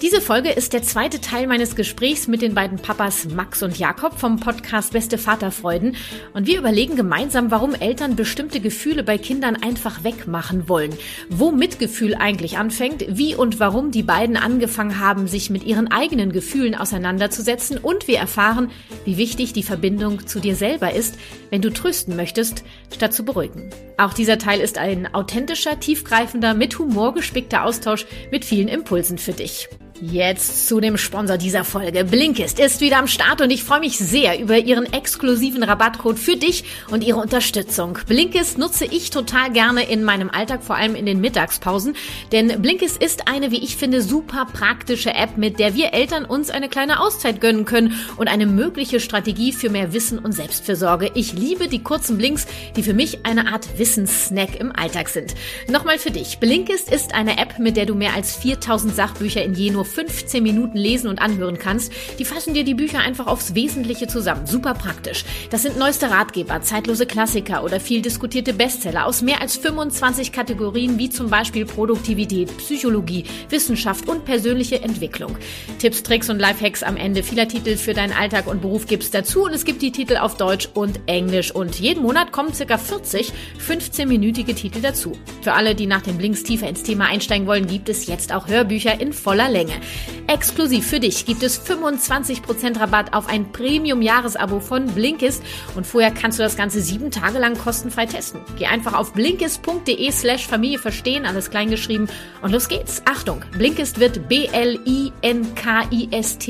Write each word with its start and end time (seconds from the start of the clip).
Diese 0.00 0.20
Folge 0.20 0.50
ist 0.50 0.72
der 0.72 0.84
zweite 0.84 1.20
Teil 1.20 1.48
meines 1.48 1.74
Gesprächs 1.74 2.28
mit 2.28 2.40
den 2.40 2.54
beiden 2.54 2.78
Papas 2.78 3.24
Max 3.24 3.64
und 3.64 3.76
Jakob 3.78 4.16
vom 4.16 4.38
Podcast 4.38 4.92
Beste 4.92 5.18
Vaterfreuden. 5.18 5.96
Und 6.34 6.46
wir 6.46 6.58
überlegen 6.58 6.94
gemeinsam, 6.94 7.50
warum 7.50 7.74
Eltern 7.74 8.14
bestimmte 8.14 8.60
Gefühle 8.60 9.02
bei 9.02 9.18
Kindern 9.18 9.56
einfach 9.56 10.04
wegmachen 10.04 10.68
wollen. 10.68 10.96
Wo 11.30 11.50
Mitgefühl 11.50 12.14
eigentlich 12.14 12.58
anfängt, 12.58 13.06
wie 13.08 13.34
und 13.34 13.58
warum 13.58 13.90
die 13.90 14.04
beiden 14.04 14.36
angefangen 14.36 15.00
haben, 15.00 15.26
sich 15.26 15.50
mit 15.50 15.64
ihren 15.64 15.90
eigenen 15.90 16.30
Gefühlen 16.30 16.76
auseinanderzusetzen. 16.76 17.76
Und 17.76 18.06
wir 18.06 18.18
erfahren, 18.18 18.70
wie 19.04 19.16
wichtig 19.16 19.52
die 19.52 19.64
Verbindung 19.64 20.28
zu 20.28 20.38
dir 20.38 20.54
selber 20.54 20.92
ist, 20.92 21.18
wenn 21.50 21.60
du 21.60 21.72
trösten 21.72 22.14
möchtest, 22.14 22.62
statt 22.94 23.12
zu 23.12 23.24
beruhigen. 23.24 23.68
Auch 23.96 24.14
dieser 24.14 24.38
Teil 24.38 24.60
ist 24.60 24.78
ein 24.78 25.12
authentischer, 25.12 25.80
tiefgreifender, 25.80 26.54
mit 26.54 26.78
Humor 26.78 27.14
gespickter 27.14 27.64
Austausch 27.64 28.06
mit 28.30 28.44
vielen 28.44 28.68
Impulsen 28.68 29.18
für 29.18 29.32
dich. 29.32 29.57
Tschüss. 29.58 29.87
Jetzt 30.00 30.68
zu 30.68 30.78
dem 30.78 30.96
Sponsor 30.96 31.38
dieser 31.38 31.64
Folge. 31.64 32.04
Blinkist 32.04 32.60
ist 32.60 32.80
wieder 32.80 32.98
am 32.98 33.08
Start 33.08 33.40
und 33.40 33.50
ich 33.50 33.64
freue 33.64 33.80
mich 33.80 33.98
sehr 33.98 34.38
über 34.38 34.56
ihren 34.56 34.92
exklusiven 34.92 35.64
Rabattcode 35.64 36.20
für 36.20 36.36
dich 36.36 36.62
und 36.88 37.02
ihre 37.02 37.18
Unterstützung. 37.18 37.98
Blinkist 38.06 38.58
nutze 38.58 38.84
ich 38.84 39.10
total 39.10 39.50
gerne 39.50 39.90
in 39.90 40.04
meinem 40.04 40.30
Alltag, 40.30 40.62
vor 40.62 40.76
allem 40.76 40.94
in 40.94 41.04
den 41.04 41.20
Mittagspausen, 41.20 41.96
denn 42.30 42.62
Blinkist 42.62 43.02
ist 43.02 43.26
eine, 43.26 43.50
wie 43.50 43.58
ich 43.58 43.76
finde, 43.76 44.00
super 44.00 44.46
praktische 44.52 45.14
App, 45.14 45.36
mit 45.36 45.58
der 45.58 45.74
wir 45.74 45.92
Eltern 45.92 46.24
uns 46.24 46.50
eine 46.50 46.68
kleine 46.68 47.00
Auszeit 47.00 47.40
gönnen 47.40 47.64
können 47.64 47.94
und 48.18 48.28
eine 48.28 48.46
mögliche 48.46 49.00
Strategie 49.00 49.52
für 49.52 49.68
mehr 49.68 49.92
Wissen 49.92 50.20
und 50.20 50.30
Selbstfürsorge. 50.30 51.10
Ich 51.14 51.32
liebe 51.32 51.66
die 51.66 51.82
kurzen 51.82 52.18
Blinks, 52.18 52.46
die 52.76 52.84
für 52.84 52.94
mich 52.94 53.26
eine 53.26 53.52
Art 53.52 53.78
Wissenssnack 53.78 54.60
im 54.60 54.70
Alltag 54.70 55.08
sind. 55.08 55.34
Nochmal 55.68 55.98
für 55.98 56.12
dich. 56.12 56.38
Blinkist 56.38 56.88
ist 56.88 57.16
eine 57.16 57.36
App, 57.38 57.58
mit 57.58 57.76
der 57.76 57.86
du 57.86 57.96
mehr 57.96 58.14
als 58.14 58.36
4000 58.36 58.94
Sachbücher 58.94 59.42
in 59.42 59.54
je 59.54 59.70
nur 59.70 59.87
15 59.88 60.42
Minuten 60.42 60.78
lesen 60.78 61.08
und 61.08 61.20
anhören 61.20 61.58
kannst. 61.58 61.92
Die 62.18 62.24
fassen 62.24 62.54
dir 62.54 62.64
die 62.64 62.74
Bücher 62.74 63.00
einfach 63.00 63.26
aufs 63.26 63.54
Wesentliche 63.54 64.06
zusammen. 64.06 64.46
Super 64.46 64.74
praktisch. 64.74 65.24
Das 65.50 65.62
sind 65.62 65.78
neueste 65.78 66.10
Ratgeber, 66.10 66.60
zeitlose 66.62 67.06
Klassiker 67.06 67.64
oder 67.64 67.80
viel 67.80 68.02
diskutierte 68.02 68.52
Bestseller 68.52 69.06
aus 69.06 69.22
mehr 69.22 69.40
als 69.40 69.56
25 69.56 70.32
Kategorien 70.32 70.98
wie 70.98 71.10
zum 71.10 71.30
Beispiel 71.30 71.66
Produktivität, 71.66 72.56
Psychologie, 72.58 73.24
Wissenschaft 73.48 74.08
und 74.08 74.24
persönliche 74.24 74.82
Entwicklung. 74.82 75.36
Tipps, 75.78 76.02
Tricks 76.02 76.30
und 76.30 76.38
Lifehacks 76.38 76.82
am 76.82 76.96
Ende 76.96 77.22
vieler 77.22 77.48
Titel 77.48 77.76
für 77.76 77.94
deinen 77.94 78.12
Alltag 78.12 78.46
und 78.46 78.60
Beruf 78.60 78.86
gibt's 78.86 79.10
dazu 79.10 79.44
und 79.44 79.52
es 79.52 79.64
gibt 79.64 79.82
die 79.82 79.92
Titel 79.92 80.16
auf 80.16 80.36
Deutsch 80.36 80.68
und 80.74 81.00
Englisch 81.06 81.54
und 81.54 81.80
jeden 81.80 82.02
Monat 82.02 82.32
kommen 82.32 82.52
circa 82.54 82.78
40 82.78 83.32
15-minütige 83.66 84.54
Titel 84.54 84.80
dazu. 84.80 85.12
Für 85.42 85.52
alle, 85.54 85.74
die 85.74 85.86
nach 85.86 86.02
den 86.02 86.18
Blinks 86.18 86.42
tiefer 86.42 86.68
ins 86.68 86.82
Thema 86.82 87.06
einsteigen 87.06 87.46
wollen, 87.46 87.66
gibt 87.66 87.88
es 87.88 88.06
jetzt 88.06 88.32
auch 88.32 88.48
Hörbücher 88.48 89.00
in 89.00 89.12
voller 89.12 89.48
Länge. 89.48 89.77
Exklusiv 90.26 90.86
für 90.86 91.00
dich 91.00 91.24
gibt 91.26 91.42
es 91.42 91.60
25% 91.64 92.78
Rabatt 92.78 93.14
auf 93.14 93.28
ein 93.28 93.50
Premium-Jahresabo 93.52 94.60
von 94.60 94.86
Blinkist 94.86 95.42
und 95.74 95.86
vorher 95.86 96.10
kannst 96.10 96.38
du 96.38 96.42
das 96.42 96.56
Ganze 96.56 96.80
sieben 96.80 97.10
Tage 97.10 97.38
lang 97.38 97.56
kostenfrei 97.56 98.06
testen. 98.06 98.40
Geh 98.58 98.66
einfach 98.66 98.92
auf 98.92 99.12
blinkist.de 99.14 100.10
slash 100.12 100.46
Familie 100.46 100.78
verstehen, 100.78 101.24
alles 101.24 101.50
kleingeschrieben 101.50 102.08
und 102.42 102.52
los 102.52 102.68
geht's. 102.68 103.02
Achtung, 103.04 103.42
Blinkist 103.52 104.00
wird 104.00 104.28
B-L-I-N-K-I-S-T 104.28 104.88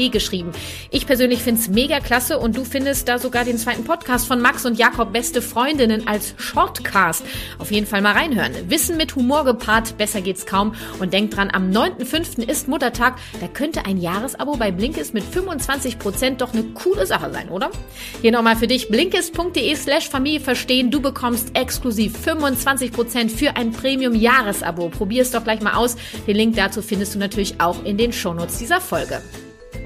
geschrieben. 0.08 0.50
Ich 0.90 1.06
persönlich 1.06 1.42
find's 1.42 1.68
mega 1.68 2.00
klasse 2.00 2.38
und 2.38 2.56
du 2.56 2.64
findest 2.64 3.08
da 3.08 3.18
sogar 3.18 3.44
den 3.44 3.58
zweiten 3.58 3.84
Podcast 3.84 4.26
von 4.26 4.40
Max 4.40 4.66
und 4.66 4.78
Jakob 4.78 5.12
Beste 5.12 5.42
Freundinnen 5.42 6.08
als 6.08 6.34
Shortcast. 6.36 7.24
Auf 7.58 7.70
jeden 7.70 7.86
Fall 7.86 8.02
mal 8.02 8.14
reinhören. 8.14 8.52
Wissen 8.68 8.96
mit 8.96 9.14
Humor 9.14 9.44
gepaart, 9.44 9.96
besser 9.98 10.20
geht's 10.20 10.46
kaum 10.46 10.74
und 10.98 11.12
denk 11.12 11.30
dran, 11.30 11.50
am 11.52 11.70
9.5. 11.70 12.48
ist 12.48 12.68
Muttertag, 12.68 13.17
da 13.40 13.48
könnte 13.48 13.84
ein 13.84 13.98
Jahresabo 13.98 14.56
bei 14.56 14.70
Blinkist 14.70 15.14
mit 15.14 15.24
25% 15.24 16.36
doch 16.36 16.52
eine 16.52 16.64
coole 16.74 17.06
Sache 17.06 17.32
sein, 17.32 17.48
oder? 17.48 17.70
Hier 18.20 18.32
nochmal 18.32 18.56
für 18.56 18.66
dich 18.66 18.88
blinkist.de 18.88 19.74
slash 19.76 20.08
Familie 20.08 20.40
verstehen. 20.40 20.90
Du 20.90 21.00
bekommst 21.00 21.56
exklusiv 21.56 22.16
25% 22.24 23.30
für 23.30 23.56
ein 23.56 23.72
Premium-Jahresabo. 23.72 24.88
Probier 24.88 25.22
es 25.22 25.30
doch 25.30 25.44
gleich 25.44 25.60
mal 25.60 25.74
aus. 25.74 25.96
Den 26.26 26.36
Link 26.36 26.56
dazu 26.56 26.82
findest 26.82 27.14
du 27.14 27.18
natürlich 27.18 27.60
auch 27.60 27.84
in 27.84 27.96
den 27.96 28.12
Shownotes 28.12 28.58
dieser 28.58 28.80
Folge. 28.80 29.22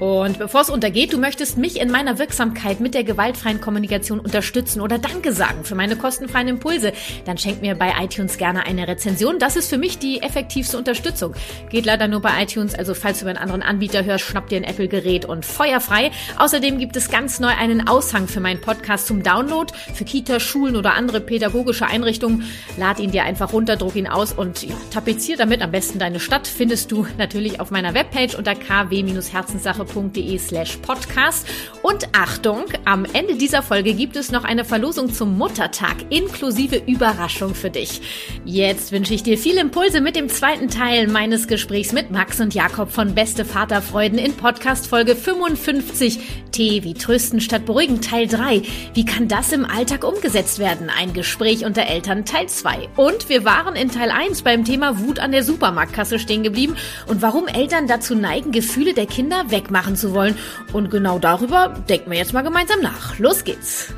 Und 0.03 0.37
bevor 0.37 0.59
es 0.59 0.69
untergeht, 0.69 1.13
du 1.13 1.17
möchtest 1.17 1.57
mich 1.57 1.79
in 1.79 1.89
meiner 1.89 2.19
Wirksamkeit 2.19 2.81
mit 2.81 2.93
der 2.93 3.05
gewaltfreien 3.05 3.61
Kommunikation 3.61 4.19
unterstützen 4.19 4.81
oder 4.81 4.97
Danke 4.97 5.31
sagen 5.31 5.63
für 5.63 5.75
meine 5.75 5.95
kostenfreien 5.95 6.49
Impulse, 6.49 6.91
dann 7.23 7.37
schenk 7.37 7.61
mir 7.61 7.75
bei 7.75 7.93
iTunes 8.01 8.37
gerne 8.37 8.65
eine 8.65 8.85
Rezension. 8.85 9.39
Das 9.39 9.55
ist 9.55 9.69
für 9.69 9.77
mich 9.77 9.99
die 9.99 10.21
effektivste 10.21 10.77
Unterstützung. 10.77 11.35
Geht 11.69 11.85
leider 11.85 12.09
nur 12.09 12.19
bei 12.19 12.43
iTunes, 12.43 12.75
also 12.75 12.95
falls 12.95 13.19
du 13.19 13.23
über 13.23 13.29
einen 13.29 13.39
anderen 13.39 13.61
Anbieter 13.61 14.03
hörst, 14.03 14.25
schnapp 14.25 14.49
dir 14.49 14.57
ein 14.57 14.65
Apple-Gerät 14.65 15.23
und 15.23 15.45
feuerfrei. 15.45 16.11
Außerdem 16.37 16.79
gibt 16.79 16.97
es 16.97 17.09
ganz 17.09 17.39
neu 17.39 17.53
einen 17.57 17.87
Aushang 17.87 18.27
für 18.27 18.41
meinen 18.41 18.59
Podcast 18.59 19.07
zum 19.07 19.23
Download 19.23 19.73
für 19.93 20.03
Kita, 20.03 20.41
Schulen 20.41 20.75
oder 20.75 20.95
andere 20.95 21.21
pädagogische 21.21 21.85
Einrichtungen. 21.87 22.43
Lad 22.75 22.99
ihn 22.99 23.11
dir 23.11 23.23
einfach 23.23 23.53
runter, 23.53 23.77
druck 23.77 23.95
ihn 23.95 24.07
aus 24.07 24.33
und 24.33 24.63
ja, 24.63 24.75
tapezier 24.91 25.37
damit 25.37 25.61
am 25.61 25.71
besten 25.71 25.97
deine 25.97 26.19
Stadt. 26.19 26.45
Findest 26.45 26.91
du 26.91 27.07
natürlich 27.17 27.61
auf 27.61 27.71
meiner 27.71 27.93
Webpage 27.93 28.35
unter 28.35 28.53
kw-herzenssache 28.53 29.92
www.muttertagswoche.de 29.93 30.37
slash 30.39 30.77
podcast. 30.77 31.47
Und 31.81 32.07
Achtung, 32.13 32.65
am 32.85 33.05
Ende 33.05 33.35
dieser 33.35 33.61
Folge 33.61 33.93
gibt 33.93 34.15
es 34.15 34.31
noch 34.31 34.43
eine 34.43 34.65
Verlosung 34.65 35.13
zum 35.13 35.37
Muttertag 35.37 35.95
inklusive 36.09 36.81
Überraschung 36.85 37.55
für 37.55 37.69
dich. 37.69 38.01
Jetzt 38.45 38.91
wünsche 38.91 39.13
ich 39.13 39.23
dir 39.23 39.37
viele 39.37 39.61
Impulse 39.61 40.01
mit 40.01 40.15
dem 40.15 40.29
zweiten 40.29 40.69
Teil 40.69 41.07
meines 41.07 41.47
Gesprächs 41.47 41.91
mit 41.91 42.11
Max 42.11 42.39
und 42.39 42.53
Jakob 42.53 42.91
von 42.91 43.13
Beste 43.13 43.45
Vaterfreuden 43.45 44.17
in 44.17 44.33
Podcast 44.33 44.87
Folge 44.87 45.15
55 45.15 46.19
T 46.51 46.83
wie 46.83 46.93
Trösten 46.93 47.41
statt 47.41 47.65
Beruhigen 47.65 47.99
Teil 47.99 48.27
3. 48.27 48.61
Wie 48.93 49.05
kann 49.05 49.27
das 49.27 49.51
im 49.51 49.65
Alltag 49.65 50.03
umgesetzt 50.03 50.59
werden? 50.59 50.89
Ein 50.89 51.13
Gespräch 51.13 51.65
unter 51.65 51.83
Eltern 51.83 52.25
Teil 52.25 52.47
2. 52.47 52.89
Und 52.95 53.27
wir 53.27 53.43
waren 53.43 53.75
in 53.75 53.89
Teil 53.89 54.11
1 54.11 54.43
beim 54.43 54.63
Thema 54.63 54.99
Wut 54.99 55.19
an 55.19 55.31
der 55.31 55.43
Supermarktkasse 55.43 56.19
stehen 56.19 56.43
geblieben 56.43 56.75
und 57.07 57.21
warum 57.21 57.47
Eltern 57.47 57.87
dazu 57.87 58.15
neigen, 58.15 58.51
Gefühle 58.51 58.93
der 58.93 59.07
Kinder 59.07 59.49
wegmachen 59.49 59.72
machen 59.73 59.97
zu 59.97 60.13
wollen. 60.13 60.37
Und 60.71 60.89
genau 60.89 61.19
darüber 61.19 61.67
denken 61.89 62.11
wir 62.11 62.17
jetzt 62.17 62.31
mal 62.31 62.43
gemeinsam 62.43 62.79
nach. 62.81 63.19
Los 63.19 63.43
geht's! 63.43 63.93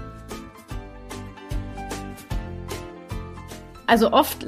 Also 3.88 4.12
oft 4.12 4.44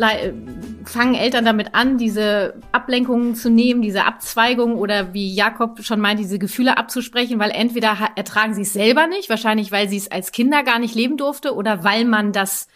fangen 0.86 1.14
Eltern 1.14 1.46
damit 1.46 1.76
an, 1.76 1.98
diese 1.98 2.56
Ablenkungen 2.72 3.36
zu 3.36 3.52
nehmen, 3.52 3.82
diese 3.84 4.06
Abzweigungen 4.06 4.78
oder 4.78 5.14
wie 5.14 5.32
Jakob 5.34 5.84
schon 5.84 6.00
meint, 6.00 6.20
diese 6.20 6.40
Gefühle 6.40 6.78
abzusprechen, 6.78 7.38
weil 7.38 7.52
entweder 7.52 7.96
ertragen 8.16 8.56
sie 8.56 8.64
es 8.64 8.74
selber 8.74 9.06
nicht, 9.06 9.30
wahrscheinlich 9.30 9.72
weil 9.72 9.90
sie 9.90 9.98
es 9.98 10.09
als 10.09 10.32
Kinder 10.32 10.64
gar 10.64 10.80
nicht 10.80 10.96
leben 10.96 11.18
durfte 11.18 11.54
oder 11.54 11.84
weil 11.84 12.06
man 12.06 12.32
das 12.32 12.68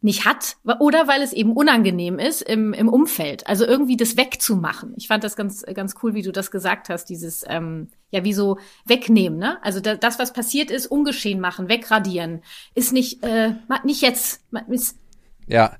nicht 0.00 0.24
hat 0.24 0.56
oder 0.78 1.08
weil 1.08 1.22
es 1.22 1.32
eben 1.32 1.52
unangenehm 1.52 2.18
ist 2.18 2.42
im, 2.42 2.72
im 2.72 2.88
Umfeld. 2.88 3.46
Also 3.46 3.64
irgendwie 3.64 3.96
das 3.96 4.16
wegzumachen. 4.16 4.94
Ich 4.96 5.08
fand 5.08 5.24
das 5.24 5.36
ganz, 5.36 5.64
ganz 5.74 5.94
cool, 6.02 6.14
wie 6.14 6.22
du 6.22 6.32
das 6.32 6.50
gesagt 6.50 6.88
hast, 6.88 7.06
dieses, 7.06 7.44
ähm, 7.48 7.88
ja, 8.10 8.22
wie 8.22 8.32
so 8.32 8.58
wegnehmen, 8.84 9.38
ne? 9.38 9.58
Also 9.62 9.80
da, 9.80 9.96
das, 9.96 10.18
was 10.18 10.32
passiert 10.32 10.70
ist, 10.70 10.86
ungeschehen 10.86 11.40
machen, 11.40 11.68
wegradieren, 11.68 12.42
ist 12.74 12.92
nicht, 12.92 13.24
äh, 13.24 13.54
nicht 13.84 14.02
jetzt. 14.02 14.42
Ist 14.68 14.98
ja, 15.46 15.76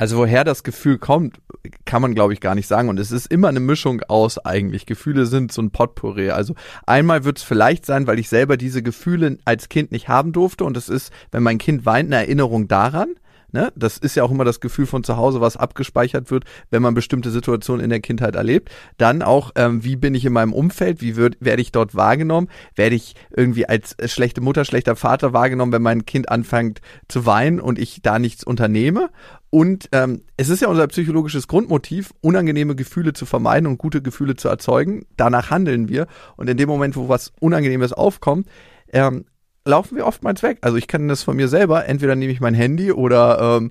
also 0.00 0.16
woher 0.16 0.44
das 0.44 0.62
Gefühl 0.62 0.96
kommt, 0.96 1.42
kann 1.84 2.00
man 2.00 2.14
glaube 2.14 2.32
ich 2.32 2.40
gar 2.40 2.54
nicht 2.54 2.66
sagen. 2.66 2.88
Und 2.88 2.98
es 2.98 3.12
ist 3.12 3.26
immer 3.26 3.48
eine 3.48 3.60
Mischung 3.60 4.00
aus 4.08 4.38
eigentlich. 4.38 4.86
Gefühle 4.86 5.26
sind 5.26 5.52
so 5.52 5.60
ein 5.60 5.72
Potpourri. 5.72 6.30
Also 6.30 6.54
einmal 6.86 7.24
wird 7.24 7.36
es 7.36 7.44
vielleicht 7.44 7.84
sein, 7.84 8.06
weil 8.06 8.18
ich 8.18 8.30
selber 8.30 8.56
diese 8.56 8.82
Gefühle 8.82 9.36
als 9.44 9.68
Kind 9.68 9.92
nicht 9.92 10.08
haben 10.08 10.32
durfte. 10.32 10.64
Und 10.64 10.78
es 10.78 10.88
ist, 10.88 11.12
wenn 11.32 11.42
mein 11.42 11.58
Kind 11.58 11.84
weint, 11.84 12.06
eine 12.06 12.16
Erinnerung 12.16 12.66
daran. 12.66 13.14
Ne? 13.52 13.72
Das 13.76 13.98
ist 13.98 14.14
ja 14.14 14.22
auch 14.22 14.30
immer 14.30 14.44
das 14.44 14.60
Gefühl 14.60 14.86
von 14.86 15.04
zu 15.04 15.16
Hause, 15.16 15.40
was 15.40 15.56
abgespeichert 15.56 16.30
wird, 16.30 16.44
wenn 16.70 16.82
man 16.82 16.94
bestimmte 16.94 17.30
Situationen 17.30 17.82
in 17.82 17.90
der 17.90 18.00
Kindheit 18.00 18.34
erlebt. 18.34 18.70
Dann 18.96 19.22
auch, 19.22 19.52
ähm, 19.56 19.84
wie 19.84 19.96
bin 19.96 20.14
ich 20.14 20.24
in 20.24 20.32
meinem 20.32 20.52
Umfeld, 20.52 21.00
wie 21.00 21.16
wird, 21.16 21.36
werde 21.40 21.62
ich 21.62 21.72
dort 21.72 21.94
wahrgenommen, 21.94 22.48
werde 22.76 22.96
ich 22.96 23.14
irgendwie 23.34 23.66
als 23.66 23.96
schlechte 24.06 24.40
Mutter, 24.40 24.64
schlechter 24.64 24.96
Vater 24.96 25.32
wahrgenommen, 25.32 25.72
wenn 25.72 25.82
mein 25.82 26.06
Kind 26.06 26.28
anfängt 26.28 26.80
zu 27.08 27.26
weinen 27.26 27.60
und 27.60 27.78
ich 27.78 28.02
da 28.02 28.18
nichts 28.18 28.44
unternehme. 28.44 29.10
Und 29.50 29.88
ähm, 29.90 30.22
es 30.36 30.48
ist 30.48 30.62
ja 30.62 30.68
unser 30.68 30.86
psychologisches 30.86 31.48
Grundmotiv, 31.48 32.12
unangenehme 32.20 32.76
Gefühle 32.76 33.12
zu 33.12 33.26
vermeiden 33.26 33.66
und 33.66 33.78
gute 33.78 34.00
Gefühle 34.00 34.36
zu 34.36 34.48
erzeugen. 34.48 35.06
Danach 35.16 35.50
handeln 35.50 35.88
wir. 35.88 36.06
Und 36.36 36.48
in 36.48 36.56
dem 36.56 36.68
Moment, 36.68 36.96
wo 36.96 37.08
was 37.08 37.32
Unangenehmes 37.40 37.92
aufkommt, 37.92 38.48
ähm, 38.92 39.24
laufen 39.70 39.96
wir 39.96 40.06
oftmals 40.06 40.42
weg. 40.42 40.58
Also 40.60 40.76
ich 40.76 40.88
kann 40.88 41.08
das 41.08 41.22
von 41.22 41.36
mir 41.36 41.48
selber, 41.48 41.86
entweder 41.86 42.14
nehme 42.14 42.32
ich 42.32 42.40
mein 42.40 42.54
Handy 42.54 42.92
oder 42.92 43.58
ähm, 43.58 43.70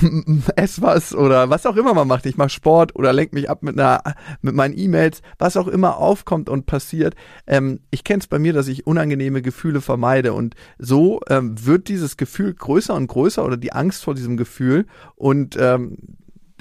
ess 0.56 0.82
was 0.82 1.14
oder 1.14 1.48
was 1.50 1.66
auch 1.66 1.76
immer 1.76 1.94
man 1.94 2.08
macht. 2.08 2.26
Ich 2.26 2.36
mache 2.36 2.50
Sport 2.50 2.96
oder 2.96 3.12
lenk 3.12 3.32
mich 3.32 3.48
ab 3.48 3.62
mit 3.62 3.78
einer 3.78 4.02
mit 4.42 4.54
meinen 4.54 4.76
E-Mails, 4.76 5.22
was 5.38 5.56
auch 5.56 5.68
immer 5.68 5.98
aufkommt 5.98 6.48
und 6.48 6.66
passiert. 6.66 7.14
Ähm, 7.46 7.80
ich 7.90 8.04
kenne 8.04 8.20
es 8.20 8.26
bei 8.26 8.38
mir, 8.38 8.52
dass 8.52 8.68
ich 8.68 8.86
unangenehme 8.86 9.42
Gefühle 9.42 9.80
vermeide 9.80 10.32
und 10.32 10.54
so 10.78 11.20
ähm, 11.28 11.54
wird 11.64 11.88
dieses 11.88 12.16
Gefühl 12.16 12.54
größer 12.54 12.94
und 12.94 13.06
größer 13.06 13.44
oder 13.44 13.56
die 13.56 13.72
Angst 13.72 14.04
vor 14.04 14.14
diesem 14.14 14.36
Gefühl 14.36 14.86
und 15.14 15.56
ähm, 15.58 15.98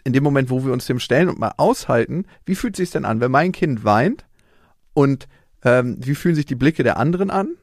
in 0.03 0.13
dem 0.13 0.23
Moment, 0.23 0.51
wo 0.51 0.63
wir 0.63 0.71
uns 0.71 0.85
dem 0.85 0.99
stellen 0.99 1.29
und 1.29 1.39
mal 1.39 1.53
aushalten, 1.57 2.25
wie 2.45 2.55
fühlt 2.55 2.75
sich 2.75 2.91
denn 2.91 3.05
an, 3.05 3.21
wenn 3.21 3.31
mein 3.31 3.51
Kind 3.51 3.83
weint 3.83 4.25
und 4.93 5.27
ähm, 5.63 5.97
wie 5.99 6.13
fühlen 6.13 6.35
sich 6.35 6.45
die 6.45 6.55
Blicke 6.55 6.83
der 6.83 6.97
anderen 6.97 7.31
an? 7.31 7.55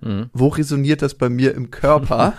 Mhm. 0.00 0.30
Wo 0.32 0.48
resoniert 0.48 1.02
das 1.02 1.14
bei 1.14 1.28
mir 1.28 1.54
im 1.54 1.70
Körper? 1.70 2.34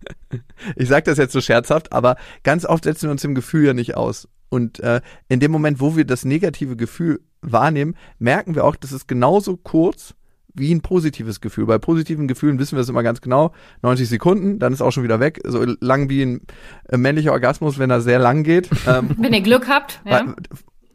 ich 0.76 0.88
sage 0.88 1.04
das 1.04 1.18
jetzt 1.18 1.32
so 1.32 1.40
scherzhaft, 1.40 1.92
aber 1.92 2.16
ganz 2.42 2.64
oft 2.64 2.84
setzen 2.84 3.04
wir 3.04 3.12
uns 3.12 3.24
im 3.24 3.34
Gefühl 3.34 3.66
ja 3.66 3.74
nicht 3.74 3.96
aus. 3.96 4.28
Und 4.48 4.80
äh, 4.80 5.00
in 5.28 5.40
dem 5.40 5.50
Moment, 5.50 5.80
wo 5.80 5.96
wir 5.96 6.04
das 6.04 6.24
negative 6.24 6.76
Gefühl 6.76 7.20
wahrnehmen, 7.42 7.94
merken 8.18 8.54
wir 8.54 8.64
auch, 8.64 8.76
dass 8.76 8.92
es 8.92 9.06
genauso 9.06 9.56
kurz 9.56 10.14
wie 10.54 10.74
ein 10.74 10.80
positives 10.80 11.40
Gefühl. 11.40 11.66
Bei 11.66 11.78
positiven 11.78 12.26
Gefühlen 12.26 12.58
wissen 12.58 12.76
wir 12.76 12.80
es 12.80 12.88
immer 12.88 13.02
ganz 13.02 13.20
genau, 13.20 13.52
90 13.82 14.08
Sekunden, 14.08 14.58
dann 14.58 14.72
ist 14.72 14.80
auch 14.80 14.90
schon 14.90 15.04
wieder 15.04 15.20
weg. 15.20 15.40
So 15.44 15.64
lang 15.80 16.08
wie 16.08 16.22
ein 16.22 16.40
äh, 16.88 16.96
männlicher 16.96 17.32
Orgasmus, 17.32 17.78
wenn 17.78 17.90
er 17.90 18.00
sehr 18.00 18.18
lang 18.18 18.42
geht. 18.42 18.68
Ähm, 18.86 19.10
wenn 19.18 19.34
ihr 19.34 19.42
Glück 19.42 19.68
habt. 19.68 20.00
Ja 20.06 20.34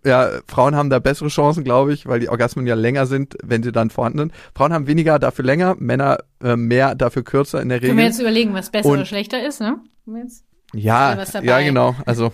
ja, 0.06 0.30
Frauen 0.48 0.76
haben 0.76 0.90
da 0.90 1.00
bessere 1.00 1.30
Chancen, 1.30 1.64
glaube 1.64 1.94
ich, 1.94 2.08
weil 2.08 2.20
die 2.20 2.30
Orgasmen 2.30 2.68
ja 2.68 2.76
länger 2.76 3.06
sind, 3.06 3.38
wenn 3.44 3.64
sie 3.64 3.72
dann 3.72 3.90
vorhanden 3.90 4.20
sind. 4.20 4.34
Frauen 4.56 4.74
haben 4.74 4.88
weniger, 4.88 5.20
dafür 5.20 5.46
länger, 5.46 5.76
Männer 5.80 6.20
äh, 6.44 6.56
mehr, 6.56 6.96
dafür 6.96 7.24
kürzer 7.24 7.62
in 7.62 7.70
der 7.70 7.78
Regel. 7.78 7.90
Können 7.90 8.00
wir 8.00 8.06
jetzt 8.06 8.20
überlegen, 8.20 8.54
was 8.54 8.70
besser 8.70 8.90
Und, 8.90 8.98
oder 8.98 9.06
schlechter 9.06 9.46
ist, 9.46 9.62
ne? 9.62 9.80
ja, 10.74 11.24
ja, 11.42 11.62
genau. 11.62 11.96
Also 12.06 12.34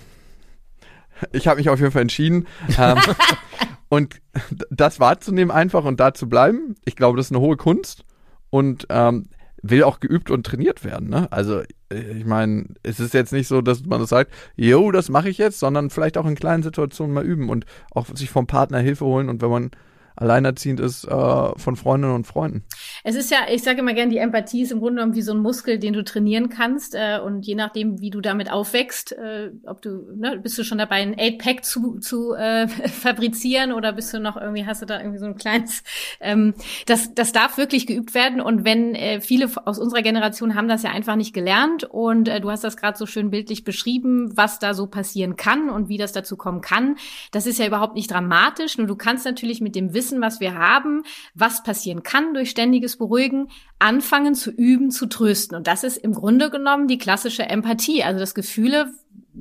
ich 1.31 1.47
habe 1.47 1.57
mich 1.57 1.69
auf 1.69 1.79
jeden 1.79 1.91
Fall 1.91 2.01
entschieden. 2.01 2.47
ähm, 2.77 2.97
und 3.89 4.21
das 4.69 4.99
wahrzunehmen 4.99 5.51
einfach 5.51 5.83
und 5.83 5.99
da 5.99 6.13
zu 6.13 6.29
bleiben, 6.29 6.75
ich 6.85 6.95
glaube, 6.95 7.17
das 7.17 7.27
ist 7.27 7.31
eine 7.31 7.41
hohe 7.41 7.57
Kunst. 7.57 8.05
Und 8.49 8.87
ähm, 8.89 9.29
will 9.61 9.83
auch 9.83 9.99
geübt 9.99 10.31
und 10.31 10.45
trainiert 10.45 10.83
werden. 10.83 11.09
Ne? 11.09 11.31
Also 11.31 11.61
ich 11.89 12.25
meine, 12.25 12.65
es 12.83 12.99
ist 12.99 13.13
jetzt 13.13 13.33
nicht 13.33 13.47
so, 13.47 13.61
dass 13.61 13.85
man 13.85 13.99
das 13.99 14.09
sagt, 14.09 14.31
yo, 14.55 14.91
das 14.91 15.09
mache 15.09 15.29
ich 15.29 15.37
jetzt, 15.37 15.59
sondern 15.59 15.89
vielleicht 15.89 16.17
auch 16.17 16.25
in 16.25 16.35
kleinen 16.35 16.63
Situationen 16.63 17.13
mal 17.13 17.25
üben 17.25 17.49
und 17.49 17.65
auch 17.91 18.07
sich 18.13 18.29
vom 18.29 18.47
Partner 18.47 18.79
Hilfe 18.79 19.05
holen 19.05 19.29
und 19.29 19.41
wenn 19.41 19.49
man 19.49 19.71
alleinerziehend 20.19 20.79
ist 20.79 21.05
äh, 21.05 21.09
von 21.09 21.75
Freundinnen 21.75 22.13
und 22.13 22.27
Freunden. 22.27 22.63
Es 23.03 23.15
ist 23.15 23.31
ja, 23.31 23.39
ich 23.49 23.63
sage 23.63 23.79
immer 23.79 23.93
gern, 23.93 24.09
die 24.09 24.17
Empathie 24.17 24.61
ist 24.61 24.71
im 24.71 24.79
Grunde 24.79 24.95
genommen 24.95 25.15
wie 25.15 25.21
so 25.21 25.31
ein 25.31 25.39
Muskel, 25.39 25.79
den 25.79 25.93
du 25.93 26.03
trainieren 26.03 26.49
kannst. 26.49 26.93
Äh, 26.93 27.19
und 27.23 27.45
je 27.45 27.55
nachdem, 27.55 28.01
wie 28.01 28.09
du 28.09 28.19
damit 28.19 28.51
aufwächst, 28.51 29.13
äh, 29.13 29.51
ob 29.65 29.81
du, 29.81 30.11
ne, 30.15 30.37
bist 30.37 30.57
du 30.57 30.63
schon 30.63 30.77
dabei, 30.77 30.97
ein 30.97 31.17
Eight-Pack 31.17 31.63
zu, 31.63 31.99
zu 31.99 32.33
äh, 32.33 32.67
fabrizieren 32.87 33.71
oder 33.71 33.93
bist 33.93 34.13
du 34.13 34.19
noch 34.19 34.35
irgendwie, 34.35 34.65
hast 34.65 34.81
du 34.81 34.85
da 34.85 34.99
irgendwie 34.99 35.19
so 35.19 35.25
ein 35.25 35.35
kleines, 35.35 35.83
ähm, 36.19 36.53
das, 36.85 37.13
das 37.13 37.31
darf 37.31 37.57
wirklich 37.57 37.87
geübt 37.87 38.13
werden. 38.13 38.41
Und 38.41 38.65
wenn 38.65 38.95
äh, 38.95 39.21
viele 39.21 39.49
aus 39.65 39.79
unserer 39.79 40.01
Generation 40.01 40.55
haben 40.55 40.67
das 40.67 40.83
ja 40.83 40.91
einfach 40.91 41.15
nicht 41.15 41.33
gelernt 41.33 41.85
und 41.85 42.27
äh, 42.27 42.41
du 42.41 42.51
hast 42.51 42.63
das 42.63 42.75
gerade 42.75 42.97
so 42.97 43.05
schön 43.05 43.29
bildlich 43.29 43.63
beschrieben, 43.63 44.35
was 44.35 44.59
da 44.59 44.73
so 44.73 44.87
passieren 44.87 45.37
kann 45.37 45.69
und 45.69 45.87
wie 45.87 45.97
das 45.97 46.11
dazu 46.11 46.35
kommen 46.35 46.59
kann. 46.59 46.97
Das 47.31 47.47
ist 47.47 47.57
ja 47.57 47.65
überhaupt 47.65 47.95
nicht 47.95 48.11
dramatisch, 48.11 48.77
nur 48.77 48.87
du 48.87 48.95
kannst 48.95 49.25
natürlich 49.25 49.61
mit 49.61 49.75
dem 49.75 49.93
Wissen 49.93 50.08
Wissen, 50.09 50.21
was 50.21 50.39
wir 50.39 50.55
haben, 50.55 51.03
was 51.35 51.61
passieren 51.61 52.01
kann 52.01 52.33
durch 52.33 52.49
ständiges 52.49 52.97
Beruhigen, 52.97 53.49
anfangen 53.77 54.33
zu 54.33 54.49
üben, 54.49 54.89
zu 54.89 55.05
trösten. 55.05 55.55
Und 55.55 55.67
das 55.67 55.83
ist 55.83 55.97
im 55.97 56.13
Grunde 56.13 56.49
genommen 56.49 56.87
die 56.87 56.97
klassische 56.97 57.43
Empathie, 57.43 58.03
also 58.03 58.19
das 58.19 58.33
Gefühle 58.33 58.91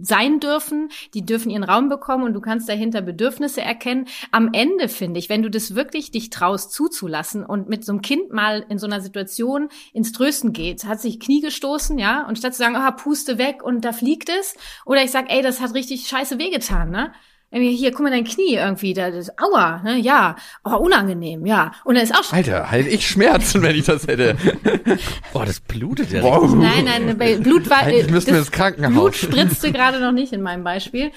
sein 0.00 0.40
dürfen, 0.40 0.90
die 1.14 1.24
dürfen 1.24 1.50
ihren 1.50 1.64
Raum 1.64 1.88
bekommen 1.88 2.24
und 2.24 2.34
du 2.34 2.40
kannst 2.40 2.68
dahinter 2.68 3.00
Bedürfnisse 3.00 3.62
erkennen. 3.62 4.06
Am 4.30 4.50
Ende 4.52 4.88
finde 4.88 5.18
ich, 5.18 5.30
wenn 5.30 5.42
du 5.42 5.50
das 5.50 5.74
wirklich 5.74 6.10
dich 6.10 6.28
traust 6.28 6.72
zuzulassen 6.72 7.44
und 7.44 7.70
mit 7.70 7.84
so 7.84 7.92
einem 7.92 8.02
Kind 8.02 8.30
mal 8.30 8.64
in 8.68 8.78
so 8.78 8.86
einer 8.86 9.00
Situation 9.00 9.70
ins 9.94 10.12
Trösten 10.12 10.52
geht, 10.52 10.84
hat 10.84 11.00
sich 11.00 11.18
Knie 11.18 11.40
gestoßen, 11.40 11.98
ja, 11.98 12.28
und 12.28 12.36
statt 12.36 12.54
zu 12.54 12.58
sagen, 12.58 12.76
ah, 12.76 12.90
puste 12.90 13.38
weg 13.38 13.62
und 13.62 13.84
da 13.84 13.92
fliegt 13.92 14.28
es, 14.28 14.54
oder 14.84 15.02
ich 15.02 15.10
sag, 15.10 15.32
ey, 15.32 15.42
das 15.42 15.60
hat 15.60 15.74
richtig 15.74 16.06
scheiße 16.06 16.38
wehgetan, 16.38 16.90
ne? 16.90 17.12
Hier, 17.50 17.92
guck 17.92 18.00
mal 18.00 18.10
dein 18.10 18.24
Knie 18.24 18.56
irgendwie, 18.56 18.92
da 18.92 19.10
das 19.10 19.30
aua, 19.38 19.80
ne? 19.82 19.96
Ja, 19.98 20.36
oh, 20.64 20.76
unangenehm, 20.76 21.46
ja. 21.46 21.72
Und 21.84 21.94
dann 21.94 22.04
ist 22.04 22.14
auch 22.14 22.30
Alter, 22.30 22.70
halt 22.70 22.86
ich 22.86 23.08
Schmerzen, 23.08 23.62
wenn 23.62 23.74
ich 23.74 23.86
das 23.86 24.06
hätte. 24.06 24.36
Boah, 25.32 25.46
das 25.46 25.60
blutet 25.60 26.12
ja. 26.12 26.22
Wow. 26.22 26.54
Nein, 26.54 26.84
nein, 26.84 27.42
Blut 27.42 27.70
war 27.70 27.84
Eigentlich 27.84 28.10
müssen 28.10 28.32
wir 28.32 28.40
ins 28.40 28.50
Krankenhaus. 28.50 28.92
Blut 28.92 29.16
spritzte 29.16 29.72
gerade 29.72 29.98
noch 29.98 30.12
nicht 30.12 30.34
in 30.34 30.42
meinem 30.42 30.62
Beispiel. 30.62 31.10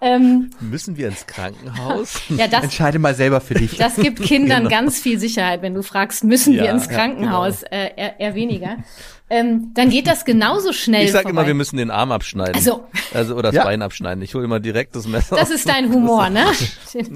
Ähm, 0.00 0.50
Müssen 0.60 0.96
wir 0.96 1.08
ins 1.08 1.26
Krankenhaus? 1.26 2.20
ja, 2.28 2.48
das, 2.48 2.64
Entscheide 2.64 2.98
mal 2.98 3.14
selber 3.14 3.40
für 3.40 3.54
dich. 3.54 3.76
Das 3.76 3.94
gibt 3.94 4.20
Kindern 4.20 4.64
genau. 4.64 4.70
ganz 4.70 5.00
viel 5.00 5.18
Sicherheit, 5.18 5.62
wenn 5.62 5.74
du 5.74 5.82
fragst, 5.82 6.24
müssen 6.24 6.54
ja, 6.54 6.64
wir 6.64 6.70
ins 6.70 6.88
Krankenhaus? 6.88 7.62
Ja, 7.62 7.68
genau. 7.68 7.82
äh, 7.82 7.92
eher, 7.96 8.20
eher 8.20 8.34
weniger. 8.34 8.76
Ähm, 9.32 9.70
dann 9.74 9.88
geht 9.88 10.06
das 10.06 10.24
genauso 10.24 10.72
schnell. 10.72 11.04
Ich 11.04 11.12
sag 11.12 11.26
immer, 11.26 11.46
wir 11.46 11.54
müssen 11.54 11.78
den 11.78 11.90
Arm 11.90 12.12
abschneiden. 12.12 12.54
Also, 12.54 12.84
also 13.14 13.34
oder 13.34 13.48
das 13.48 13.54
ja. 13.54 13.64
Bein 13.64 13.80
abschneiden. 13.80 14.22
Ich 14.22 14.34
hole 14.34 14.44
immer 14.44 14.60
direkt 14.60 14.94
das 14.94 15.08
Messer. 15.08 15.36
Das 15.36 15.50
ist 15.50 15.66
dein 15.66 15.90
Humor, 15.90 16.28
ne? 16.30 16.44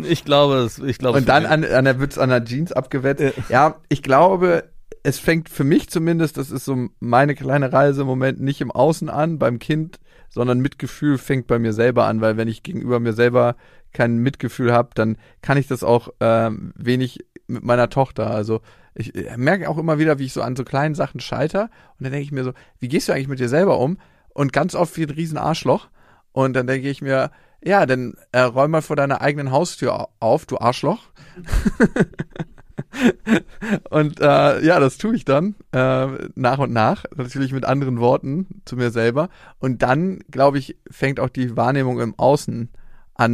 ich 0.08 0.24
glaube, 0.24 0.70
ich 0.86 0.98
glaube. 0.98 1.18
Und 1.18 1.28
dann 1.28 1.44
an, 1.44 1.64
an 1.64 1.84
der 1.84 2.00
wird's 2.00 2.16
an 2.16 2.30
der 2.30 2.42
Jeans 2.44 2.72
abgewettet. 2.72 3.34
Ja, 3.50 3.76
ich 3.90 4.02
glaube, 4.02 4.70
es 5.02 5.18
fängt 5.18 5.50
für 5.50 5.64
mich 5.64 5.90
zumindest, 5.90 6.38
das 6.38 6.50
ist 6.50 6.64
so 6.64 6.88
meine 7.00 7.34
kleine 7.34 7.72
Reise 7.72 8.00
im 8.00 8.06
Moment 8.06 8.40
nicht 8.40 8.62
im 8.62 8.70
Außen 8.70 9.10
an, 9.10 9.38
beim 9.38 9.58
Kind 9.58 9.98
sondern 10.28 10.60
Mitgefühl 10.60 11.16
fängt 11.18 11.46
bei 11.46 11.58
mir 11.58 11.72
selber 11.72 12.06
an, 12.06 12.20
weil 12.20 12.36
wenn 12.36 12.48
ich 12.48 12.62
gegenüber 12.62 13.00
mir 13.00 13.12
selber 13.12 13.56
kein 13.92 14.18
Mitgefühl 14.18 14.72
habe, 14.72 14.90
dann 14.94 15.16
kann 15.40 15.56
ich 15.56 15.66
das 15.66 15.82
auch 15.82 16.08
äh, 16.18 16.50
wenig 16.74 17.20
mit 17.46 17.64
meiner 17.64 17.88
Tochter. 17.88 18.30
Also 18.30 18.60
ich 18.96 19.12
merke 19.36 19.68
auch 19.68 19.78
immer 19.78 19.98
wieder, 19.98 20.18
wie 20.18 20.24
ich 20.24 20.32
so 20.32 20.42
an 20.42 20.56
so 20.56 20.64
kleinen 20.64 20.94
Sachen 20.94 21.20
scheiter 21.20 21.70
und 21.98 22.04
dann 22.04 22.12
denke 22.12 22.24
ich 22.24 22.32
mir 22.32 22.44
so, 22.44 22.52
wie 22.78 22.88
gehst 22.88 23.08
du 23.08 23.12
eigentlich 23.12 23.28
mit 23.28 23.38
dir 23.38 23.48
selber 23.48 23.78
um? 23.78 23.98
Und 24.30 24.52
ganz 24.52 24.74
oft 24.74 24.96
wie 24.96 25.04
ein 25.04 25.10
riesen 25.10 25.38
Arschloch. 25.38 25.88
Und 26.32 26.54
dann 26.54 26.66
denke 26.66 26.88
ich 26.88 27.00
mir, 27.00 27.30
ja, 27.64 27.86
dann 27.86 28.14
äh, 28.32 28.40
räum 28.40 28.70
mal 28.70 28.82
vor 28.82 28.96
deiner 28.96 29.22
eigenen 29.22 29.50
Haustür 29.50 30.08
auf, 30.20 30.46
du 30.46 30.58
Arschloch. 30.58 31.04
und 33.90 34.20
äh, 34.20 34.64
ja, 34.64 34.78
das 34.78 34.98
tue 34.98 35.16
ich 35.16 35.24
dann 35.24 35.54
äh, 35.72 36.06
nach 36.34 36.58
und 36.58 36.72
nach, 36.72 37.04
natürlich 37.16 37.52
mit 37.52 37.64
anderen 37.64 37.98
Worten 37.98 38.60
zu 38.66 38.76
mir 38.76 38.90
selber. 38.90 39.30
Und 39.58 39.82
dann, 39.82 40.20
glaube 40.30 40.58
ich, 40.58 40.76
fängt 40.90 41.18
auch 41.18 41.30
die 41.30 41.56
Wahrnehmung 41.56 42.00
im 42.00 42.18
Außen 42.18 42.54
an, 42.54 42.68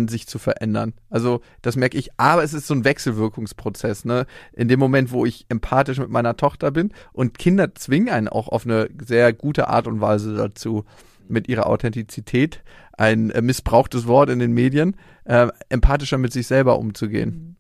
sich 0.09 0.27
zu 0.27 0.39
verändern. 0.39 0.95
Also 1.11 1.41
das 1.61 1.77
merke 1.77 1.99
ich, 1.99 2.11
aber 2.17 2.43
es 2.43 2.55
ist 2.55 2.67
so 2.67 2.75
ein 2.75 2.85
Wechselwirkungsprozess. 2.85 4.05
Ne? 4.05 4.27
In 4.53 4.69
dem 4.69 4.79
Moment, 4.79 5.13
wo 5.13 5.27
ich 5.27 5.47
empathisch 5.49 5.99
mit 5.99 6.11
meiner 6.11 6.37
Tochter 6.37 6.71
bin 6.71 6.93
und 7.13 7.39
Kinder 7.39 7.75
zwingen 7.75 8.09
einen 8.09 8.29
auch 8.29 8.49
auf 8.49 8.65
eine 8.65 8.89
sehr 9.05 9.33
gute 9.33 9.69
Art 9.69 9.87
und 9.87 10.01
Weise 10.01 10.35
dazu, 10.35 10.85
mit 11.29 11.49
ihrer 11.49 11.67
Authentizität, 11.67 12.63
ein 12.93 13.31
äh, 13.31 13.43
missbrauchtes 13.43 14.07
Wort 14.07 14.29
in 14.31 14.39
den 14.39 14.53
Medien, 14.53 14.97
äh, 15.25 15.49
empathischer 15.69 16.19
mit 16.19 16.33
sich 16.33 16.47
selber 16.47 16.79
umzugehen. 16.79 17.31
Mhm. 17.31 17.57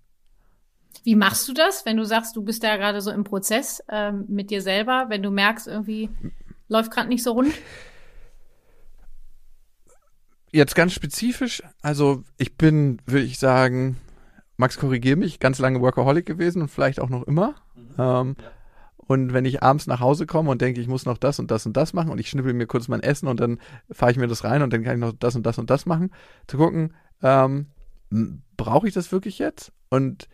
Wie 1.04 1.16
machst 1.16 1.48
du 1.48 1.52
das, 1.52 1.84
wenn 1.84 1.96
du 1.96 2.04
sagst, 2.04 2.36
du 2.36 2.42
bist 2.42 2.62
da 2.62 2.76
gerade 2.76 3.00
so 3.00 3.10
im 3.10 3.24
Prozess 3.24 3.82
ähm, 3.90 4.24
mit 4.28 4.50
dir 4.50 4.62
selber, 4.62 5.06
wenn 5.08 5.22
du 5.22 5.30
merkst, 5.30 5.66
irgendwie 5.66 6.10
läuft 6.68 6.92
gerade 6.92 7.08
nicht 7.08 7.24
so 7.24 7.32
rund? 7.32 7.52
Jetzt 10.52 10.74
ganz 10.74 10.92
spezifisch, 10.92 11.62
also 11.80 12.24
ich 12.36 12.56
bin, 12.56 13.00
würde 13.06 13.24
ich 13.24 13.38
sagen, 13.38 13.96
Max 14.58 14.78
korrigier 14.78 15.16
mich, 15.16 15.40
ganz 15.40 15.58
lange 15.58 15.80
Workaholic 15.80 16.26
gewesen 16.26 16.62
und 16.62 16.68
vielleicht 16.68 17.00
auch 17.00 17.08
noch 17.08 17.22
immer. 17.22 17.54
Mhm. 17.74 17.94
Ähm, 17.98 18.36
ja. 18.38 18.50
Und 18.98 19.32
wenn 19.32 19.44
ich 19.44 19.62
abends 19.62 19.86
nach 19.86 20.00
Hause 20.00 20.26
komme 20.26 20.50
und 20.50 20.62
denke, 20.62 20.80
ich 20.80 20.88
muss 20.88 21.06
noch 21.06 21.18
das 21.18 21.38
und 21.38 21.50
das 21.50 21.66
und 21.66 21.76
das 21.76 21.92
machen 21.92 22.10
und 22.10 22.18
ich 22.18 22.28
schnippel 22.28 22.52
mir 22.52 22.66
kurz 22.66 22.86
mein 22.86 23.02
Essen 23.02 23.28
und 23.28 23.40
dann 23.40 23.58
fahre 23.90 24.12
ich 24.12 24.18
mir 24.18 24.28
das 24.28 24.44
rein 24.44 24.62
und 24.62 24.72
dann 24.72 24.84
kann 24.84 24.94
ich 24.94 25.00
noch 25.00 25.12
das 25.12 25.34
und 25.34 25.44
das 25.44 25.58
und 25.58 25.70
das 25.70 25.86
machen, 25.86 26.10
zu 26.46 26.58
gucken, 26.58 26.94
ähm, 27.22 27.66
brauche 28.56 28.86
ich 28.86 28.94
das 28.94 29.10
wirklich 29.10 29.38
jetzt? 29.38 29.72
Und 29.88 30.28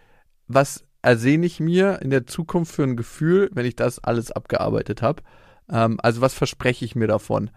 was 0.48 0.84
ersehne 1.00 1.46
ich 1.46 1.60
mir 1.60 2.00
in 2.02 2.10
der 2.10 2.26
Zukunft 2.26 2.74
für 2.74 2.82
ein 2.82 2.96
Gefühl, 2.96 3.50
wenn 3.52 3.66
ich 3.66 3.76
das 3.76 3.98
alles 3.98 4.32
abgearbeitet 4.32 5.00
habe? 5.00 5.22
Ähm, 5.70 5.98
also 6.02 6.20
was 6.20 6.34
verspreche 6.34 6.84
ich 6.84 6.96
mir 6.96 7.06
davon? 7.06 7.50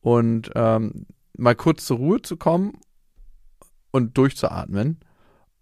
Und 0.00 0.50
ähm, 0.54 1.06
mal 1.36 1.54
kurz 1.54 1.84
zur 1.84 1.98
Ruhe 1.98 2.22
zu 2.22 2.36
kommen 2.36 2.78
und 3.90 4.16
durchzuatmen. 4.18 5.00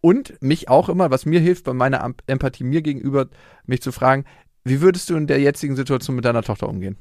Und 0.01 0.41
mich 0.43 0.69
auch 0.69 0.89
immer, 0.89 1.11
was 1.11 1.25
mir 1.25 1.41
hilft 1.41 1.65
bei 1.65 1.73
meiner 1.73 2.15
Empathie 2.27 2.65
mir 2.65 2.83
gegenüber, 2.83 3.29
mich 3.65 3.81
zu 3.81 3.91
fragen, 3.91 4.25
wie 4.63 4.81
würdest 4.81 5.09
du 5.09 5.17
in 5.17 5.27
der 5.27 5.41
jetzigen 5.41 5.77
Situation 5.77 6.17
mit 6.17 6.25
deiner 6.25 6.43
Tochter 6.43 6.69
umgehen? 6.69 6.99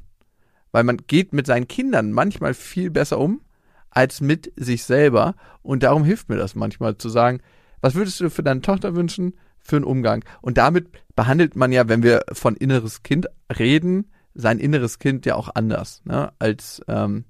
Weil 0.72 0.84
man 0.84 0.98
geht 0.98 1.34
mit 1.34 1.46
seinen 1.46 1.68
Kindern 1.68 2.12
manchmal 2.14 2.54
viel 2.54 2.90
besser 2.90 3.20
um 3.20 3.42
als 3.90 4.22
mit 4.22 4.52
sich 4.56 4.84
selber. 4.86 5.36
Und 5.62 5.84
darum 5.84 6.04
hilft 6.04 6.30
mir 6.30 6.38
das 6.38 6.56
manchmal 6.56 6.98
zu 6.98 7.10
sagen, 7.10 7.42
was 7.82 7.96
würdest 7.96 8.20
du 8.22 8.30
für 8.30 8.44
deine 8.44 8.62
Tochter 8.62 8.96
wünschen? 8.96 9.34
für 9.64 9.78
einen 9.78 9.86
Umgang. 9.86 10.24
Und 10.42 10.58
damit 10.58 10.90
behandelt 11.16 11.56
man 11.56 11.72
ja, 11.72 11.88
wenn 11.88 12.04
wir 12.04 12.24
von 12.32 12.56
inneres 12.56 13.02
Kind 13.02 13.28
reden, 13.58 14.12
sein 14.34 14.60
inneres 14.60 15.00
Kind 15.00 15.26
ja 15.26 15.36
auch 15.36 15.50
anders, 15.56 16.02
ne, 16.06 16.34
als 16.40 16.82
ähm, 16.88 17.26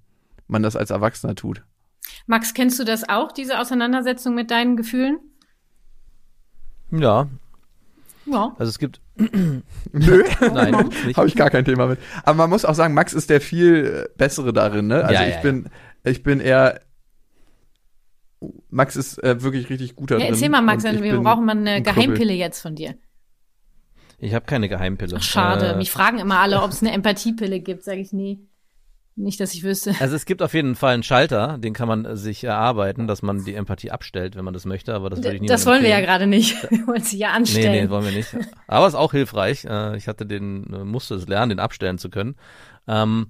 man 0.47 0.63
das 0.63 0.75
als 0.75 0.89
Erwachsener 0.91 1.35
tut. 1.35 1.63
Max, 2.25 2.53
kennst 2.53 2.79
du 2.79 2.83
das 2.83 3.07
auch, 3.07 3.31
diese 3.31 3.59
Auseinandersetzung 3.59 4.35
mit 4.35 4.51
deinen 4.51 4.77
Gefühlen? 4.77 5.19
Ja. 6.91 7.27
Ja. 8.25 8.55
Also 8.57 8.69
es 8.69 8.79
gibt. 8.79 9.01
Nö, 9.17 9.63
nein, 10.41 10.89
habe 11.15 11.27
ich 11.27 11.35
gar 11.35 11.49
kein 11.49 11.65
Thema 11.65 11.87
mit. 11.87 11.99
Aber 12.23 12.35
man 12.35 12.49
muss 12.49 12.65
auch 12.65 12.75
sagen, 12.75 12.93
Max 12.93 13.13
ist 13.13 13.29
der 13.29 13.41
viel 13.41 14.09
bessere 14.17 14.53
darin, 14.53 14.87
ne? 14.87 15.03
Also 15.03 15.13
ja, 15.21 15.27
ich 15.27 15.35
ja, 15.35 15.41
bin, 15.41 15.69
ja. 16.03 16.11
ich 16.11 16.23
bin 16.23 16.39
eher 16.39 16.79
Max 18.69 18.95
ist 18.95 19.23
äh, 19.23 19.41
wirklich 19.41 19.69
richtig 19.69 19.95
guter 19.95 20.17
ja, 20.17 20.25
Erzähl 20.25 20.49
mal, 20.49 20.61
Max, 20.61 20.83
wir 20.83 21.19
brauchen 21.21 21.45
mal 21.45 21.57
eine 21.57 21.81
Geheimpille 21.81 22.33
jetzt 22.33 22.61
von 22.61 22.75
dir. 22.75 22.95
Ich 24.17 24.33
habe 24.33 24.45
keine 24.45 24.69
Geheimpille. 24.69 25.15
Ach, 25.17 25.21
schade. 25.21 25.73
Äh, 25.73 25.77
Mich 25.77 25.91
fragen 25.91 26.19
immer 26.19 26.39
alle, 26.39 26.61
ob 26.61 26.71
es 26.71 26.81
eine 26.81 26.91
Empathiepille 26.91 27.59
gibt. 27.59 27.83
Sage 27.83 27.99
ich 27.99 28.13
nie. 28.13 28.47
Nicht, 29.15 29.39
dass 29.39 29.53
ich 29.53 29.63
wüsste. 29.63 29.93
Also 29.99 30.15
es 30.15 30.25
gibt 30.25 30.41
auf 30.41 30.53
jeden 30.53 30.75
Fall 30.75 30.95
einen 30.95 31.03
Schalter, 31.03 31.57
den 31.59 31.73
kann 31.73 31.87
man 31.87 32.15
sich 32.17 32.43
erarbeiten, 32.43 33.07
dass 33.07 33.21
man 33.21 33.45
die 33.45 33.53
Empathie 33.53 33.91
abstellt, 33.91 34.35
wenn 34.35 34.43
man 34.43 34.53
das 34.55 34.65
möchte, 34.65 34.93
aber 34.95 35.09
das 35.11 35.19
würde 35.19 35.35
ich 35.35 35.41
nicht 35.41 35.51
Das 35.51 35.65
wollen 35.65 35.77
empfehlen. 35.77 35.97
wir 35.97 35.99
ja 36.01 36.05
gerade 36.05 36.25
nicht. 36.27 36.55
Wir 36.71 36.87
wollen 36.87 37.03
sie 37.03 37.17
ja 37.17 37.31
anstellen. 37.31 37.71
Nee, 37.71 37.81
nee, 37.83 37.89
wollen 37.89 38.05
wir 38.05 38.11
nicht. 38.11 38.35
Aber 38.67 38.87
es 38.87 38.93
ist 38.93 38.99
auch 38.99 39.11
hilfreich. 39.11 39.65
Äh, 39.65 39.97
ich 39.97 40.07
hatte 40.07 40.25
den, 40.25 40.73
äh, 40.73 40.83
musste 40.83 41.15
es 41.15 41.27
lernen, 41.27 41.49
den 41.49 41.59
abstellen 41.59 41.97
zu 41.99 42.09
können. 42.09 42.35
Ähm, 42.87 43.27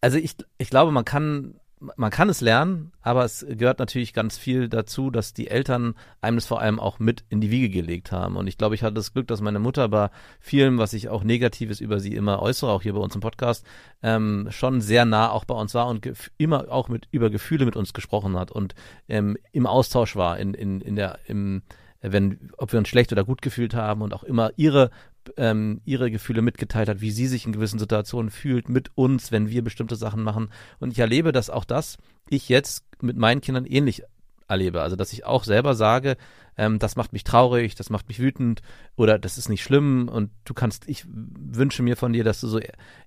also 0.00 0.18
ich, 0.18 0.36
ich 0.58 0.70
glaube, 0.70 0.92
man 0.92 1.04
kann 1.04 1.54
man 1.96 2.10
kann 2.10 2.28
es 2.28 2.40
lernen, 2.40 2.92
aber 3.02 3.24
es 3.24 3.44
gehört 3.48 3.78
natürlich 3.78 4.12
ganz 4.12 4.38
viel 4.38 4.68
dazu, 4.68 5.10
dass 5.10 5.34
die 5.34 5.48
Eltern 5.48 5.94
einem 6.20 6.36
das 6.36 6.46
vor 6.46 6.60
allem 6.60 6.78
auch 6.78 6.98
mit 6.98 7.24
in 7.28 7.40
die 7.40 7.50
Wiege 7.50 7.68
gelegt 7.68 8.12
haben. 8.12 8.36
Und 8.36 8.46
ich 8.46 8.58
glaube, 8.58 8.74
ich 8.74 8.82
hatte 8.82 8.94
das 8.94 9.12
Glück, 9.12 9.26
dass 9.26 9.40
meine 9.40 9.58
Mutter 9.58 9.88
bei 9.88 10.10
vielem, 10.40 10.78
was 10.78 10.92
ich 10.92 11.08
auch 11.08 11.24
Negatives 11.24 11.80
über 11.80 12.00
sie 12.00 12.14
immer 12.14 12.40
äußere, 12.40 12.70
auch 12.70 12.82
hier 12.82 12.94
bei 12.94 13.00
uns 13.00 13.14
im 13.14 13.20
Podcast, 13.20 13.66
ähm, 14.02 14.48
schon 14.50 14.80
sehr 14.80 15.04
nah 15.04 15.30
auch 15.30 15.44
bei 15.44 15.54
uns 15.54 15.74
war 15.74 15.88
und 15.88 16.08
immer 16.38 16.70
auch 16.70 16.88
mit 16.88 17.08
über 17.10 17.30
Gefühle 17.30 17.64
mit 17.64 17.76
uns 17.76 17.92
gesprochen 17.92 18.38
hat 18.38 18.50
und 18.50 18.74
ähm, 19.08 19.36
im 19.52 19.66
Austausch 19.66 20.16
war, 20.16 20.38
in, 20.38 20.54
in, 20.54 20.80
in 20.80 20.96
der, 20.96 21.18
im, 21.26 21.62
wenn, 22.00 22.50
ob 22.58 22.72
wir 22.72 22.78
uns 22.78 22.88
schlecht 22.88 23.12
oder 23.12 23.24
gut 23.24 23.42
gefühlt 23.42 23.74
haben 23.74 24.02
und 24.02 24.12
auch 24.14 24.24
immer 24.24 24.50
ihre 24.56 24.90
ähm, 25.36 25.80
ihre 25.84 26.10
Gefühle 26.10 26.42
mitgeteilt 26.42 26.88
hat, 26.88 27.00
wie 27.00 27.10
sie 27.10 27.26
sich 27.26 27.46
in 27.46 27.52
gewissen 27.52 27.78
Situationen 27.78 28.30
fühlt 28.30 28.68
mit 28.68 28.90
uns, 28.96 29.32
wenn 29.32 29.48
wir 29.48 29.62
bestimmte 29.62 29.96
Sachen 29.96 30.22
machen. 30.22 30.50
Und 30.80 30.92
ich 30.92 30.98
erlebe, 30.98 31.32
dass 31.32 31.50
auch 31.50 31.64
das 31.64 31.98
ich 32.28 32.48
jetzt 32.48 32.84
mit 33.00 33.16
meinen 33.16 33.40
Kindern 33.40 33.66
ähnlich 33.66 34.02
erlebe. 34.48 34.82
Also, 34.82 34.96
dass 34.96 35.12
ich 35.12 35.24
auch 35.24 35.44
selber 35.44 35.74
sage, 35.74 36.16
ähm, 36.56 36.78
das 36.78 36.96
macht 36.96 37.12
mich 37.12 37.24
traurig, 37.24 37.74
das 37.74 37.90
macht 37.90 38.08
mich 38.08 38.18
wütend 38.18 38.60
oder 38.96 39.18
das 39.18 39.38
ist 39.38 39.48
nicht 39.48 39.62
schlimm 39.62 40.08
und 40.08 40.30
du 40.44 40.54
kannst, 40.54 40.88
ich 40.88 41.04
wünsche 41.08 41.82
mir 41.82 41.96
von 41.96 42.12
dir, 42.12 42.24
dass 42.24 42.40
du 42.40 42.48
so 42.48 42.60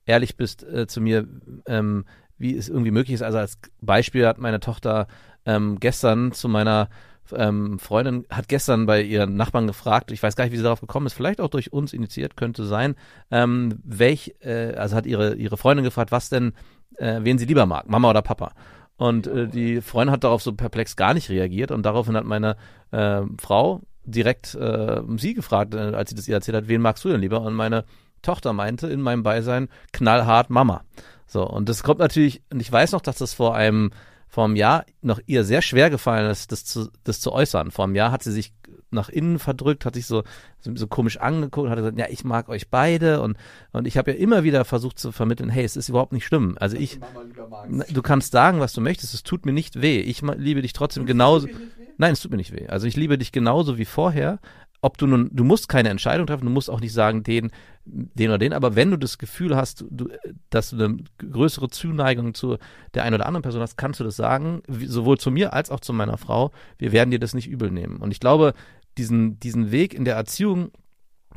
ehrlich 0.06 0.36
bist 0.36 0.64
äh, 0.64 0.88
zu 0.88 1.02
mir, 1.02 1.28
ähm, 1.68 2.06
wie 2.38 2.56
es 2.58 2.70
irgendwie 2.70 2.92
möglich 2.92 3.14
ist. 3.14 3.22
Also 3.22 3.38
als 3.38 3.60
Beispiel 3.82 4.26
hat 4.28 4.40
meine 4.40 4.60
Tochter 4.60 5.08
ähm, 5.46 5.80
gestern 5.80 6.32
zu 6.32 6.50
meiner 6.50 6.90
ähm, 7.34 7.80
Freundin 7.80 8.26
hat 8.30 8.48
gestern 8.48 8.86
bei 8.86 9.02
ihren 9.02 9.36
Nachbarn 9.36 9.68
gefragt, 9.68 10.12
ich 10.12 10.22
weiß 10.22 10.36
gar 10.36 10.44
nicht, 10.46 10.54
wie 10.54 10.58
sie 10.58 10.64
darauf 10.64 10.82
gekommen 10.82 11.06
ist, 11.06 11.14
vielleicht 11.14 11.42
auch 11.42 11.50
durch 11.50 11.74
uns 11.74 11.94
initiiert, 11.94 12.38
könnte 12.38 12.66
sein, 12.66 12.96
ähm, 13.32 13.80
welch, 13.84 14.36
äh, 14.42 14.74
also 14.76 14.96
hat 14.96 15.06
ihre, 15.06 15.36
ihre 15.36 15.58
Freundin 15.58 15.84
gefragt, 15.84 16.12
was 16.12 16.30
denn, 16.30 16.54
äh, 16.98 17.20
wen 17.22 17.38
sie 17.38 17.46
lieber 17.46 17.66
mag, 17.66 17.90
Mama 17.90 18.10
oder 18.10 18.22
Papa. 18.22 18.52
Und 18.98 19.28
äh, 19.28 19.48
die 19.48 19.82
Freundin 19.82 20.12
hat 20.12 20.24
darauf 20.24 20.42
so 20.42 20.54
perplex 20.54 20.96
gar 20.96 21.14
nicht 21.14 21.30
reagiert 21.30 21.72
und 21.72 21.84
daraufhin 21.84 22.16
hat 22.16 22.26
meine 22.26 22.56
äh, 22.92 23.22
Frau 23.40 23.82
direkt 24.06 24.56
äh, 24.56 25.02
sie 25.18 25.34
gefragt, 25.34 25.74
äh, 25.74 25.80
als 25.80 26.10
sie 26.12 26.16
das 26.16 26.28
ihr 26.28 26.36
erzählt 26.36 26.56
hat, 26.56 26.68
wen 26.68 26.82
magst 26.82 27.04
du 27.04 27.10
denn 27.10 27.22
lieber? 27.22 27.42
Und 27.42 27.56
meine 27.56 27.86
Tochter 28.22 28.54
meinte 28.54 28.88
in 28.88 29.02
meinem 29.02 29.24
Beisein 29.24 29.68
knallhart 29.92 30.50
Mama. 30.50 30.84
So, 31.28 31.48
und 31.48 31.70
das 31.70 31.84
kommt 31.84 32.00
natürlich, 32.00 32.42
und 32.52 32.60
ich 32.60 32.72
weiß 32.72 32.92
noch, 32.92 33.02
dass 33.02 33.18
das 33.18 33.34
vor 33.34 33.56
einem 33.56 33.92
vor 34.36 34.44
einem 34.44 34.58
Jahr 34.58 34.86
noch 35.02 35.22
ihr 35.28 35.46
sehr 35.46 35.62
schwer 35.62 35.90
gefallen 35.90 36.30
ist, 36.30 36.52
das 36.52 36.66
zu, 36.66 36.90
das 37.06 37.22
zu 37.22 37.32
äußern. 37.32 37.72
Vor 37.72 37.86
einem 37.86 37.96
Jahr 37.96 38.12
hat 38.12 38.22
sie 38.22 38.34
sich 38.34 38.52
nach 38.92 39.08
innen 39.08 39.40
verdrückt, 39.40 39.86
hat 39.86 39.96
sich 39.96 40.08
so, 40.08 40.24
so, 40.60 40.88
komisch 40.88 41.16
angeguckt, 41.16 41.70
hat 41.70 41.78
gesagt, 41.78 41.98
ja, 41.98 42.08
ich 42.10 42.26
mag 42.26 42.50
euch 42.50 42.70
beide 42.70 43.22
und, 43.22 43.38
und 43.72 43.88
ich 43.88 43.98
habe 43.98 44.12
ja 44.12 44.18
immer 44.18 44.44
wieder 44.44 44.66
versucht 44.66 45.00
zu 45.00 45.14
vermitteln, 45.14 45.50
hey, 45.50 45.64
es 45.64 45.78
ist 45.78 45.88
überhaupt 45.88 46.12
nicht 46.12 46.26
schlimm. 46.26 46.58
Also 46.60 46.76
ich, 46.76 47.00
du 47.90 48.02
kannst 48.02 48.34
sagen, 48.34 48.60
was 48.60 48.74
du 48.74 48.82
möchtest, 48.82 49.14
es 49.14 49.24
tut 49.24 49.46
mir 49.46 49.54
nicht 49.54 49.82
weh. 49.82 50.02
Ich 50.02 50.22
liebe 50.22 50.62
dich 50.62 50.74
trotzdem 50.74 51.06
genauso. 51.06 51.48
Nein, 51.98 52.12
es 52.12 52.20
tut 52.20 52.32
mir 52.32 52.38
nicht 52.38 52.52
weh. 52.52 52.68
Also 52.68 52.88
ich 52.88 52.98
liebe 52.98 53.18
dich 53.18 53.32
genauso 53.32 53.78
wie 53.78 53.86
vorher, 53.86 54.40
ob 54.86 55.00
du 55.00 55.08
nun, 55.08 55.32
du 55.34 55.44
musst 55.44 55.68
keine 55.68 55.90
Entscheidung 55.90 56.28
treffen, 56.28 56.46
du 56.46 56.52
musst 56.52 56.70
auch 56.70 56.80
nicht 56.80 56.94
sagen, 56.94 57.24
den, 57.24 57.50
den 57.86 58.30
oder 58.30 58.38
den, 58.38 58.54
aber 58.54 58.76
wenn 58.76 58.92
du 58.92 58.98
das 58.98 59.18
Gefühl 59.18 59.56
hast, 59.56 59.84
du, 59.90 60.10
dass 60.52 60.70
du 60.70 60.76
eine 60.76 60.98
größere 61.18 61.70
Zuneigung 61.70 62.36
zu 62.36 62.58
der 62.94 63.02
einen 63.02 63.16
oder 63.16 63.26
anderen 63.26 63.42
Person 63.42 63.64
hast, 63.64 63.78
kannst 63.78 64.00
du 64.00 64.04
das 64.04 64.16
sagen, 64.16 64.62
sowohl 64.68 65.18
zu 65.18 65.32
mir 65.32 65.54
als 65.54 65.72
auch 65.72 65.80
zu 65.80 65.92
meiner 65.92 66.20
Frau. 66.20 66.52
Wir 66.78 66.92
werden 66.92 67.10
dir 67.10 67.18
das 67.18 67.34
nicht 67.34 67.48
übel 67.48 67.72
nehmen. 67.72 67.98
Und 67.98 68.12
ich 68.12 68.20
glaube, 68.20 68.54
diesen, 69.00 69.40
diesen 69.40 69.72
Weg 69.72 69.96
in 69.96 70.06
der 70.06 70.18
Erziehung, 70.18 70.70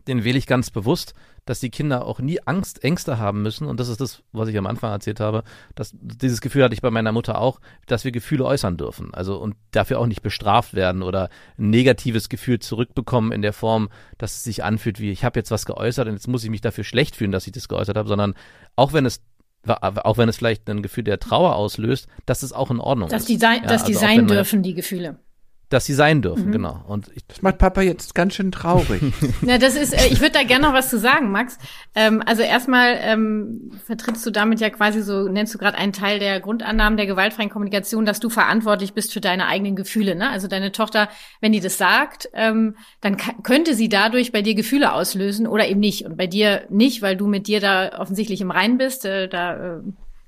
den 0.07 0.25
wähle 0.25 0.37
ich 0.37 0.47
ganz 0.47 0.71
bewusst, 0.71 1.15
dass 1.49 1.61
die 1.61 1.71
Kinder 1.71 2.05
auch 2.05 2.21
nie 2.21 2.41
Angst, 2.45 2.85
Ängste 2.85 3.19
haben 3.19 3.41
müssen. 3.43 3.67
Und 3.67 3.81
das 3.81 3.89
ist 3.89 4.03
das, 4.03 4.23
was 4.33 4.49
ich 4.49 4.59
am 4.59 4.67
Anfang 4.67 4.91
erzählt 4.93 5.19
habe. 5.19 5.45
Dass, 5.75 5.95
dieses 5.95 6.43
Gefühl 6.43 6.63
hatte 6.63 6.75
ich 6.75 6.83
bei 6.83 6.91
meiner 6.91 7.11
Mutter 7.11 7.41
auch, 7.41 7.59
dass 7.87 8.05
wir 8.05 8.13
Gefühle 8.13 8.45
äußern 8.45 8.77
dürfen. 8.77 9.15
Also 9.15 9.39
und 9.39 9.57
dafür 9.71 9.99
auch 9.99 10.07
nicht 10.07 10.21
bestraft 10.21 10.75
werden 10.75 11.03
oder 11.03 11.31
ein 11.57 11.71
negatives 11.71 12.29
Gefühl 12.29 12.59
zurückbekommen 12.59 13.33
in 13.33 13.41
der 13.41 13.55
Form, 13.55 13.89
dass 14.19 14.37
es 14.37 14.45
sich 14.45 14.63
anfühlt 14.63 15.01
wie, 15.01 15.11
ich 15.11 15.25
habe 15.25 15.39
jetzt 15.41 15.51
was 15.51 15.65
geäußert 15.65 16.07
und 16.07 16.15
jetzt 16.15 16.29
muss 16.29 16.45
ich 16.45 16.51
mich 16.51 16.61
dafür 16.61 16.85
schlecht 16.85 17.17
fühlen, 17.17 17.33
dass 17.33 17.47
ich 17.47 17.53
das 17.53 17.69
geäußert 17.69 17.97
habe, 17.97 18.09
sondern 18.09 18.35
auch 18.77 18.93
wenn 18.93 19.07
es 19.07 19.23
auch 19.67 20.17
wenn 20.17 20.29
es 20.29 20.37
vielleicht 20.37 20.71
ein 20.71 20.83
Gefühl 20.83 21.05
der 21.05 21.19
Trauer 21.19 21.57
auslöst, 21.57 22.07
dass 22.27 22.43
es 22.43 22.53
auch 22.53 22.71
in 22.71 22.79
Ordnung 22.79 23.09
dass 23.09 23.23
ist. 23.23 23.29
Die 23.29 23.37
sein, 23.37 23.63
ja, 23.63 23.69
dass 23.69 23.85
die 23.85 23.95
also 23.95 24.07
sein 24.07 24.27
dürfen, 24.27 24.63
die 24.63 24.73
Gefühle 24.73 25.19
dass 25.69 25.85
sie 25.85 25.93
sein 25.93 26.23
dürfen, 26.23 26.47
mhm. 26.47 26.53
genau. 26.53 26.83
Und 26.89 27.09
ich, 27.15 27.27
das 27.27 27.43
macht 27.43 27.59
Papa 27.59 27.83
jetzt 27.83 28.15
ganz 28.15 28.35
schön 28.35 28.51
traurig. 28.51 29.03
Na, 29.43 29.59
das 29.59 29.77
ist, 29.77 29.93
äh, 29.93 30.07
ich 30.07 30.21
würde 30.21 30.33
da 30.33 30.43
gerne 30.43 30.67
noch 30.67 30.73
was 30.73 30.89
zu 30.89 30.99
sagen, 30.99 31.31
Max. 31.31 31.59
Ähm, 31.95 32.23
also 32.25 32.43
erstmal 32.43 32.99
ähm, 33.03 33.73
vertrittst 33.85 34.25
du 34.25 34.31
damit 34.31 34.61
ja 34.61 34.71
quasi 34.71 35.03
so, 35.03 35.29
nennst 35.29 35.55
du 35.55 35.59
gerade 35.59 35.77
einen 35.77 35.93
Teil 35.93 36.21
der 36.21 36.41
Grundannahmen 36.41 36.97
der 36.97 37.07
gewaltfreien 37.07 37.51
Kommunikation, 37.51 38.07
dass 38.07 38.19
du 38.19 38.31
verantwortlich 38.31 38.95
bist 38.95 39.13
für 39.13 39.21
deine 39.21 39.47
eigenen 39.47 39.77
Gefühle. 39.77 40.15
Ne? 40.15 40.31
Also 40.31 40.49
deine 40.49 40.73
Tochter, 40.73 41.11
wenn 41.43 41.53
die 41.53 41.61
das 41.61 41.77
sagt, 41.77 42.31
ähm, 42.33 42.77
dann 43.03 43.19
könnte 43.43 43.75
sie 43.75 43.91
dadurch 43.91 44.33
bei 44.33 44.41
dir 44.41 44.55
Gefühle 44.55 44.93
auslösen 44.95 45.47
oder 45.47 45.69
eben 45.69 45.81
nicht. 45.81 46.07
Und 46.07 46.17
bei 46.17 46.27
dir 46.27 46.63
nicht, 46.71 47.03
weil 47.03 47.17
du 47.17 47.27
mit 47.27 47.47
dir 47.47 47.61
da 47.61 47.99
offensichtlich 47.99 48.41
im 48.41 48.51
Reinen 48.51 48.79
bist. 48.79 49.05
Äh, 49.05 49.29
da 49.29 49.55
äh, 49.55 49.81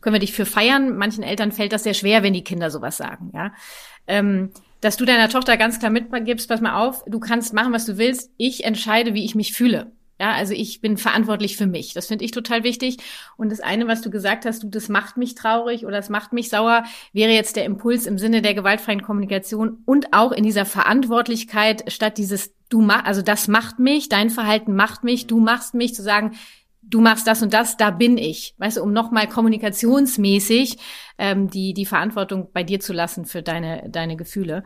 können 0.02 0.14
wir 0.14 0.20
dich 0.20 0.34
für 0.34 0.44
feiern. 0.44 0.98
Manchen 0.98 1.24
Eltern 1.24 1.50
fällt 1.50 1.72
das 1.72 1.84
sehr 1.84 1.94
schwer, 1.94 2.22
wenn 2.22 2.34
die 2.34 2.44
Kinder 2.44 2.70
sowas 2.70 2.98
sagen. 2.98 3.30
Ja. 3.34 3.52
Ähm, 4.06 4.50
dass 4.80 4.96
du 4.96 5.04
deiner 5.04 5.28
Tochter 5.28 5.56
ganz 5.56 5.78
klar 5.78 5.90
mitgibst, 5.90 6.48
pass 6.48 6.60
mal 6.60 6.86
auf, 6.86 7.04
du 7.06 7.20
kannst 7.20 7.52
machen, 7.52 7.72
was 7.72 7.86
du 7.86 7.98
willst. 7.98 8.30
Ich 8.36 8.64
entscheide, 8.64 9.14
wie 9.14 9.24
ich 9.24 9.34
mich 9.34 9.52
fühle. 9.52 9.92
Ja, 10.20 10.32
also 10.32 10.52
ich 10.52 10.82
bin 10.82 10.98
verantwortlich 10.98 11.56
für 11.56 11.66
mich. 11.66 11.94
Das 11.94 12.08
finde 12.08 12.26
ich 12.26 12.30
total 12.30 12.62
wichtig. 12.62 12.98
Und 13.38 13.50
das 13.50 13.60
eine, 13.60 13.88
was 13.88 14.02
du 14.02 14.10
gesagt 14.10 14.44
hast, 14.44 14.62
du, 14.62 14.68
das 14.68 14.90
macht 14.90 15.16
mich 15.16 15.34
traurig 15.34 15.86
oder 15.86 15.96
das 15.96 16.10
macht 16.10 16.34
mich 16.34 16.50
sauer, 16.50 16.84
wäre 17.14 17.32
jetzt 17.32 17.56
der 17.56 17.64
Impuls 17.64 18.04
im 18.04 18.18
Sinne 18.18 18.42
der 18.42 18.52
gewaltfreien 18.52 19.02
Kommunikation 19.02 19.78
und 19.86 20.12
auch 20.12 20.32
in 20.32 20.44
dieser 20.44 20.66
Verantwortlichkeit 20.66 21.90
statt 21.90 22.18
dieses 22.18 22.52
du 22.70 22.80
mach, 22.80 23.04
also 23.04 23.20
das 23.20 23.48
macht 23.48 23.78
mich, 23.78 24.08
dein 24.08 24.30
Verhalten 24.30 24.74
macht 24.74 25.04
mich, 25.04 25.26
du 25.26 25.40
machst 25.40 25.74
mich, 25.74 25.94
zu 25.94 26.02
sagen, 26.02 26.36
du 26.82 27.00
machst 27.00 27.26
das 27.26 27.42
und 27.42 27.52
das, 27.52 27.76
da 27.76 27.90
bin 27.90 28.18
ich. 28.18 28.54
Weißt 28.58 28.76
du, 28.76 28.82
um 28.82 28.92
nochmal 28.92 29.28
kommunikationsmäßig 29.28 30.78
ähm, 31.18 31.50
die, 31.50 31.74
die 31.74 31.86
Verantwortung 31.86 32.50
bei 32.52 32.62
dir 32.62 32.80
zu 32.80 32.92
lassen 32.92 33.24
für 33.24 33.42
deine, 33.42 33.88
deine 33.90 34.16
Gefühle. 34.16 34.64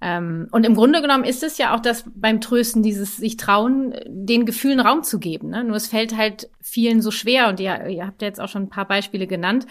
Ähm, 0.00 0.48
und 0.50 0.66
im 0.66 0.74
Grunde 0.74 1.00
genommen 1.00 1.24
ist 1.24 1.42
es 1.42 1.56
ja 1.58 1.74
auch 1.74 1.80
das 1.80 2.04
beim 2.14 2.40
Trösten, 2.40 2.82
dieses 2.82 3.16
sich 3.16 3.36
trauen, 3.36 3.94
den 4.06 4.44
Gefühlen 4.44 4.80
Raum 4.80 5.02
zu 5.02 5.18
geben. 5.18 5.50
Ne? 5.50 5.64
Nur 5.64 5.76
es 5.76 5.88
fällt 5.88 6.16
halt 6.16 6.50
vielen 6.60 7.00
so 7.00 7.10
schwer 7.10 7.48
und 7.48 7.60
ihr, 7.60 7.86
ihr 7.86 8.06
habt 8.06 8.20
ja 8.20 8.28
jetzt 8.28 8.40
auch 8.40 8.48
schon 8.48 8.64
ein 8.64 8.68
paar 8.70 8.86
Beispiele 8.86 9.26
genannt. 9.26 9.66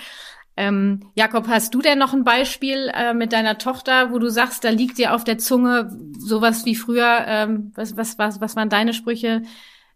Ähm, 0.56 1.12
Jakob, 1.16 1.48
hast 1.48 1.74
du 1.74 1.82
denn 1.82 1.98
noch 1.98 2.14
ein 2.14 2.24
Beispiel 2.24 2.92
äh, 2.94 3.14
mit 3.14 3.34
deiner 3.34 3.58
Tochter, 3.58 4.12
wo 4.12 4.20
du 4.20 4.30
sagst, 4.30 4.64
da 4.64 4.70
liegt 4.70 4.98
dir 5.00 5.14
auf 5.16 5.24
der 5.24 5.40
Zunge 5.40 5.90
sowas 6.18 6.66
wie 6.66 6.76
früher? 6.76 7.26
Ähm, 7.28 7.72
was, 7.76 7.98
was, 7.98 8.18
was, 8.20 8.40
was 8.40 8.56
waren 8.56 8.70
deine 8.70 8.94
Sprüche? 8.94 9.42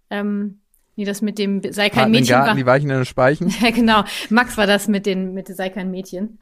Ähm, 0.10 0.62
Nee, 0.98 1.06
das 1.06 1.22
mit 1.22 1.38
dem 1.38 1.62
sei 1.72 1.92
kein 1.92 2.10
Mädchen. 2.10 2.30
Garten, 2.30 2.48
war, 2.48 2.56
die 2.56 2.66
Weichen 2.66 2.90
in 2.90 2.96
den 2.98 3.06
Speichen. 3.06 3.54
Ja, 3.62 3.70
genau. 3.70 4.04
Max 4.30 4.58
war 4.58 4.66
das 4.66 4.88
mit 4.88 5.06
den 5.06 5.34
mit 5.34 5.48
sei 5.48 5.70
kein 5.70 5.92
Mädchen. 5.92 6.40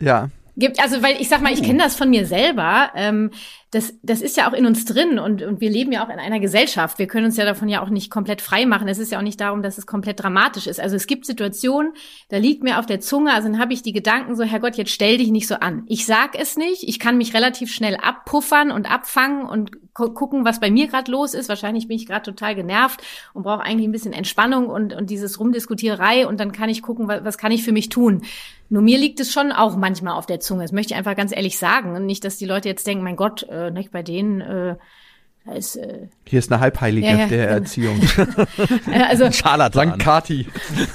Ja. 0.00 0.30
Gibt 0.56 0.80
also, 0.80 1.02
weil 1.02 1.20
ich 1.20 1.28
sag 1.28 1.42
mal, 1.42 1.52
ich 1.52 1.62
kenne 1.62 1.82
das 1.82 1.94
von 1.94 2.08
mir 2.08 2.26
selber. 2.26 2.90
Ähm, 2.94 3.30
das, 3.72 3.94
das 4.02 4.20
ist 4.20 4.36
ja 4.36 4.50
auch 4.50 4.52
in 4.52 4.66
uns 4.66 4.84
drin 4.84 5.20
und, 5.20 5.42
und 5.42 5.60
wir 5.60 5.70
leben 5.70 5.92
ja 5.92 6.04
auch 6.04 6.08
in 6.08 6.18
einer 6.18 6.40
Gesellschaft. 6.40 6.98
Wir 6.98 7.06
können 7.06 7.26
uns 7.26 7.36
ja 7.36 7.44
davon 7.44 7.68
ja 7.68 7.82
auch 7.82 7.88
nicht 7.88 8.10
komplett 8.10 8.42
frei 8.42 8.66
machen. 8.66 8.88
Es 8.88 8.98
ist 8.98 9.12
ja 9.12 9.18
auch 9.18 9.22
nicht 9.22 9.40
darum, 9.40 9.62
dass 9.62 9.78
es 9.78 9.86
komplett 9.86 10.20
dramatisch 10.20 10.66
ist. 10.66 10.80
Also 10.80 10.96
es 10.96 11.06
gibt 11.06 11.24
Situationen, 11.24 11.92
da 12.30 12.38
liegt 12.38 12.64
mir 12.64 12.80
auf 12.80 12.86
der 12.86 12.98
Zunge, 12.98 13.32
also 13.32 13.48
dann 13.48 13.60
habe 13.60 13.72
ich 13.72 13.82
die 13.82 13.92
Gedanken 13.92 14.34
so, 14.34 14.42
Herrgott, 14.42 14.74
jetzt 14.76 14.90
stell 14.90 15.18
dich 15.18 15.30
nicht 15.30 15.46
so 15.46 15.54
an. 15.54 15.84
Ich 15.86 16.04
sag 16.04 16.36
es 16.36 16.56
nicht, 16.56 16.82
ich 16.88 16.98
kann 16.98 17.16
mich 17.16 17.32
relativ 17.32 17.72
schnell 17.72 17.96
abpuffern 17.96 18.72
und 18.72 18.90
abfangen 18.90 19.46
und 19.46 19.70
gucken, 19.94 20.44
was 20.44 20.58
bei 20.58 20.70
mir 20.70 20.88
gerade 20.88 21.10
los 21.10 21.34
ist. 21.34 21.48
Wahrscheinlich 21.48 21.86
bin 21.86 21.96
ich 21.96 22.06
gerade 22.06 22.22
total 22.22 22.56
genervt 22.56 23.02
und 23.34 23.42
brauche 23.44 23.62
eigentlich 23.62 23.86
ein 23.86 23.92
bisschen 23.92 24.12
Entspannung 24.12 24.66
und, 24.66 24.94
und 24.94 25.10
dieses 25.10 25.38
Rumdiskutierei 25.38 26.26
und 26.26 26.40
dann 26.40 26.50
kann 26.52 26.70
ich 26.70 26.82
gucken, 26.82 27.06
was, 27.06 27.24
was 27.24 27.38
kann 27.38 27.52
ich 27.52 27.62
für 27.62 27.72
mich 27.72 27.88
tun. 27.88 28.22
Nur 28.72 28.82
mir 28.82 28.98
liegt 28.98 29.18
es 29.18 29.32
schon 29.32 29.50
auch 29.50 29.76
manchmal 29.76 30.16
auf 30.16 30.26
der 30.26 30.38
Zunge. 30.38 30.62
Das 30.62 30.70
möchte 30.70 30.94
ich 30.94 30.98
einfach 30.98 31.16
ganz 31.16 31.34
ehrlich 31.34 31.58
sagen. 31.58 31.96
Und 31.96 32.06
nicht, 32.06 32.24
dass 32.24 32.36
die 32.36 32.46
Leute 32.46 32.68
jetzt 32.68 32.86
denken, 32.86 33.02
mein 33.02 33.16
Gott, 33.16 33.42
äh, 33.66 33.70
nicht 33.70 33.92
bei 33.92 34.02
denen, 34.02 34.40
äh, 34.40 34.76
da 35.44 35.52
ist, 35.52 35.76
äh, 35.76 36.08
Hier 36.26 36.38
ist 36.38 36.52
eine 36.52 36.60
Halbheilige 36.60 37.06
ja, 37.06 37.16
ja, 37.16 37.26
der 37.26 37.38
ja. 37.44 37.50
Erziehung. 37.50 38.00
also, 39.08 39.30
Scharlatan. 39.30 39.92
St. 39.92 39.98
Kati. 39.98 40.46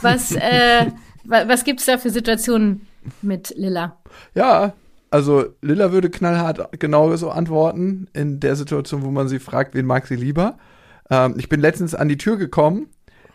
Was, 0.02 0.32
äh, 0.34 0.92
was 1.24 1.64
gibt's 1.64 1.86
da 1.86 1.98
für 1.98 2.10
Situationen 2.10 2.88
mit 3.22 3.54
Lilla? 3.58 3.98
Ja, 4.34 4.74
also 5.10 5.46
Lilla 5.62 5.92
würde 5.92 6.10
knallhart 6.10 6.80
genau 6.80 7.16
so 7.16 7.30
antworten 7.30 8.08
in 8.14 8.40
der 8.40 8.56
Situation, 8.56 9.04
wo 9.04 9.12
man 9.12 9.28
sie 9.28 9.40
fragt, 9.40 9.74
wen 9.74 9.86
mag 9.86 10.08
sie 10.08 10.16
lieber. 10.16 10.58
Ähm, 11.10 11.36
ich 11.38 11.50
bin 11.50 11.60
letztens 11.60 11.96
an 11.96 12.10
die 12.10 12.18
Tür 12.18 12.38
gekommen, 12.38 12.88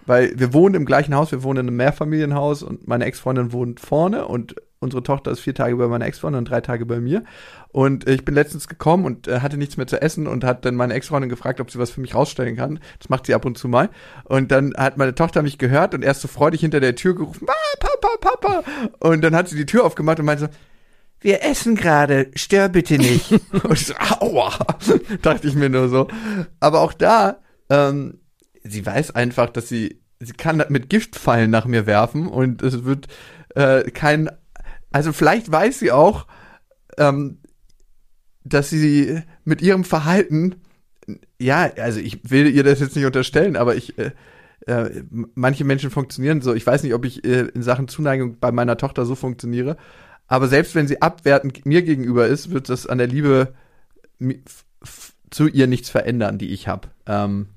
weil 0.06 0.38
wir 0.38 0.52
wohnen 0.52 0.74
im 0.74 0.86
gleichen 0.86 1.14
Haus, 1.14 1.32
wir 1.32 1.42
wohnen 1.42 1.60
in 1.60 1.68
einem 1.68 1.76
Mehrfamilienhaus 1.76 2.62
und 2.62 2.86
meine 2.86 3.04
Ex-Freundin 3.04 3.52
wohnt 3.52 3.80
vorne 3.80 4.26
und 4.26 4.56
unsere 4.80 5.02
Tochter 5.02 5.30
ist 5.30 5.40
vier 5.40 5.54
Tage 5.54 5.76
bei 5.76 5.86
meiner 5.88 6.06
Ex-Freundin 6.06 6.38
und 6.38 6.50
drei 6.50 6.62
Tage 6.62 6.86
bei 6.86 7.00
mir. 7.00 7.22
Und 7.68 8.08
ich 8.08 8.24
bin 8.24 8.34
letztens 8.34 8.66
gekommen 8.66 9.04
und 9.04 9.28
äh, 9.28 9.40
hatte 9.40 9.58
nichts 9.58 9.76
mehr 9.76 9.86
zu 9.86 10.00
essen 10.00 10.26
und 10.26 10.42
hat 10.42 10.64
dann 10.64 10.74
meine 10.74 10.94
Ex-Freundin 10.94 11.28
gefragt, 11.28 11.60
ob 11.60 11.70
sie 11.70 11.78
was 11.78 11.90
für 11.90 12.00
mich 12.00 12.14
rausstellen 12.14 12.56
kann. 12.56 12.80
Das 12.98 13.10
macht 13.10 13.26
sie 13.26 13.34
ab 13.34 13.44
und 13.44 13.58
zu 13.58 13.68
mal. 13.68 13.90
Und 14.24 14.50
dann 14.50 14.72
hat 14.76 14.96
meine 14.96 15.14
Tochter 15.14 15.42
mich 15.42 15.58
gehört 15.58 15.94
und 15.94 16.02
erst 16.02 16.22
so 16.22 16.28
freudig 16.28 16.62
hinter 16.62 16.80
der 16.80 16.94
Tür 16.94 17.14
gerufen, 17.14 17.46
ah, 17.48 17.78
Papa, 17.78 18.08
Papa. 18.20 18.62
Und 19.00 19.22
dann 19.22 19.34
hat 19.34 19.48
sie 19.48 19.56
die 19.56 19.66
Tür 19.66 19.84
aufgemacht 19.84 20.18
und 20.18 20.24
meinte 20.24 20.44
so, 20.44 20.50
wir 21.20 21.44
essen 21.44 21.74
gerade, 21.74 22.30
stör 22.34 22.70
bitte 22.70 22.96
nicht. 22.96 23.32
und 23.52 23.72
ich 23.72 23.86
so, 23.86 23.94
aua, 24.20 24.50
dachte 25.22 25.46
ich 25.46 25.54
mir 25.54 25.68
nur 25.68 25.90
so. 25.90 26.08
Aber 26.58 26.80
auch 26.80 26.94
da, 26.94 27.40
ähm, 27.68 28.20
sie 28.64 28.84
weiß 28.84 29.14
einfach, 29.14 29.50
dass 29.50 29.68
sie, 29.68 30.00
sie 30.20 30.32
kann 30.32 30.64
mit 30.70 30.88
Giftpfeilen 30.88 31.50
nach 31.50 31.66
mir 31.66 31.84
werfen 31.84 32.26
und 32.26 32.62
es 32.62 32.84
wird 32.84 33.08
äh, 33.54 33.90
kein, 33.90 34.30
also 34.90 35.12
vielleicht 35.12 35.50
weiß 35.50 35.78
sie 35.78 35.92
auch, 35.92 36.26
ähm, 36.98 37.38
dass 38.44 38.70
sie 38.70 39.22
mit 39.44 39.62
ihrem 39.62 39.84
Verhalten, 39.84 40.56
ja, 41.38 41.70
also 41.76 42.00
ich 42.00 42.30
will 42.30 42.48
ihr 42.48 42.64
das 42.64 42.80
jetzt 42.80 42.96
nicht 42.96 43.06
unterstellen, 43.06 43.56
aber 43.56 43.76
ich, 43.76 43.98
äh, 43.98 44.12
äh, 44.66 45.02
manche 45.34 45.64
Menschen 45.64 45.90
funktionieren 45.90 46.42
so. 46.42 46.54
Ich 46.54 46.66
weiß 46.66 46.82
nicht, 46.82 46.94
ob 46.94 47.04
ich 47.04 47.24
äh, 47.24 47.48
in 47.54 47.62
Sachen 47.62 47.88
Zuneigung 47.88 48.38
bei 48.40 48.52
meiner 48.52 48.76
Tochter 48.76 49.04
so 49.04 49.14
funktioniere, 49.14 49.76
aber 50.26 50.48
selbst 50.48 50.74
wenn 50.74 50.88
sie 50.88 51.02
abwertend 51.02 51.66
mir 51.66 51.82
gegenüber 51.82 52.26
ist, 52.26 52.50
wird 52.50 52.68
das 52.68 52.86
an 52.86 52.98
der 52.98 53.06
Liebe 53.06 53.54
zu 55.30 55.48
ihr 55.48 55.66
nichts 55.66 55.90
verändern, 55.90 56.38
die 56.38 56.50
ich 56.50 56.68
habe. 56.68 56.88
Ähm, 57.06 57.48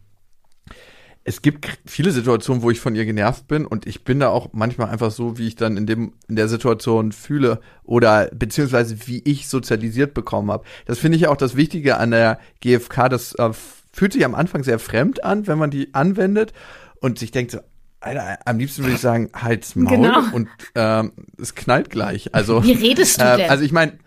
es 1.25 1.41
gibt 1.41 1.79
viele 1.85 2.11
Situationen, 2.11 2.63
wo 2.63 2.69
ich 2.69 2.79
von 2.79 2.95
ihr 2.95 3.05
genervt 3.05 3.47
bin 3.47 3.65
und 3.65 3.87
ich 3.87 4.03
bin 4.03 4.19
da 4.19 4.29
auch 4.29 4.49
manchmal 4.51 4.89
einfach 4.89 5.11
so, 5.11 5.37
wie 5.37 5.47
ich 5.47 5.55
dann 5.55 5.77
in 5.77 5.85
dem 5.85 6.13
in 6.27 6.35
der 6.35 6.49
Situation 6.49 7.11
fühle 7.13 7.61
oder 7.83 8.29
beziehungsweise 8.33 9.07
wie 9.07 9.21
ich 9.23 9.47
sozialisiert 9.47 10.13
bekommen 10.13 10.51
habe. 10.51 10.65
Das 10.85 10.99
finde 10.99 11.15
ich 11.15 11.23
ja 11.23 11.29
auch 11.29 11.37
das 11.37 11.55
Wichtige 11.55 11.97
an 11.97 12.11
der 12.11 12.39
GfK. 12.59 13.07
Das 13.07 13.33
äh, 13.35 13.51
fühlt 13.93 14.13
sich 14.13 14.25
am 14.25 14.35
Anfang 14.35 14.63
sehr 14.63 14.79
fremd 14.79 15.23
an, 15.23 15.47
wenn 15.47 15.57
man 15.57 15.71
die 15.71 15.93
anwendet 15.93 16.51
und 16.99 17.19
sich 17.19 17.31
denkt 17.31 17.51
so, 17.51 17.59
Alter, 18.01 18.39
am 18.43 18.59
liebsten 18.59 18.83
würde 18.83 18.95
ich 18.95 19.01
sagen, 19.01 19.29
halt's 19.33 19.75
Maul 19.75 19.95
genau. 19.95 20.23
und 20.33 20.49
ähm, 20.75 21.13
es 21.41 21.55
knallt 21.55 21.89
gleich. 21.89 22.35
Also 22.35 22.61
wie 22.63 22.73
redest 22.73 23.21
du 23.21 23.25
äh, 23.25 23.37
denn? 23.37 23.49
Also 23.49 23.63
ich 23.63 23.71
meine, 23.71 23.97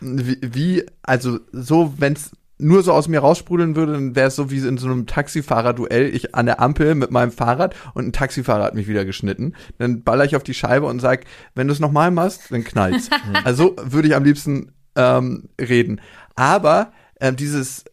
wie, 0.00 0.38
wie, 0.42 0.86
also 1.02 1.40
so, 1.50 1.94
wenn's 1.98 2.30
nur 2.58 2.82
so 2.82 2.92
aus 2.92 3.08
mir 3.08 3.20
raussprudeln 3.20 3.76
würde, 3.76 3.92
dann 3.92 4.16
wäre 4.16 4.28
es 4.28 4.36
so 4.36 4.50
wie 4.50 4.58
in 4.58 4.78
so 4.78 4.86
einem 4.86 5.06
Taxifahrer-Duell. 5.06 6.14
Ich 6.14 6.34
an 6.34 6.46
der 6.46 6.60
Ampel 6.60 6.94
mit 6.94 7.10
meinem 7.10 7.30
Fahrrad 7.30 7.74
und 7.94 8.06
ein 8.06 8.12
Taxifahrer 8.12 8.64
hat 8.64 8.74
mich 8.74 8.88
wieder 8.88 9.04
geschnitten. 9.04 9.54
Dann 9.78 10.02
baller 10.02 10.24
ich 10.24 10.36
auf 10.36 10.42
die 10.42 10.54
Scheibe 10.54 10.86
und 10.86 11.00
sag, 11.00 11.24
wenn 11.54 11.66
du 11.66 11.72
es 11.72 11.80
nochmal 11.80 12.10
machst, 12.10 12.50
dann 12.50 12.64
knallt's. 12.64 13.10
also 13.44 13.76
würde 13.82 14.08
ich 14.08 14.16
am 14.16 14.24
liebsten 14.24 14.72
ähm, 14.94 15.50
reden. 15.60 16.00
Aber 16.34 16.92
ähm, 17.20 17.36
dieses 17.36 17.84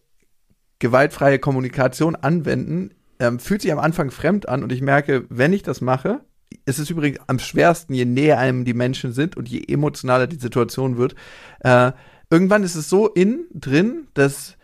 gewaltfreie 0.80 1.39
Kommunikation 1.39 2.15
anwenden 2.15 2.91
ähm, 3.19 3.39
fühlt 3.39 3.62
sich 3.62 3.71
am 3.71 3.80
Anfang 3.80 4.12
fremd 4.12 4.47
an 4.47 4.63
und 4.63 4.71
ich 4.71 4.82
merke, 4.82 5.26
wenn 5.30 5.54
ich 5.54 5.63
das 5.63 5.82
mache, 5.82 6.21
es 6.65 6.80
ist 6.80 6.89
übrigens 6.89 7.19
am 7.28 7.39
schwersten, 7.39 7.93
je 7.93 8.06
näher 8.06 8.38
einem 8.38 8.65
die 8.65 8.73
Menschen 8.73 9.12
sind 9.12 9.36
und 9.38 9.49
je 9.49 9.63
emotionaler 9.67 10.28
die 10.28 10.38
Situation 10.39 10.97
wird. 10.97 11.15
Äh, 11.60 11.91
irgendwann 12.34 12.63
ist 12.63 12.74
es 12.74 12.89
so 12.89 13.08
in 13.08 13.46
drin, 13.54 14.08
dass, 14.15 14.58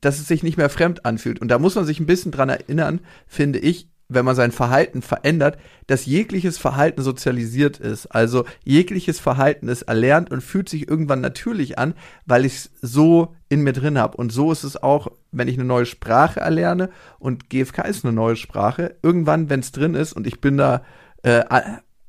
dass 0.00 0.20
es 0.20 0.28
sich 0.28 0.44
nicht 0.44 0.56
mehr 0.56 0.70
fremd 0.70 1.04
anfühlt. 1.04 1.40
Und 1.40 1.48
da 1.48 1.58
muss 1.58 1.74
man 1.74 1.84
sich 1.84 1.98
ein 1.98 2.06
bisschen 2.06 2.30
dran 2.30 2.48
erinnern, 2.48 3.00
finde 3.26 3.58
ich, 3.58 3.88
wenn 4.08 4.24
man 4.24 4.36
sein 4.36 4.52
Verhalten 4.52 5.02
verändert, 5.02 5.58
dass 5.88 6.06
jegliches 6.06 6.56
Verhalten 6.56 7.02
sozialisiert 7.02 7.80
ist. 7.80 8.06
Also 8.06 8.44
jegliches 8.62 9.18
Verhalten 9.18 9.66
ist 9.66 9.82
erlernt 9.82 10.30
und 10.30 10.40
fühlt 10.40 10.68
sich 10.68 10.88
irgendwann 10.88 11.20
natürlich 11.20 11.80
an, 11.80 11.94
weil 12.26 12.44
ich 12.44 12.54
es 12.54 12.70
so 12.80 13.34
in 13.48 13.62
mir 13.62 13.72
drin 13.72 13.98
habe. 13.98 14.16
Und 14.16 14.30
so 14.30 14.52
ist 14.52 14.62
es 14.62 14.80
auch, 14.80 15.08
wenn 15.32 15.48
ich 15.48 15.56
eine 15.56 15.64
neue 15.64 15.86
Sprache 15.86 16.38
erlerne 16.38 16.90
und 17.18 17.50
GFK 17.50 17.88
ist 17.88 18.04
eine 18.04 18.14
neue 18.14 18.36
Sprache. 18.36 18.94
Irgendwann, 19.02 19.50
wenn 19.50 19.58
es 19.58 19.72
drin 19.72 19.96
ist 19.96 20.12
und 20.12 20.28
ich 20.28 20.40
bin 20.40 20.56
da 20.56 20.84
äh, 21.24 21.42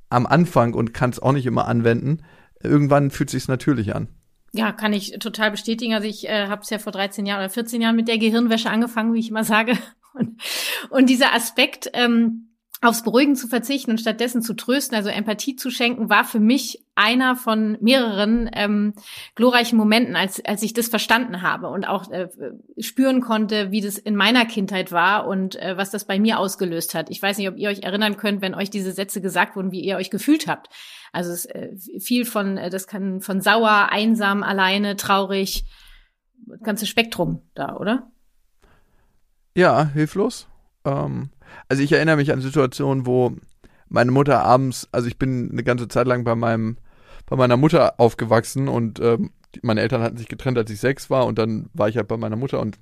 am 0.09 0.27
Anfang 0.27 0.75
und 0.75 0.93
kann 0.93 1.09
es 1.09 1.19
auch 1.19 1.31
nicht 1.31 1.47
immer 1.47 1.67
anwenden, 1.67 2.19
irgendwann 2.61 3.09
fühlt 3.09 3.31
sich 3.31 3.47
natürlich 3.47 3.95
an. 3.95 4.09
Ja, 4.53 4.71
kann 4.71 4.93
ich 4.93 5.17
total 5.19 5.51
bestätigen. 5.51 5.93
Also 5.93 6.07
ich 6.07 6.27
äh, 6.27 6.47
habe 6.47 6.61
es 6.61 6.69
ja 6.69 6.79
vor 6.79 6.91
13 6.91 7.25
Jahren 7.25 7.39
oder 7.39 7.49
14 7.49 7.81
Jahren 7.81 7.95
mit 7.95 8.07
der 8.07 8.17
Gehirnwäsche 8.17 8.69
angefangen, 8.69 9.13
wie 9.13 9.19
ich 9.19 9.29
immer 9.29 9.43
sage. 9.43 9.77
Und, 10.13 10.41
und 10.89 11.11
dieser 11.11 11.35
Aspekt, 11.35 11.91
ähm, 11.93 12.47
aufs 12.81 13.03
Beruhigen 13.03 13.35
zu 13.35 13.47
verzichten 13.47 13.91
und 13.91 13.99
stattdessen 13.99 14.41
zu 14.41 14.55
trösten, 14.55 14.97
also 14.97 15.09
Empathie 15.09 15.55
zu 15.55 15.69
schenken, 15.69 16.09
war 16.09 16.25
für 16.25 16.39
mich 16.39 16.83
einer 16.97 17.35
von 17.35 17.77
mehreren 17.81 18.49
ähm, 18.53 18.93
glorreichen 19.35 19.77
Momenten, 19.77 20.15
als, 20.15 20.43
als 20.43 20.63
ich 20.63 20.73
das 20.73 20.87
verstanden 20.87 21.41
habe 21.41 21.67
und 21.67 21.87
auch 21.87 22.11
äh, 22.11 22.29
spüren 22.79 23.21
konnte, 23.21 23.71
wie 23.71 23.81
das 23.81 23.97
in 23.97 24.15
meiner 24.15 24.45
Kindheit 24.45 24.91
war 24.91 25.27
und 25.27 25.55
äh, 25.55 25.77
was 25.77 25.91
das 25.91 26.05
bei 26.05 26.19
mir 26.19 26.39
ausgelöst 26.39 26.95
hat. 26.95 27.09
Ich 27.09 27.21
weiß 27.21 27.37
nicht, 27.37 27.49
ob 27.49 27.57
ihr 27.57 27.69
euch 27.69 27.83
erinnern 27.83 28.17
könnt, 28.17 28.41
wenn 28.41 28.55
euch 28.55 28.69
diese 28.69 28.91
Sätze 28.91 29.21
gesagt 29.21 29.55
wurden, 29.55 29.71
wie 29.71 29.81
ihr 29.81 29.97
euch 29.97 30.09
gefühlt 30.09 30.47
habt. 30.47 30.69
Also 31.13 31.31
es, 31.31 31.45
äh, 31.45 31.69
viel 31.99 32.25
von, 32.25 32.57
äh, 32.57 32.69
das 32.69 32.87
kann 32.87 33.21
von 33.21 33.41
sauer, 33.41 33.89
einsam, 33.91 34.43
alleine, 34.43 34.95
traurig, 34.95 35.65
ganze 36.63 36.85
Spektrum 36.85 37.41
da, 37.53 37.75
oder? 37.75 38.11
Ja, 39.55 39.85
hilflos. 39.85 40.47
Ähm, 40.85 41.29
also 41.67 41.83
ich 41.83 41.91
erinnere 41.91 42.17
mich 42.17 42.31
an 42.31 42.41
Situationen, 42.41 43.05
wo 43.05 43.35
meine 43.89 44.11
Mutter 44.11 44.43
abends, 44.43 44.87
also 44.91 45.07
ich 45.07 45.17
bin 45.17 45.49
eine 45.51 45.63
ganze 45.63 45.87
Zeit 45.87 46.07
lang 46.07 46.23
bei 46.23 46.35
meinem, 46.35 46.77
bei 47.27 47.35
meiner 47.35 47.57
Mutter 47.57 47.99
aufgewachsen 47.99 48.67
und 48.67 48.99
ähm, 48.99 49.31
meine 49.61 49.81
Eltern 49.81 50.01
hatten 50.01 50.17
sich 50.17 50.27
getrennt, 50.27 50.57
als 50.57 50.71
ich 50.71 50.79
sechs 50.79 51.09
war 51.09 51.25
und 51.25 51.37
dann 51.37 51.69
war 51.73 51.89
ich 51.89 51.97
halt 51.97 52.07
bei 52.07 52.17
meiner 52.17 52.35
Mutter 52.35 52.59
und 52.59 52.77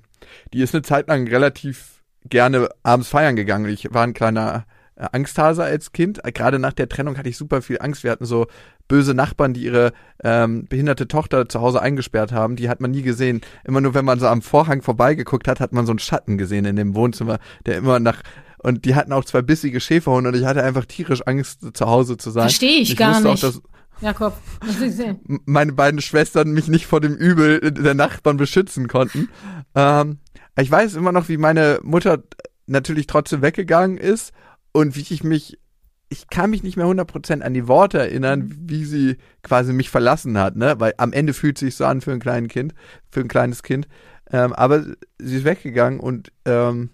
die 0.52 0.60
ist 0.60 0.74
eine 0.74 0.82
Zeit 0.82 1.08
lang 1.08 1.26
relativ 1.28 2.02
gerne 2.28 2.68
abends 2.82 3.08
feiern 3.08 3.36
gegangen. 3.36 3.68
Ich 3.68 3.92
war 3.92 4.02
ein 4.02 4.14
kleiner 4.14 4.66
äh, 4.96 5.06
Angsthase 5.12 5.62
als 5.62 5.92
Kind. 5.92 6.20
Gerade 6.34 6.58
nach 6.58 6.72
der 6.72 6.88
Trennung 6.88 7.16
hatte 7.18 7.28
ich 7.28 7.36
super 7.36 7.62
viel 7.62 7.78
Angst. 7.80 8.02
Wir 8.02 8.10
hatten 8.10 8.24
so 8.24 8.46
böse 8.88 9.14
Nachbarn, 9.14 9.54
die 9.54 9.64
ihre 9.64 9.92
ähm, 10.22 10.66
behinderte 10.66 11.08
Tochter 11.08 11.48
zu 11.48 11.60
Hause 11.60 11.80
eingesperrt 11.80 12.32
haben. 12.32 12.56
Die 12.56 12.68
hat 12.68 12.80
man 12.80 12.90
nie 12.90 13.02
gesehen. 13.02 13.40
Immer 13.64 13.80
nur, 13.80 13.94
wenn 13.94 14.04
man 14.04 14.18
so 14.18 14.26
am 14.26 14.42
Vorhang 14.42 14.82
vorbeigeguckt 14.82 15.48
hat, 15.48 15.60
hat 15.60 15.72
man 15.72 15.86
so 15.86 15.92
einen 15.92 15.98
Schatten 15.98 16.38
gesehen 16.38 16.64
in 16.64 16.76
dem 16.76 16.94
Wohnzimmer, 16.94 17.38
der 17.64 17.76
immer 17.76 18.00
nach 18.00 18.22
und 18.58 18.84
die 18.84 18.94
hatten 18.94 19.12
auch 19.12 19.24
zwei 19.24 19.42
bissige 19.42 19.80
Schäferhunde 19.80 20.30
und 20.30 20.36
ich 20.36 20.44
hatte 20.44 20.62
einfach 20.64 20.86
tierisch 20.86 21.22
Angst, 21.26 21.60
zu 21.74 21.86
Hause 21.86 22.16
zu 22.16 22.30
sein. 22.30 22.44
Verstehe 22.44 22.80
ich, 22.80 22.92
ich 22.92 22.96
gar 22.96 23.20
nicht. 23.20 23.26
Auch, 23.26 23.38
dass 23.38 23.62
Jakob, 24.00 24.36
meine 25.46 25.72
beiden 25.72 26.00
Schwestern 26.00 26.52
mich 26.52 26.68
nicht 26.68 26.86
vor 26.86 27.00
dem 27.00 27.14
Übel 27.14 27.72
der 27.72 27.94
Nachbarn 27.94 28.36
beschützen 28.36 28.88
konnten. 28.88 29.28
Ähm, 29.74 30.18
ich 30.58 30.70
weiß 30.70 30.94
immer 30.94 31.12
noch, 31.12 31.28
wie 31.28 31.38
meine 31.38 31.80
Mutter 31.82 32.22
natürlich 32.66 33.06
trotzdem 33.06 33.42
weggegangen 33.42 33.96
ist 33.96 34.32
und 34.72 34.96
wie 34.96 35.06
ich 35.08 35.24
mich, 35.24 35.58
ich 36.08 36.28
kann 36.28 36.50
mich 36.50 36.62
nicht 36.62 36.76
mehr 36.76 36.86
100% 36.86 37.40
an 37.40 37.54
die 37.54 37.68
Worte 37.68 37.98
erinnern, 37.98 38.54
wie 38.54 38.84
sie 38.84 39.16
quasi 39.42 39.72
mich 39.72 39.90
verlassen 39.90 40.38
hat, 40.38 40.56
ne? 40.56 40.74
Weil 40.78 40.94
am 40.98 41.12
Ende 41.12 41.32
fühlt 41.32 41.58
sich 41.58 41.76
so 41.76 41.84
an 41.84 42.00
für 42.00 42.12
ein 42.12 42.20
kleines 42.20 42.50
Kind, 42.50 42.74
für 43.10 43.20
ein 43.20 43.28
kleines 43.28 43.62
Kind. 43.62 43.88
Ähm, 44.30 44.52
aber 44.52 44.84
sie 45.18 45.36
ist 45.36 45.44
weggegangen 45.44 46.00
und 46.00 46.32
ähm, 46.44 46.90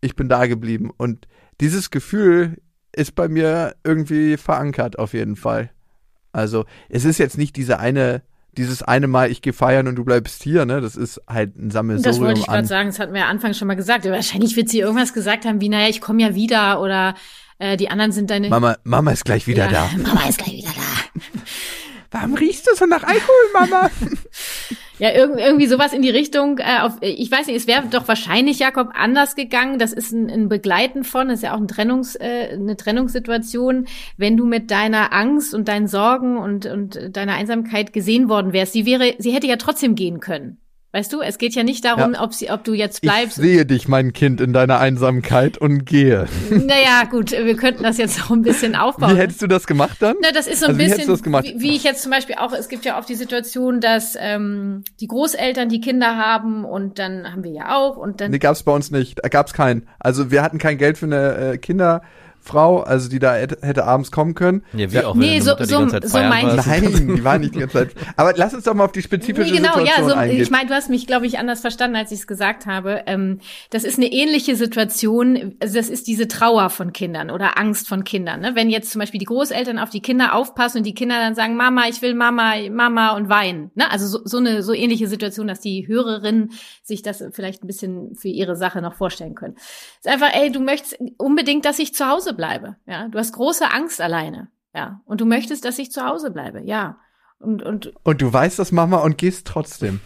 ich 0.00 0.14
bin 0.14 0.28
da 0.28 0.46
geblieben. 0.46 0.90
Und 0.96 1.26
dieses 1.60 1.90
Gefühl 1.90 2.58
ist 2.92 3.14
bei 3.14 3.28
mir 3.28 3.74
irgendwie 3.84 4.36
verankert, 4.36 4.98
auf 4.98 5.12
jeden 5.12 5.36
Fall. 5.36 5.70
Also, 6.38 6.64
es 6.88 7.04
ist 7.04 7.18
jetzt 7.18 7.36
nicht 7.36 7.56
diese 7.56 7.78
eine, 7.78 8.22
dieses 8.56 8.82
eine 8.82 9.06
Mal, 9.06 9.30
ich 9.30 9.42
gehe 9.42 9.52
feiern 9.52 9.86
und 9.88 9.96
du 9.96 10.04
bleibst 10.04 10.42
hier, 10.42 10.64
ne? 10.64 10.80
Das 10.80 10.96
ist 10.96 11.20
halt 11.28 11.56
ein 11.56 11.70
Sammelsurium 11.70 12.12
Das 12.12 12.20
wollte 12.20 12.40
ich 12.40 12.46
gerade 12.46 12.66
sagen, 12.66 12.88
das 12.88 12.98
hatten 12.98 13.12
wir 13.12 13.20
ja 13.20 13.28
anfangs 13.28 13.58
schon 13.58 13.68
mal 13.68 13.74
gesagt. 13.74 14.04
Wahrscheinlich 14.04 14.56
wird 14.56 14.68
sie 14.68 14.80
irgendwas 14.80 15.12
gesagt 15.12 15.44
haben 15.44 15.60
wie, 15.60 15.68
naja, 15.68 15.88
ich 15.88 16.00
komme 16.00 16.22
ja 16.22 16.34
wieder 16.34 16.80
oder 16.80 17.14
äh, 17.58 17.76
die 17.76 17.90
anderen 17.90 18.12
sind 18.12 18.30
deine. 18.30 18.48
Mama, 18.48 18.76
Mama 18.84 19.10
ist 19.12 19.24
gleich 19.24 19.46
wieder 19.46 19.66
ja, 19.66 19.88
da. 19.88 19.90
Mama 19.96 20.28
ist 20.28 20.38
gleich 20.38 20.54
wieder 20.54 20.70
da. 20.74 21.20
Warum 22.10 22.34
riechst 22.34 22.66
du 22.66 22.74
so 22.74 22.86
nach 22.86 23.02
Alkohol, 23.02 23.44
Mama? 23.52 23.90
Ja, 24.98 25.10
irg 25.10 25.38
irgendwie 25.38 25.66
sowas 25.66 25.92
in 25.92 26.02
die 26.02 26.10
Richtung. 26.10 26.58
Äh, 26.58 26.80
auf, 26.80 26.96
ich 27.00 27.30
weiß 27.30 27.46
nicht, 27.46 27.56
es 27.56 27.66
wäre 27.66 27.86
doch 27.86 28.08
wahrscheinlich, 28.08 28.58
Jakob, 28.58 28.90
anders 28.94 29.36
gegangen. 29.36 29.78
Das 29.78 29.92
ist 29.92 30.12
ein, 30.12 30.28
ein 30.28 30.48
Begleiten 30.48 31.04
von, 31.04 31.28
das 31.28 31.38
ist 31.38 31.42
ja 31.44 31.54
auch 31.54 31.60
ein 31.60 31.68
Trennungs, 31.68 32.16
äh, 32.16 32.50
eine 32.52 32.76
Trennungssituation. 32.76 33.86
Wenn 34.16 34.36
du 34.36 34.44
mit 34.44 34.70
deiner 34.70 35.12
Angst 35.12 35.54
und 35.54 35.68
deinen 35.68 35.86
Sorgen 35.86 36.38
und, 36.38 36.66
und 36.66 37.16
deiner 37.16 37.34
Einsamkeit 37.34 37.92
gesehen 37.92 38.28
worden 38.28 38.52
wärst, 38.52 38.72
sie 38.72 38.86
wäre, 38.86 39.14
sie 39.18 39.32
hätte 39.32 39.46
ja 39.46 39.56
trotzdem 39.56 39.94
gehen 39.94 40.20
können. 40.20 40.58
Weißt 40.90 41.12
du, 41.12 41.20
es 41.20 41.36
geht 41.36 41.54
ja 41.54 41.64
nicht 41.64 41.84
darum, 41.84 42.14
Ja. 42.14 42.22
ob, 42.22 42.32
sie, 42.32 42.50
ob 42.50 42.64
du 42.64 42.72
jetzt 42.72 42.96
Ich 42.96 43.00
bleibst. 43.02 43.36
sehe 43.36 43.66
dich, 43.66 43.88
mein 43.88 44.14
Kind, 44.14 44.40
in 44.40 44.54
deiner 44.54 44.78
Einsamkeit 44.80 45.58
und 45.58 45.84
gehe. 45.84 46.26
Naja, 46.50 47.04
gut, 47.10 47.32
wir 47.32 47.56
könnten 47.56 47.82
das 47.82 47.98
jetzt 47.98 48.22
auch 48.24 48.30
ein 48.30 48.40
bisschen 48.40 48.74
aufbauen. 48.74 49.14
Wie 49.14 49.18
hättest 49.20 49.42
du 49.42 49.46
das 49.48 49.66
gemacht 49.66 49.98
dann? 50.00 50.16
Na, 50.22 50.30
das 50.32 50.46
ist 50.46 50.60
so 50.60 50.66
ein 50.66 50.70
Also 50.70 50.78
wie 50.78 50.84
hättest 50.84 50.96
bisschen, 51.00 51.06
du 51.08 51.12
das 51.12 51.22
gemacht? 51.22 51.44
Wie, 51.44 51.60
wie 51.60 51.76
ich 51.76 51.84
jetzt 51.84 52.02
zum 52.02 52.10
Beispiel 52.10 52.36
auch, 52.36 52.52
es 52.54 52.68
gibt 52.70 52.86
ja 52.86 52.98
oft 52.98 53.06
die 53.08 53.16
Situation, 53.16 53.80
dass 53.82 54.16
ähm, 54.18 54.82
die 55.00 55.08
Großeltern 55.08 55.68
die 55.68 55.80
Kinder 55.82 56.16
haben 56.16 56.64
und 56.64 56.98
dann 56.98 57.30
haben 57.32 57.44
wir 57.44 57.52
ja 57.52 57.76
auch 57.76 57.98
und 57.98 58.22
dann 58.22 58.30
Nee, 58.30 58.38
gab's 58.38 58.62
bei 58.62 58.72
uns 58.72 58.90
nicht. 58.90 59.18
Da 59.22 59.28
gab's 59.28 59.52
keinen. 59.52 59.86
Also 59.98 60.30
wir 60.30 60.42
hatten 60.42 60.56
kein 60.58 60.78
Geld 60.78 60.96
für 60.96 61.04
eine 61.06 61.52
äh, 61.52 61.58
Kinderfrau, 62.48 62.80
also 62.80 63.08
die 63.08 63.18
da 63.18 63.34
hätte, 63.34 63.84
abends 63.84 64.10
kommen 64.10 64.34
können. 64.34 64.62
Ja, 64.72 64.90
wie 64.90 64.96
Ja. 64.96 65.06
auch 65.06 65.14
wenn 65.14 65.20
Nee, 65.20 65.40
so- 65.40 65.50
Mutter 65.52 65.64
die 65.64 65.70
so- 65.70 65.78
ganze 65.78 66.00
Zeit 66.00 66.08
so 66.08 66.18
warst. 66.18 66.66
Nein, 66.66 67.06
die 67.16 67.24
waren 67.24 67.40
nicht 67.40 67.54
die 67.54 67.58
ganze 67.60 67.78
Zeit. 67.78 67.90
Aber 68.16 68.32
lass 68.36 68.54
uns 68.54 68.64
doch 68.64 68.74
mal 68.74 68.84
auf 68.84 68.92
die 68.92 69.02
spezifische 69.02 69.50
Nee, 69.52 69.58
genau, 69.58 69.74
Situation 69.78 70.04
ja, 70.04 70.08
so, 70.08 70.14
eingehen. 70.14 70.42
ich 70.42 70.50
meine, 70.50 70.68
du 70.68 70.74
hast 70.74 70.90
mich, 70.90 71.06
glaube 71.06 71.26
ich, 71.26 71.38
anders 71.38 71.60
verstanden, 71.60 71.96
als 71.96 72.10
ich 72.12 72.20
es 72.20 72.26
gesagt 72.26 72.66
habe. 72.66 73.02
Ähm, 73.06 73.40
das 73.70 73.84
ist 73.84 73.98
eine 73.98 74.10
ähnliche 74.12 74.56
Situation, 74.56 75.54
also 75.60 75.74
das 75.74 75.88
ist 75.88 76.06
diese 76.06 76.28
Trauer 76.28 76.70
von 76.70 76.92
Kindern 76.92 77.30
oder 77.30 77.58
Angst 77.58 77.88
von 77.88 78.04
Kindern. 78.04 78.40
Ne? 78.40 78.52
Wenn 78.54 78.70
jetzt 78.70 78.90
zum 78.90 79.00
Beispiel 79.00 79.18
die 79.20 79.26
Großeltern 79.26 79.78
auf 79.78 79.90
die 79.90 80.00
Kinder 80.00 80.34
aufpassen 80.34 80.78
und 80.78 80.84
die 80.84 80.94
Kinder 80.94 81.16
dann 81.18 81.34
sagen, 81.34 81.56
Mama, 81.56 81.84
ich 81.88 82.02
will 82.02 82.14
Mama, 82.14 82.54
Mama 82.70 83.10
und 83.16 83.28
weinen. 83.28 83.70
Ne? 83.74 83.90
Also 83.90 84.06
so, 84.06 84.20
so 84.24 84.38
eine 84.38 84.62
so 84.62 84.72
ähnliche 84.72 85.08
Situation, 85.08 85.46
dass 85.48 85.60
die 85.60 85.86
Hörerinnen 85.86 86.52
sich 86.82 87.02
das 87.02 87.22
vielleicht 87.32 87.62
ein 87.62 87.66
bisschen 87.66 88.14
für 88.16 88.28
ihre 88.28 88.56
Sache 88.56 88.80
noch 88.82 88.94
vorstellen 88.94 89.34
können. 89.34 89.54
Es 89.56 90.06
ist 90.06 90.08
einfach, 90.12 90.30
ey, 90.34 90.50
du 90.50 90.60
möchtest 90.60 90.98
unbedingt, 91.18 91.64
dass 91.64 91.78
ich 91.78 91.94
zu 91.94 92.08
Hause 92.08 92.34
bleibe. 92.38 92.76
Ja, 92.86 93.08
du 93.08 93.18
hast 93.18 93.32
große 93.32 93.70
Angst 93.70 94.00
alleine. 94.00 94.48
Ja, 94.74 95.02
und 95.04 95.20
du 95.20 95.26
möchtest, 95.26 95.66
dass 95.66 95.78
ich 95.78 95.90
zu 95.90 96.06
Hause 96.06 96.30
bleibe. 96.30 96.62
Ja. 96.62 96.98
Und, 97.40 97.62
und 97.62 97.92
und 98.04 98.22
du 98.22 98.32
weißt 98.32 98.58
das, 98.58 98.72
Mama, 98.72 98.98
und 98.98 99.18
gehst 99.18 99.46
trotzdem. 99.46 100.00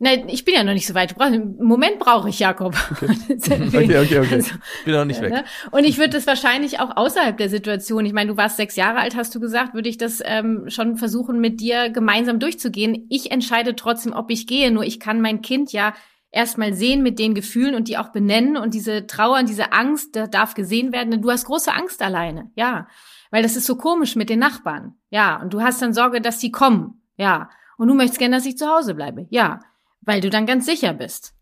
Nein, 0.00 0.28
ich 0.28 0.44
bin 0.44 0.54
ja 0.54 0.62
noch 0.62 0.74
nicht 0.74 0.86
so 0.86 0.94
weit. 0.94 1.10
Du 1.10 1.14
brauchst, 1.16 1.34
Im 1.34 1.56
Moment 1.60 1.98
brauche 1.98 2.28
ich 2.28 2.38
Jakob. 2.38 2.76
Okay, 2.92 3.06
okay, 3.68 4.18
okay. 4.18 4.18
Also, 4.18 4.54
Bin 4.84 4.94
noch 4.94 5.04
nicht 5.04 5.20
weg. 5.20 5.32
ne? 5.32 5.44
Und 5.72 5.84
ich 5.84 5.98
würde 5.98 6.10
das 6.10 6.26
wahrscheinlich 6.26 6.78
auch 6.78 6.96
außerhalb 6.96 7.36
der 7.36 7.48
Situation, 7.48 8.06
ich 8.06 8.12
meine, 8.12 8.30
du 8.30 8.36
warst 8.36 8.58
sechs 8.58 8.76
Jahre 8.76 8.98
alt, 8.98 9.16
hast 9.16 9.34
du 9.34 9.40
gesagt, 9.40 9.74
würde 9.74 9.88
ich 9.88 9.98
das 9.98 10.22
ähm, 10.24 10.66
schon 10.68 10.96
versuchen, 10.96 11.40
mit 11.40 11.60
dir 11.60 11.90
gemeinsam 11.90 12.38
durchzugehen. 12.38 13.06
Ich 13.08 13.32
entscheide 13.32 13.74
trotzdem, 13.74 14.12
ob 14.12 14.30
ich 14.30 14.46
gehe. 14.46 14.70
Nur 14.70 14.84
ich 14.84 15.00
kann 15.00 15.20
mein 15.20 15.42
Kind 15.42 15.72
ja 15.72 15.94
erstmal 16.30 16.74
sehen 16.74 17.02
mit 17.02 17.18
den 17.18 17.34
Gefühlen 17.34 17.74
und 17.74 17.88
die 17.88 17.98
auch 17.98 18.10
benennen 18.10 18.56
und 18.56 18.74
diese 18.74 19.06
Trauer 19.06 19.38
und 19.38 19.48
diese 19.48 19.72
Angst, 19.72 20.14
da 20.16 20.26
darf 20.26 20.54
gesehen 20.54 20.92
werden. 20.92 21.10
Denn 21.10 21.22
du 21.22 21.30
hast 21.30 21.46
große 21.46 21.72
Angst 21.72 22.02
alleine, 22.02 22.50
ja. 22.54 22.88
Weil 23.30 23.42
das 23.42 23.56
ist 23.56 23.66
so 23.66 23.76
komisch 23.76 24.16
mit 24.16 24.30
den 24.30 24.38
Nachbarn. 24.38 24.94
Ja. 25.10 25.40
Und 25.40 25.52
du 25.52 25.60
hast 25.60 25.82
dann 25.82 25.92
Sorge, 25.92 26.20
dass 26.20 26.40
sie 26.40 26.50
kommen. 26.50 27.02
Ja. 27.16 27.50
Und 27.76 27.88
du 27.88 27.94
möchtest 27.94 28.18
gerne, 28.18 28.36
dass 28.36 28.46
ich 28.46 28.56
zu 28.56 28.68
Hause 28.68 28.94
bleibe. 28.94 29.26
Ja. 29.30 29.60
Weil 30.00 30.20
du 30.20 30.30
dann 30.30 30.46
ganz 30.46 30.66
sicher 30.66 30.94
bist. 30.94 31.34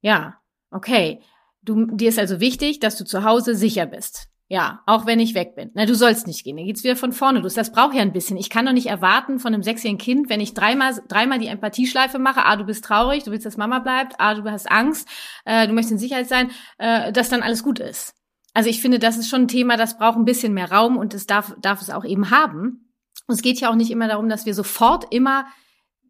Ja. 0.00 0.38
Okay. 0.70 1.20
Du, 1.62 1.86
dir 1.86 2.08
ist 2.08 2.18
also 2.18 2.40
wichtig, 2.40 2.80
dass 2.80 2.96
du 2.96 3.04
zu 3.04 3.24
Hause 3.24 3.54
sicher 3.54 3.86
bist. 3.86 4.28
Ja, 4.52 4.82
auch 4.84 5.06
wenn 5.06 5.18
ich 5.18 5.32
weg 5.32 5.54
bin. 5.54 5.70
Na, 5.72 5.86
du 5.86 5.94
sollst 5.94 6.26
nicht 6.26 6.44
gehen. 6.44 6.58
Dann 6.58 6.66
geht's 6.66 6.84
wieder 6.84 6.94
von 6.94 7.12
vorne 7.12 7.38
los. 7.38 7.54
Das 7.54 7.72
braucht 7.72 7.94
ja 7.94 8.02
ein 8.02 8.12
bisschen. 8.12 8.36
Ich 8.36 8.50
kann 8.50 8.66
doch 8.66 8.74
nicht 8.74 8.84
erwarten 8.84 9.38
von 9.38 9.54
einem 9.54 9.62
sechsjährigen 9.62 9.96
Kind, 9.96 10.28
wenn 10.28 10.42
ich 10.42 10.52
dreimal, 10.52 11.02
dreimal 11.08 11.38
die 11.38 11.46
Empathieschleife 11.46 12.18
mache, 12.18 12.44
ah, 12.44 12.56
du 12.56 12.64
bist 12.64 12.84
traurig, 12.84 13.24
du 13.24 13.30
willst, 13.30 13.46
dass 13.46 13.56
Mama 13.56 13.78
bleibt, 13.78 14.16
ah, 14.18 14.34
du 14.34 14.44
hast 14.44 14.70
Angst, 14.70 15.08
äh, 15.46 15.66
du 15.66 15.72
möchtest 15.72 15.92
in 15.92 15.98
Sicherheit 15.98 16.28
sein, 16.28 16.50
äh, 16.76 17.12
dass 17.12 17.30
dann 17.30 17.40
alles 17.40 17.62
gut 17.62 17.78
ist. 17.78 18.14
Also 18.52 18.68
ich 18.68 18.82
finde, 18.82 18.98
das 18.98 19.16
ist 19.16 19.30
schon 19.30 19.44
ein 19.44 19.48
Thema, 19.48 19.78
das 19.78 19.96
braucht 19.96 20.18
ein 20.18 20.26
bisschen 20.26 20.52
mehr 20.52 20.70
Raum 20.70 20.98
und 20.98 21.14
es 21.14 21.24
darf, 21.24 21.56
darf 21.62 21.80
es 21.80 21.88
auch 21.88 22.04
eben 22.04 22.30
haben. 22.30 22.92
Und 23.26 23.36
es 23.36 23.40
geht 23.40 23.58
ja 23.58 23.70
auch 23.70 23.74
nicht 23.74 23.90
immer 23.90 24.06
darum, 24.06 24.28
dass 24.28 24.44
wir 24.44 24.52
sofort 24.52 25.06
immer 25.14 25.46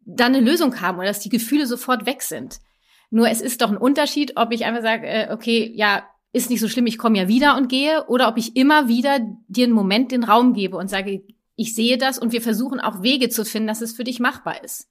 dann 0.05 0.35
eine 0.35 0.45
Lösung 0.45 0.81
haben 0.81 0.97
oder 0.97 1.07
dass 1.07 1.21
die 1.21 1.29
Gefühle 1.29 1.65
sofort 1.65 2.05
weg 2.05 2.21
sind. 2.21 2.59
Nur 3.09 3.29
es 3.29 3.39
ist 3.39 3.61
doch 3.61 3.71
ein 3.71 3.77
Unterschied, 3.77 4.33
ob 4.35 4.51
ich 4.51 4.65
einfach 4.65 4.81
sage, 4.81 5.07
äh, 5.07 5.31
okay, 5.31 5.71
ja, 5.75 6.03
ist 6.33 6.49
nicht 6.49 6.59
so 6.59 6.67
schlimm, 6.67 6.87
ich 6.87 6.97
komme 6.97 7.17
ja 7.17 7.27
wieder 7.27 7.55
und 7.55 7.69
gehe, 7.69 8.05
oder 8.07 8.27
ob 8.27 8.37
ich 8.37 8.55
immer 8.55 8.87
wieder 8.87 9.19
dir 9.47 9.65
einen 9.65 9.73
Moment 9.73 10.11
den 10.11 10.23
Raum 10.23 10.53
gebe 10.53 10.75
und 10.77 10.89
sage, 10.89 11.23
ich 11.55 11.75
sehe 11.75 11.97
das 11.97 12.17
und 12.17 12.31
wir 12.31 12.41
versuchen 12.41 12.79
auch 12.79 13.03
Wege 13.03 13.29
zu 13.29 13.45
finden, 13.45 13.67
dass 13.67 13.81
es 13.81 13.93
für 13.93 14.03
dich 14.03 14.19
machbar 14.19 14.63
ist. 14.63 14.89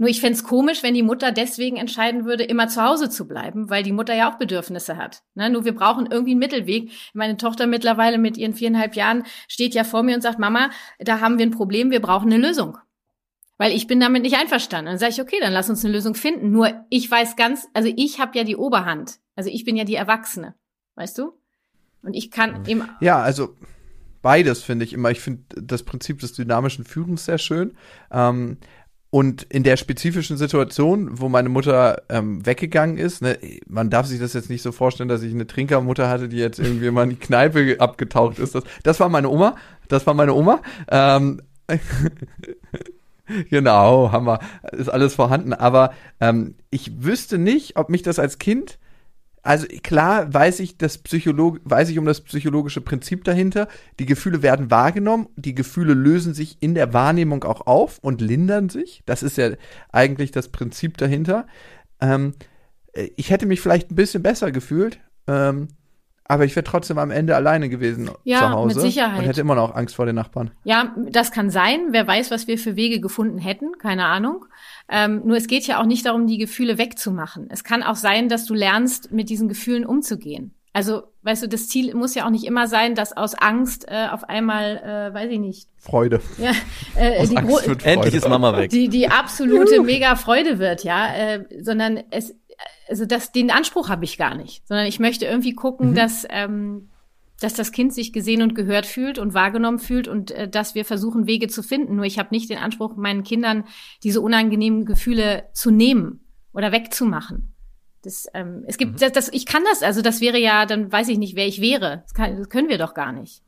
Nur 0.00 0.08
ich 0.08 0.20
fänd's 0.20 0.44
komisch, 0.44 0.84
wenn 0.84 0.94
die 0.94 1.02
Mutter 1.02 1.32
deswegen 1.32 1.76
entscheiden 1.76 2.24
würde, 2.24 2.44
immer 2.44 2.68
zu 2.68 2.82
Hause 2.82 3.10
zu 3.10 3.26
bleiben, 3.26 3.68
weil 3.68 3.82
die 3.82 3.92
Mutter 3.92 4.14
ja 4.14 4.30
auch 4.30 4.38
Bedürfnisse 4.38 4.96
hat. 4.96 5.22
Ne? 5.34 5.50
Nur 5.50 5.64
wir 5.64 5.74
brauchen 5.74 6.06
irgendwie 6.06 6.32
einen 6.32 6.40
Mittelweg. 6.40 6.92
Meine 7.14 7.36
Tochter 7.36 7.66
mittlerweile 7.66 8.18
mit 8.18 8.36
ihren 8.36 8.54
viereinhalb 8.54 8.94
Jahren 8.94 9.24
steht 9.48 9.74
ja 9.74 9.82
vor 9.82 10.04
mir 10.04 10.14
und 10.14 10.22
sagt, 10.22 10.38
Mama, 10.38 10.70
da 11.00 11.20
haben 11.20 11.38
wir 11.38 11.46
ein 11.46 11.50
Problem, 11.50 11.90
wir 11.90 12.00
brauchen 12.00 12.32
eine 12.32 12.46
Lösung. 12.46 12.78
Weil 13.58 13.72
ich 13.72 13.88
bin 13.88 14.00
damit 14.00 14.22
nicht 14.22 14.36
einverstanden. 14.36 14.86
Dann 14.86 14.98
sage 14.98 15.12
ich, 15.12 15.20
okay, 15.20 15.36
dann 15.40 15.52
lass 15.52 15.68
uns 15.68 15.84
eine 15.84 15.92
Lösung 15.92 16.14
finden. 16.14 16.50
Nur 16.52 16.72
ich 16.90 17.10
weiß 17.10 17.36
ganz, 17.36 17.66
also 17.74 17.92
ich 17.94 18.20
habe 18.20 18.38
ja 18.38 18.44
die 18.44 18.56
Oberhand. 18.56 19.18
Also 19.34 19.50
ich 19.50 19.64
bin 19.64 19.76
ja 19.76 19.84
die 19.84 19.96
Erwachsene. 19.96 20.54
Weißt 20.94 21.18
du? 21.18 21.32
Und 22.02 22.14
ich 22.14 22.30
kann 22.30 22.64
eben. 22.66 22.88
Ja, 23.00 23.20
also 23.20 23.56
beides 24.22 24.62
finde 24.62 24.84
ich 24.84 24.92
immer. 24.92 25.10
Ich 25.10 25.20
finde 25.20 25.42
das 25.60 25.82
Prinzip 25.82 26.20
des 26.20 26.32
dynamischen 26.32 26.84
Führens 26.84 27.24
sehr 27.24 27.38
schön. 27.38 27.76
Ähm, 28.12 28.58
und 29.10 29.44
in 29.44 29.62
der 29.62 29.76
spezifischen 29.76 30.36
Situation, 30.36 31.18
wo 31.18 31.28
meine 31.28 31.48
Mutter 31.48 32.02
ähm, 32.10 32.44
weggegangen 32.44 32.98
ist, 32.98 33.22
ne, 33.22 33.38
man 33.66 33.88
darf 33.88 34.06
sich 34.06 34.20
das 34.20 34.34
jetzt 34.34 34.50
nicht 34.50 34.62
so 34.62 34.70
vorstellen, 34.70 35.08
dass 35.08 35.22
ich 35.22 35.32
eine 35.32 35.46
Trinkermutter 35.46 36.10
hatte, 36.10 36.28
die 36.28 36.36
jetzt 36.36 36.58
irgendwie 36.58 36.90
mal 36.90 37.04
in 37.04 37.10
die 37.10 37.16
Kneipe 37.16 37.76
abgetaucht 37.80 38.38
ist. 38.38 38.54
Das, 38.54 38.64
das 38.82 39.00
war 39.00 39.08
meine 39.08 39.30
Oma. 39.30 39.56
Das 39.88 40.06
war 40.06 40.14
meine 40.14 40.34
Oma. 40.34 40.60
Ähm, 40.90 41.40
genau, 43.50 44.12
Hammer. 44.12 44.38
Ist 44.72 44.88
alles 44.88 45.14
vorhanden. 45.14 45.52
Aber 45.52 45.92
ähm, 46.20 46.54
ich 46.70 47.02
wüsste 47.02 47.38
nicht, 47.38 47.76
ob 47.76 47.88
mich 47.88 48.02
das 48.02 48.18
als 48.18 48.38
Kind 48.38 48.78
also 49.48 49.66
klar 49.82 50.32
weiß 50.32 50.60
ich 50.60 50.76
das 50.76 50.98
Psycholog 50.98 51.60
weiß 51.64 51.88
ich 51.88 51.98
um 51.98 52.04
das 52.04 52.20
psychologische 52.20 52.82
Prinzip 52.82 53.24
dahinter. 53.24 53.68
Die 53.98 54.04
Gefühle 54.04 54.42
werden 54.42 54.70
wahrgenommen, 54.70 55.28
die 55.36 55.54
Gefühle 55.54 55.94
lösen 55.94 56.34
sich 56.34 56.58
in 56.60 56.74
der 56.74 56.92
Wahrnehmung 56.92 57.44
auch 57.44 57.66
auf 57.66 57.98
und 58.00 58.20
lindern 58.20 58.68
sich. 58.68 59.02
Das 59.06 59.22
ist 59.22 59.38
ja 59.38 59.52
eigentlich 59.90 60.32
das 60.32 60.48
Prinzip 60.48 60.98
dahinter. 60.98 61.46
Ähm, 62.00 62.34
ich 63.16 63.30
hätte 63.30 63.46
mich 63.46 63.60
vielleicht 63.60 63.90
ein 63.90 63.94
bisschen 63.94 64.22
besser 64.22 64.50
gefühlt, 64.50 65.00
ähm, 65.26 65.68
aber 66.28 66.44
ich 66.44 66.54
wäre 66.54 66.64
trotzdem 66.64 66.98
am 66.98 67.10
Ende 67.10 67.34
alleine 67.34 67.68
gewesen 67.70 68.10
Ja, 68.24 68.40
zu 68.40 68.50
Hause 68.50 68.76
mit 68.76 68.82
Sicherheit. 68.84 69.18
und 69.18 69.24
hätte 69.24 69.40
immer 69.40 69.54
noch 69.54 69.74
Angst 69.74 69.96
vor 69.96 70.04
den 70.06 70.14
Nachbarn. 70.14 70.50
Ja, 70.64 70.94
das 71.10 71.32
kann 71.32 71.48
sein. 71.48 71.88
Wer 71.90 72.06
weiß, 72.06 72.30
was 72.30 72.46
wir 72.46 72.58
für 72.58 72.76
Wege 72.76 73.00
gefunden 73.00 73.38
hätten. 73.38 73.72
Keine 73.78 74.04
Ahnung. 74.04 74.44
Ähm, 74.90 75.22
nur 75.24 75.36
es 75.38 75.46
geht 75.46 75.66
ja 75.66 75.80
auch 75.80 75.86
nicht 75.86 76.04
darum, 76.06 76.26
die 76.26 76.38
Gefühle 76.38 76.76
wegzumachen. 76.76 77.48
Es 77.50 77.64
kann 77.64 77.82
auch 77.82 77.96
sein, 77.96 78.28
dass 78.28 78.44
du 78.44 78.54
lernst, 78.54 79.10
mit 79.10 79.30
diesen 79.30 79.48
Gefühlen 79.48 79.86
umzugehen. 79.86 80.54
Also, 80.74 81.04
weißt 81.22 81.44
du, 81.44 81.48
das 81.48 81.66
Ziel 81.68 81.94
muss 81.94 82.14
ja 82.14 82.26
auch 82.26 82.30
nicht 82.30 82.44
immer 82.44 82.68
sein, 82.68 82.94
dass 82.94 83.16
aus 83.16 83.34
Angst 83.34 83.86
äh, 83.88 84.08
auf 84.12 84.24
einmal, 84.28 84.76
äh, 84.76 85.14
weiß 85.14 85.30
ich 85.30 85.40
nicht, 85.40 85.68
Freude. 85.78 86.20
ja, 86.38 86.52
äh, 86.94 87.20
Aus 87.20 87.30
die, 87.30 87.36
Angst 87.36 87.66
wird 87.66 87.82
Freude. 87.82 87.84
Endlich 87.84 88.14
ist 88.14 88.28
Mama 88.28 88.56
weg. 88.56 88.70
die, 88.70 88.88
die 88.88 89.08
absolute 89.08 89.82
mega 89.82 90.14
Freude 90.14 90.58
wird, 90.58 90.84
ja, 90.84 91.14
äh, 91.14 91.44
sondern 91.60 92.00
es, 92.10 92.34
also 92.88 93.06
das, 93.06 93.32
den 93.32 93.50
Anspruch 93.50 93.88
habe 93.88 94.04
ich 94.04 94.18
gar 94.18 94.34
nicht, 94.34 94.66
sondern 94.66 94.86
ich 94.86 94.98
möchte 94.98 95.26
irgendwie 95.26 95.54
gucken, 95.54 95.94
dass, 95.94 96.26
ähm, 96.30 96.88
dass 97.40 97.54
das 97.54 97.72
Kind 97.72 97.92
sich 97.92 98.12
gesehen 98.12 98.42
und 98.42 98.54
gehört 98.54 98.86
fühlt 98.86 99.18
und 99.18 99.34
wahrgenommen 99.34 99.78
fühlt 99.78 100.08
und 100.08 100.30
äh, 100.30 100.48
dass 100.48 100.74
wir 100.74 100.84
versuchen, 100.84 101.26
Wege 101.26 101.48
zu 101.48 101.62
finden. 101.62 101.96
Nur 101.96 102.04
ich 102.04 102.18
habe 102.18 102.30
nicht 102.32 102.50
den 102.50 102.58
Anspruch, 102.58 102.96
meinen 102.96 103.22
Kindern 103.22 103.64
diese 104.02 104.20
unangenehmen 104.20 104.84
Gefühle 104.84 105.44
zu 105.52 105.70
nehmen 105.70 106.20
oder 106.52 106.72
wegzumachen. 106.72 107.54
Das, 108.02 108.26
ähm, 108.32 108.64
es 108.66 108.78
gibt, 108.78 109.02
das, 109.02 109.12
das, 109.12 109.28
ich 109.28 109.44
kann 109.44 109.62
das, 109.70 109.82
also 109.82 110.02
das 110.02 110.20
wäre 110.20 110.38
ja, 110.38 110.66
dann 110.66 110.90
weiß 110.90 111.08
ich 111.08 111.18
nicht, 111.18 111.36
wer 111.36 111.46
ich 111.46 111.60
wäre. 111.60 112.02
Das, 112.04 112.14
kann, 112.14 112.36
das 112.36 112.48
können 112.48 112.68
wir 112.68 112.78
doch 112.78 112.94
gar 112.94 113.12
nicht. 113.12 113.42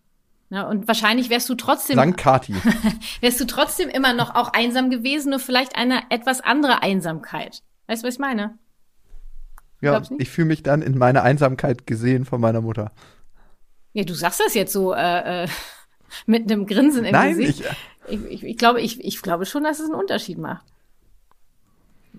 Na, 0.52 0.68
und 0.68 0.88
wahrscheinlich 0.88 1.30
wärst 1.30 1.48
du 1.48 1.54
trotzdem 1.54 1.96
Dank 1.96 2.16
Kati. 2.16 2.54
wärst 3.20 3.40
du 3.40 3.46
trotzdem 3.46 3.88
immer 3.88 4.12
noch 4.12 4.34
auch 4.34 4.52
einsam 4.52 4.90
gewesen, 4.90 5.30
nur 5.30 5.38
vielleicht 5.38 5.76
eine 5.76 6.02
etwas 6.10 6.40
andere 6.40 6.82
Einsamkeit. 6.82 7.62
Weißt 7.86 8.02
du, 8.02 8.08
was 8.08 8.14
ich 8.14 8.20
meine? 8.20 8.58
Ja, 9.80 10.02
ich 10.18 10.30
fühle 10.30 10.48
mich 10.48 10.62
dann 10.62 10.82
in 10.82 10.98
meiner 10.98 11.22
Einsamkeit 11.22 11.86
gesehen 11.86 12.24
von 12.24 12.40
meiner 12.40 12.60
Mutter. 12.60 12.92
Ja, 13.92 14.04
du 14.04 14.14
sagst 14.14 14.40
das 14.40 14.54
jetzt 14.54 14.72
so 14.72 14.92
äh, 14.92 15.44
äh, 15.44 15.48
mit 16.26 16.50
einem 16.50 16.66
Grinsen 16.66 17.04
im 17.04 17.12
Nein, 17.12 17.36
Gesicht. 17.38 17.60
ich, 18.08 18.18
Ich, 18.20 18.24
ich, 18.30 18.44
ich 18.44 18.56
glaube, 18.58 18.80
ich, 18.80 19.04
ich 19.04 19.22
glaube 19.22 19.46
schon, 19.46 19.64
dass 19.64 19.78
es 19.80 19.86
einen 19.86 19.94
Unterschied 19.94 20.38
macht. 20.38 20.64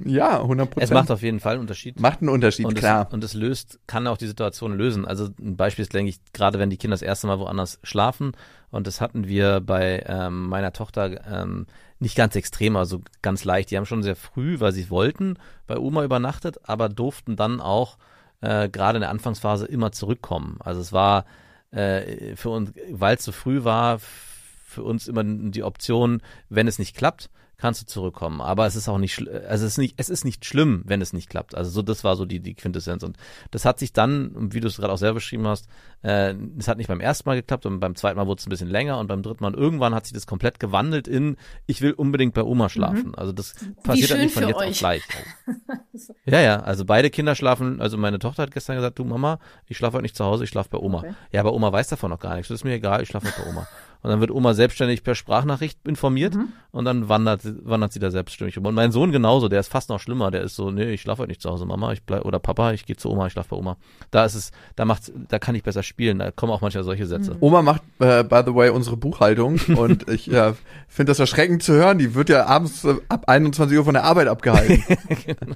Ja, 0.04 0.42
100 0.42 0.70
Prozent. 0.70 0.92
Es 0.92 0.94
macht 0.94 1.12
auf 1.12 1.22
jeden 1.22 1.40
Fall 1.40 1.54
einen 1.54 1.62
Unterschied. 1.62 2.00
Macht 2.00 2.22
einen 2.22 2.30
Unterschied, 2.30 2.66
und 2.66 2.76
klar. 2.76 3.08
Es, 3.08 3.14
und 3.14 3.24
es 3.24 3.34
löst, 3.34 3.80
kann 3.88 4.08
auch 4.08 4.18
die 4.18 4.28
Situation 4.28 4.76
lösen. 4.78 5.06
Also 5.06 5.30
ein 5.40 5.58
Beispiel 5.58 5.84
ist, 5.84 5.94
denke 5.94 6.10
ich, 6.10 6.20
gerade 6.34 6.60
wenn 6.60 6.70
die 6.70 6.78
Kinder 6.78 6.94
das 6.94 7.02
erste 7.02 7.28
Mal 7.28 7.40
woanders 7.40 7.80
schlafen. 7.84 8.32
Und 8.72 8.88
das 8.88 9.02
hatten 9.02 9.28
wir 9.28 9.60
bei 9.60 10.04
ähm, 10.08 10.48
meiner 10.48 10.74
Tochter 10.74 11.26
ähm, 11.28 11.68
nicht 12.00 12.16
ganz 12.16 12.36
extrem, 12.36 12.76
also 12.76 13.02
ganz 13.22 13.44
leicht. 13.44 13.72
Die 13.72 13.78
haben 13.78 13.86
schon 13.86 14.04
sehr 14.04 14.16
früh, 14.16 14.60
weil 14.60 14.72
sie 14.72 14.90
wollten, 14.90 15.38
bei 15.68 15.78
Oma 15.78 16.04
übernachtet, 16.04 16.60
aber 16.64 16.90
durften 16.90 17.36
dann 17.36 17.60
auch 17.60 17.98
äh, 18.42 18.70
gerade 18.70 18.98
in 18.98 19.02
der 19.02 19.10
Anfangsphase 19.10 19.66
immer 19.66 19.92
zurückkommen. 19.92 20.58
Also 20.62 20.82
es 20.82 20.94
war 20.94 21.26
äh, 21.72 22.36
für 22.36 22.50
uns, 22.50 22.72
weil 22.90 23.18
es 23.18 23.24
so 23.24 23.32
früh 23.32 23.64
war, 23.64 24.00
für 24.00 24.84
uns 24.84 25.08
immer 25.08 25.24
die 25.24 25.64
Option, 25.64 26.22
wenn 26.50 26.68
es 26.68 26.80
nicht 26.80 26.96
klappt, 26.96 27.30
kannst 27.62 27.82
du 27.82 27.86
zurückkommen. 27.86 28.41
Aber 28.41 28.65
es 28.65 28.76
ist 28.76 28.89
auch 28.89 28.97
nicht, 28.97 29.19
also 29.30 29.65
es 29.65 29.74
ist 29.74 29.78
nicht, 29.78 29.93
es 29.97 30.10
ist 30.10 30.26
nicht 30.26 30.45
schlimm, 30.45 30.82
wenn 30.86 31.00
es 31.00 31.13
nicht 31.13 31.30
klappt. 31.30 31.54
Also 31.54 31.69
so, 31.69 31.84
das 31.84 32.04
war 32.04 32.15
so 32.15 32.26
die, 32.26 32.39
die 32.39 32.56
Quintessenz. 32.56 33.04
Und 33.04 33.17
das 33.52 33.65
hat 33.65 33.78
sich 33.78 33.93
dann, 33.93 34.52
wie 34.52 34.60
du 34.60 34.67
es 34.67 34.78
gerade 34.78 34.91
auch 34.91 34.97
selber 34.97 35.15
beschrieben 35.15 35.45
hast, 35.45 35.67
äh, 36.02 36.34
es 36.58 36.67
hat 36.67 36.80
nicht 36.80 36.88
beim 36.88 37.00
ersten 37.00 37.30
Mal 37.30 37.36
geklappt 37.36 37.67
und 37.67 37.80
beim 37.80 37.95
zweiten 37.95 38.17
Mal 38.17 38.26
wurde 38.26 38.39
es 38.39 38.47
ein 38.47 38.50
bisschen 38.50 38.69
länger 38.69 38.97
und 38.97 39.06
beim 39.06 39.21
dritten 39.21 39.43
Mal 39.43 39.54
irgendwann 39.54 39.93
hat 39.93 40.06
sich 40.06 40.13
das 40.13 40.26
komplett 40.26 40.60
gewandelt 40.60 41.08
in, 41.08 41.38
ich 41.67 41.82
will 41.82 41.91
unbedingt 41.91 42.34
bei 42.34 42.41
Oma 42.41 42.67
schlafen. 42.67 43.10
Mhm. 43.10 43.15
Also 43.15 43.32
das 43.32 43.54
passiert 43.84 44.10
dann 44.10 44.21
nicht 44.21 44.34
von 44.34 44.47
jetzt 44.47 44.58
euch. 44.58 44.69
auf 44.71 44.80
gleich. 44.80 45.04
ja, 46.26 46.41
ja, 46.41 46.60
also 46.62 46.84
beide 46.84 47.12
Kinder 47.12 47.36
schlafen, 47.36 47.80
also 47.80 47.95
meine 47.95 48.17
Tochter 48.17 48.41
hat 48.41 48.52
gestern 48.52 48.76
gesagt, 48.76 48.97
du 48.97 49.06
Mama, 49.06 49.38
ich 49.67 49.78
schlafe 49.78 49.97
heute 49.97 50.04
nicht 50.04 50.15
zu 50.15 50.26
Hause, 50.26 50.45
ich 50.45 50.50
schlafe 50.50 50.69
bei 50.69 50.80
Oma. 50.80 51.00
Okay. 51.00 51.13
Ja, 51.32 51.41
aber 51.41 51.54
Oma 51.54 51.71
weiß 51.71 51.89
davon 51.89 52.10
noch 52.10 52.19
gar 52.19 52.34
nichts. 52.34 52.47
Das 52.47 52.56
ist 52.56 52.63
mir 52.63 52.74
egal, 52.74 53.04
ich 53.04 53.10
schlafe 53.10 53.32
bei 53.38 53.47
Oma. 53.47 53.67
Und 54.04 54.10
dann 54.10 54.20
wird 54.20 54.32
Oma 54.32 54.54
selbstständig 54.54 55.04
per 55.04 55.14
Sprachnachricht 55.14 55.80
informiert 55.88 56.34
mhm. 56.34 56.54
und 56.72 56.86
dann 56.86 57.08
wandert, 57.08 57.42
wandert 57.44 57.94
sie 57.94 58.00
da 58.00 58.10
selbstständig 58.10 58.58
um. 58.58 58.66
Und 58.66 58.74
mein 58.74 58.92
Sohn 58.92 59.12
genauso, 59.12 59.48
der 59.48 59.60
ist 59.60 59.68
fast 59.68 59.90
noch 59.90 60.00
schlimmer. 60.00 60.32
Der 60.32 60.42
ist 60.42 60.56
so, 60.56 60.72
nee, 60.72 60.92
ich 60.92 61.02
schlafe 61.02 61.22
heute 61.22 61.30
nicht 61.30 61.42
zu 61.42 61.52
Hause, 61.52 61.66
Mama, 61.66 61.94
ich 61.94 62.04
bleib, 62.04 62.26
oder 62.26 62.40
Papa, 62.40 62.72
ich 62.72 62.86
gehe 62.86 62.96
zu 62.96 63.12
Oma, 63.12 63.28
ich 63.28 63.34
schlafe 63.34 63.50
bei 63.50 63.58
Oma. 63.58 63.78
Da 64.10 64.26
ist 64.26 64.34
es, 64.34 64.52
da 64.76 64.86
macht's, 64.86 65.12
da 65.16 65.38
kann 65.38 65.54
ich 65.54 65.62
besser 65.62 65.84
spielen. 65.84 66.18
Da 66.18 66.32
kommen 66.32 66.52
auch 66.52 66.62
manchmal 66.62 66.84
solche 66.84 67.06
Sätze. 67.06 67.36
Mhm. 67.36 67.38
Oma 67.42 67.62
macht, 67.62 67.84
äh, 68.00 68.24
by 68.24 68.42
the 68.44 68.56
way, 68.56 68.70
unsere 68.70 68.98
Buchhaltung 68.98 69.60
und 69.78 70.10
ich 70.10 70.32
äh, 70.32 70.54
finde 70.88 71.12
das 71.12 71.20
erschreckend 71.20 71.62
zu 71.62 71.74
hören. 71.74 72.00
Die 72.00 72.16
wird 72.16 72.30
ja 72.30 72.48
abends 72.48 72.84
äh, 72.84 72.96
ab 73.08 73.26
21 73.28 73.78
Uhr 73.78 73.86
von 73.86 73.94
der 73.94 74.04
Arbeit 74.04 74.28
abgehalten. 74.28 74.84
genau. 75.26 75.56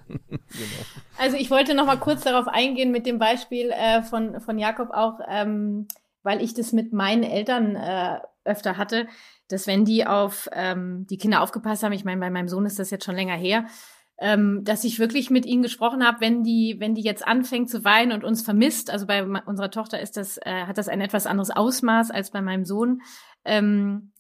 Also 1.18 1.38
ich 1.38 1.50
wollte 1.50 1.74
noch 1.74 1.86
mal 1.86 1.98
kurz 1.98 2.24
darauf 2.24 2.48
eingehen 2.48 2.92
mit 2.92 3.06
dem 3.06 3.18
Beispiel 3.18 3.72
äh, 3.72 4.04
von, 4.04 4.40
von 4.42 4.60
Jakob 4.60 4.92
auch, 4.92 5.20
ähm, 5.30 5.88
weil 6.26 6.42
ich 6.42 6.54
das 6.54 6.74
mit 6.74 6.92
meinen 6.92 7.24
Eltern 7.24 7.76
äh, 7.76 8.20
öfter 8.44 8.78
hatte, 8.78 9.08
dass 9.48 9.68
wenn 9.68 9.86
die 9.86 10.06
auf 10.06 10.50
ähm, 10.52 11.06
die 11.08 11.18
Kinder 11.18 11.42
aufgepasst 11.42 11.84
haben, 11.84 11.94
ich 11.94 12.04
meine, 12.04 12.20
bei 12.20 12.30
meinem 12.30 12.48
Sohn 12.48 12.66
ist 12.66 12.80
das 12.80 12.90
jetzt 12.90 13.06
schon 13.06 13.16
länger 13.16 13.36
her, 13.36 13.66
ähm, 14.18 14.64
dass 14.64 14.84
ich 14.84 15.00
wirklich 15.00 15.30
mit 15.30 15.46
ihnen 15.46 15.62
gesprochen 15.62 16.06
habe, 16.06 16.22
wenn 16.22 16.44
die, 16.44 16.78
wenn 16.80 16.96
die 16.96 17.04
jetzt 17.04 17.28
anfängt 17.28 17.70
zu 17.70 17.84
weinen 17.84 18.12
und 18.12 18.24
uns 18.24 18.42
vermisst, 18.42 18.90
also 18.90 19.06
bei 19.06 19.24
unserer 19.24 19.72
Tochter 19.72 20.00
ist 20.00 20.18
das, 20.18 20.38
äh, 20.38 20.66
hat 20.66 20.78
das 20.78 20.88
ein 20.88 21.02
etwas 21.02 21.28
anderes 21.28 21.52
Ausmaß 21.52 22.12
als 22.12 22.32
bei 22.32 22.42
meinem 22.42 22.66
Sohn. 22.66 23.02
Ähm, 23.44 24.14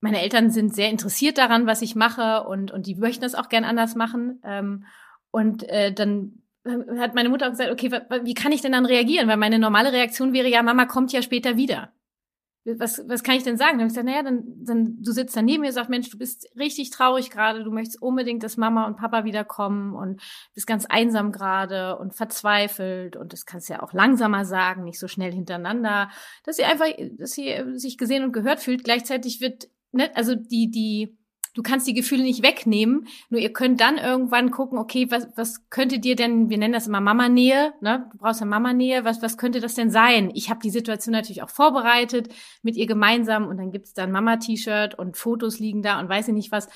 meine 0.00 0.20
Eltern 0.20 0.50
sind 0.50 0.74
sehr 0.74 0.90
interessiert 0.90 1.38
daran, 1.38 1.66
was 1.66 1.80
ich 1.80 1.94
mache 1.94 2.44
und, 2.46 2.70
und 2.70 2.86
die 2.86 2.96
möchten 2.96 3.22
das 3.22 3.34
auch 3.34 3.48
gern 3.48 3.64
anders 3.64 3.94
machen. 3.94 4.40
Ähm, 4.44 4.84
und 5.30 5.62
äh, 5.68 5.92
dann 5.92 6.42
hat 6.98 7.14
meine 7.14 7.28
Mutter 7.28 7.46
auch 7.46 7.50
gesagt, 7.50 7.70
okay, 7.70 7.90
wie 8.22 8.34
kann 8.34 8.52
ich 8.52 8.62
denn 8.62 8.72
dann 8.72 8.86
reagieren? 8.86 9.28
Weil 9.28 9.36
meine 9.36 9.58
normale 9.58 9.92
Reaktion 9.92 10.32
wäre 10.32 10.48
ja, 10.48 10.62
Mama 10.62 10.86
kommt 10.86 11.12
ja 11.12 11.22
später 11.22 11.56
wieder 11.56 11.92
was, 12.66 13.00
was 13.08 13.22
kann 13.22 13.36
ich 13.36 13.44
denn 13.44 13.56
sagen? 13.56 13.78
Dann 13.78 13.80
habe 13.82 13.88
ich 13.88 13.94
gesagt, 13.94 14.06
naja, 14.06 14.22
dann, 14.22 14.44
dann 14.64 15.02
du 15.02 15.12
sitzt 15.12 15.36
da 15.36 15.42
neben 15.42 15.60
mir 15.60 15.68
und 15.68 15.72
sagst, 15.72 15.90
Mensch, 15.90 16.10
du 16.10 16.18
bist 16.18 16.48
richtig 16.58 16.90
traurig 16.90 17.30
gerade, 17.30 17.62
du 17.62 17.70
möchtest 17.70 18.02
unbedingt, 18.02 18.42
dass 18.42 18.56
Mama 18.56 18.86
und 18.86 18.96
Papa 18.96 19.24
wiederkommen 19.24 19.94
und 19.94 20.20
bist 20.54 20.66
ganz 20.66 20.84
einsam 20.86 21.30
gerade 21.30 21.96
und 21.98 22.14
verzweifelt 22.14 23.16
und 23.16 23.32
das 23.32 23.46
kannst 23.46 23.68
du 23.68 23.74
ja 23.74 23.82
auch 23.82 23.92
langsamer 23.92 24.44
sagen, 24.44 24.84
nicht 24.84 24.98
so 24.98 25.06
schnell 25.06 25.32
hintereinander, 25.32 26.10
dass 26.44 26.56
sie 26.56 26.64
einfach, 26.64 26.86
dass 27.12 27.32
sie 27.32 27.54
sich 27.74 27.98
gesehen 27.98 28.24
und 28.24 28.32
gehört 28.32 28.60
fühlt. 28.60 28.82
Gleichzeitig 28.82 29.40
wird, 29.40 29.68
ne, 29.92 30.10
also 30.16 30.34
die, 30.34 30.70
die, 30.70 31.16
du 31.56 31.62
kannst 31.62 31.86
die 31.86 31.94
Gefühle 31.94 32.22
nicht 32.22 32.42
wegnehmen, 32.42 33.08
nur 33.30 33.40
ihr 33.40 33.52
könnt 33.52 33.80
dann 33.80 33.96
irgendwann 33.96 34.50
gucken, 34.50 34.78
okay, 34.78 35.10
was, 35.10 35.26
was 35.36 35.68
könnte 35.70 35.98
dir 35.98 36.14
denn, 36.14 36.50
wir 36.50 36.58
nennen 36.58 36.74
das 36.74 36.86
immer 36.86 37.00
Mama-Nähe, 37.00 37.72
ne? 37.80 38.08
Du 38.12 38.18
brauchst 38.18 38.40
ja 38.40 38.46
Mama-Nähe, 38.46 39.04
was, 39.04 39.22
was 39.22 39.38
könnte 39.38 39.60
das 39.60 39.74
denn 39.74 39.90
sein? 39.90 40.30
Ich 40.34 40.50
habe 40.50 40.60
die 40.62 40.70
Situation 40.70 41.12
natürlich 41.12 41.42
auch 41.42 41.50
vorbereitet 41.50 42.28
mit 42.62 42.76
ihr 42.76 42.86
gemeinsam 42.86 43.48
und 43.48 43.56
dann 43.56 43.72
gibt's 43.72 43.94
dann 43.94 44.12
Mama-T-Shirt 44.12 44.98
und 44.98 45.16
Fotos 45.16 45.58
liegen 45.58 45.82
da 45.82 45.98
und 45.98 46.08
weiß 46.08 46.28
ich 46.28 46.34
nicht 46.34 46.52
was 46.52 46.68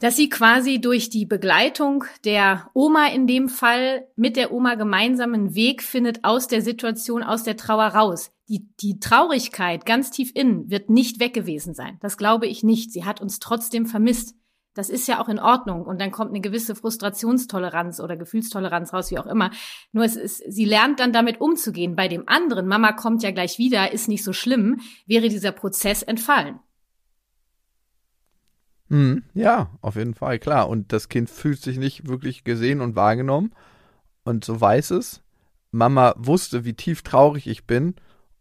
dass 0.00 0.16
sie 0.16 0.28
quasi 0.28 0.80
durch 0.80 1.08
die 1.08 1.24
Begleitung 1.24 2.04
der 2.24 2.68
Oma 2.74 3.06
in 3.06 3.26
dem 3.26 3.48
Fall 3.48 4.06
mit 4.16 4.36
der 4.36 4.52
Oma 4.52 4.74
gemeinsam 4.74 5.32
einen 5.32 5.54
Weg 5.54 5.82
findet 5.82 6.24
aus 6.24 6.46
der 6.46 6.60
Situation, 6.60 7.22
aus 7.22 7.44
der 7.44 7.56
Trauer 7.56 7.86
raus. 7.86 8.33
Die, 8.48 8.68
die 8.80 9.00
Traurigkeit 9.00 9.86
ganz 9.86 10.10
tief 10.10 10.30
innen 10.34 10.68
wird 10.70 10.90
nicht 10.90 11.18
weg 11.18 11.32
gewesen 11.32 11.74
sein. 11.74 11.98
Das 12.00 12.18
glaube 12.18 12.46
ich 12.46 12.62
nicht. 12.62 12.92
Sie 12.92 13.04
hat 13.04 13.20
uns 13.20 13.38
trotzdem 13.38 13.86
vermisst. 13.86 14.34
Das 14.74 14.90
ist 14.90 15.08
ja 15.08 15.22
auch 15.22 15.28
in 15.28 15.38
Ordnung. 15.38 15.82
Und 15.86 16.00
dann 16.00 16.10
kommt 16.10 16.30
eine 16.30 16.40
gewisse 16.40 16.74
Frustrationstoleranz 16.74 18.00
oder 18.00 18.16
Gefühlstoleranz 18.16 18.92
raus, 18.92 19.10
wie 19.10 19.18
auch 19.18 19.26
immer. 19.26 19.50
Nur 19.92 20.04
es 20.04 20.16
ist, 20.16 20.42
sie 20.46 20.64
lernt 20.64 21.00
dann 21.00 21.12
damit 21.12 21.40
umzugehen. 21.40 21.96
Bei 21.96 22.08
dem 22.08 22.28
anderen, 22.28 22.66
Mama 22.66 22.92
kommt 22.92 23.22
ja 23.22 23.30
gleich 23.30 23.58
wieder, 23.58 23.92
ist 23.92 24.08
nicht 24.08 24.24
so 24.24 24.32
schlimm, 24.32 24.80
wäre 25.06 25.28
dieser 25.28 25.52
Prozess 25.52 26.02
entfallen. 26.02 26.58
Mhm, 28.88 29.24
ja, 29.32 29.70
auf 29.80 29.96
jeden 29.96 30.14
Fall, 30.14 30.38
klar. 30.38 30.68
Und 30.68 30.92
das 30.92 31.08
Kind 31.08 31.30
fühlt 31.30 31.62
sich 31.62 31.78
nicht 31.78 32.08
wirklich 32.08 32.44
gesehen 32.44 32.80
und 32.80 32.96
wahrgenommen. 32.96 33.54
Und 34.24 34.44
so 34.44 34.60
weiß 34.60 34.90
es. 34.90 35.22
Mama 35.70 36.14
wusste, 36.18 36.64
wie 36.64 36.74
tief 36.74 37.02
traurig 37.02 37.46
ich 37.46 37.66
bin 37.66 37.94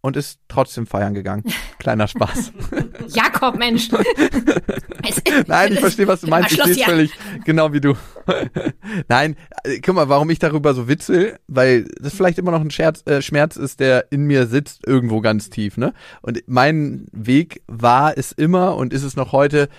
und 0.03 0.17
ist 0.17 0.39
trotzdem 0.49 0.85
feiern 0.85 1.13
gegangen. 1.13 1.43
Kleiner 1.79 2.09
Spaß. 2.09 2.51
Jakob, 3.07 3.57
Mensch. 3.57 3.89
Nein, 5.47 5.73
ich 5.73 5.79
verstehe, 5.79 6.07
was 6.07 6.21
du 6.21 6.27
meinst. 6.27 6.51
Ich 6.51 6.61
sehe 6.61 6.85
völlig 6.85 7.11
genau 7.45 7.71
wie 7.71 7.79
du. 7.79 7.95
Nein, 9.07 9.37
äh, 9.63 9.79
guck 9.79 9.95
mal, 9.95 10.09
warum 10.09 10.29
ich 10.29 10.39
darüber 10.39 10.73
so 10.73 10.89
witzel, 10.89 11.39
weil 11.47 11.85
das 12.01 12.13
vielleicht 12.13 12.37
immer 12.37 12.51
noch 12.51 12.59
ein 12.59 12.69
Scherz, 12.69 13.01
äh, 13.05 13.21
Schmerz 13.21 13.55
ist, 13.55 13.79
der 13.79 14.11
in 14.11 14.25
mir 14.25 14.45
sitzt, 14.45 14.85
irgendwo 14.85 15.21
ganz 15.21 15.49
tief, 15.49 15.77
ne? 15.77 15.93
Und 16.21 16.43
mein 16.47 17.07
Weg 17.13 17.61
war 17.67 18.17
es 18.17 18.33
immer 18.33 18.75
und 18.75 18.91
ist 18.91 19.03
es 19.03 19.15
noch 19.15 19.31
heute, 19.31 19.69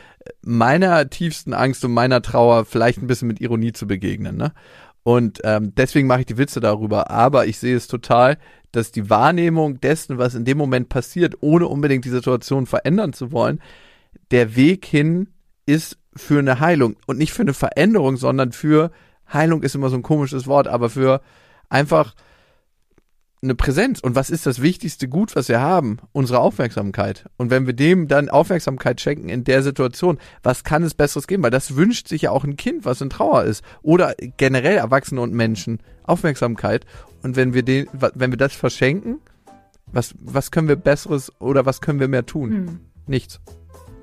meiner 0.41 1.11
tiefsten 1.11 1.53
Angst 1.53 1.85
und 1.85 1.93
meiner 1.93 2.23
Trauer 2.23 2.65
vielleicht 2.65 3.03
ein 3.03 3.07
bisschen 3.07 3.29
mit 3.29 3.43
Ironie 3.43 3.73
zu 3.73 3.87
begegnen, 3.87 4.39
ne? 4.39 4.55
Und 5.05 5.41
ähm, 5.45 5.75
deswegen 5.77 6.09
mache 6.09 6.21
ich 6.21 6.27
die 6.27 6.39
Witze 6.39 6.61
darüber. 6.61 7.11
Aber 7.11 7.47
ich 7.47 7.59
sehe 7.59 7.77
es 7.77 7.87
total, 7.87 8.39
dass 8.73 8.91
die 8.91 9.09
Wahrnehmung 9.11 9.81
dessen, 9.81 10.19
was 10.19 10.35
in 10.35 10.45
dem 10.45 10.59
Moment 10.59 10.89
passiert, 10.89 11.37
ohne 11.41 11.69
unbedingt 11.69 12.05
die 12.05 12.11
Situation 12.11 12.67
verändern 12.67 13.13
zu 13.13 13.31
wollen, 13.31 13.61
der 14.33 14.57
Weg 14.57 14.85
hin 14.87 15.29
ist 15.67 15.99
für 16.17 16.39
eine 16.39 16.59
Heilung 16.59 16.97
und 17.07 17.19
nicht 17.19 17.33
für 17.33 17.43
eine 17.43 17.55
Veränderung, 17.55 18.17
sondern 18.17 18.53
für 18.53 18.91
Heilung 19.33 19.63
ist 19.63 19.75
immer 19.75 19.91
so 19.91 19.97
ein 19.97 20.03
komisches 20.03 20.47
Wort, 20.47 20.69
aber 20.69 20.91
für 20.91 21.21
einfach 21.69 22.15
eine 23.45 23.55
Präsenz. 23.55 24.01
Und 24.01 24.15
was 24.15 24.31
ist 24.31 24.47
das 24.47 24.61
wichtigste 24.61 25.09
Gut, 25.09 25.37
was 25.37 25.49
wir 25.49 25.61
haben? 25.61 25.99
Unsere 26.13 26.41
Aufmerksamkeit. 26.41 27.27
Und 27.37 27.51
wenn 27.51 27.67
wir 27.67 27.75
dem 27.75 28.09
dann 28.09 28.29
Aufmerksamkeit 28.29 29.01
schenken 29.01 29.29
in 29.29 29.45
der 29.45 29.63
Situation, 29.63 30.19
was 30.43 30.65
kann 30.65 30.83
es 30.83 30.95
Besseres 30.95 31.27
geben? 31.27 31.43
Weil 31.43 31.51
das 31.51 31.77
wünscht 31.77 32.09
sich 32.09 32.23
ja 32.23 32.31
auch 32.31 32.45
ein 32.45 32.57
Kind, 32.57 32.85
was 32.85 33.01
in 33.01 33.11
Trauer 33.11 33.45
ist. 33.45 33.65
Oder 33.83 34.15
generell 34.37 34.77
Erwachsene 34.77 35.21
und 35.21 35.33
Menschen. 35.33 35.79
Aufmerksamkeit. 36.05 36.85
Und 37.23 37.37
wenn 37.37 37.55
wir 37.55 37.63
den, 37.63 37.87
wenn 37.93 38.33
wir 38.33 38.39
das 38.39 38.55
verschenken, 38.55 39.21
was, 39.87 40.15
was 40.21 40.51
können 40.51 40.69
wir 40.69 40.77
Besseres 40.77 41.33
oder 41.41 41.65
was 41.67 41.81
können 41.81 42.01
wir 42.01 42.09
mehr 42.09 42.27
tun? 42.27 42.51
Hm. 42.51 42.81
Nichts. 43.07 43.41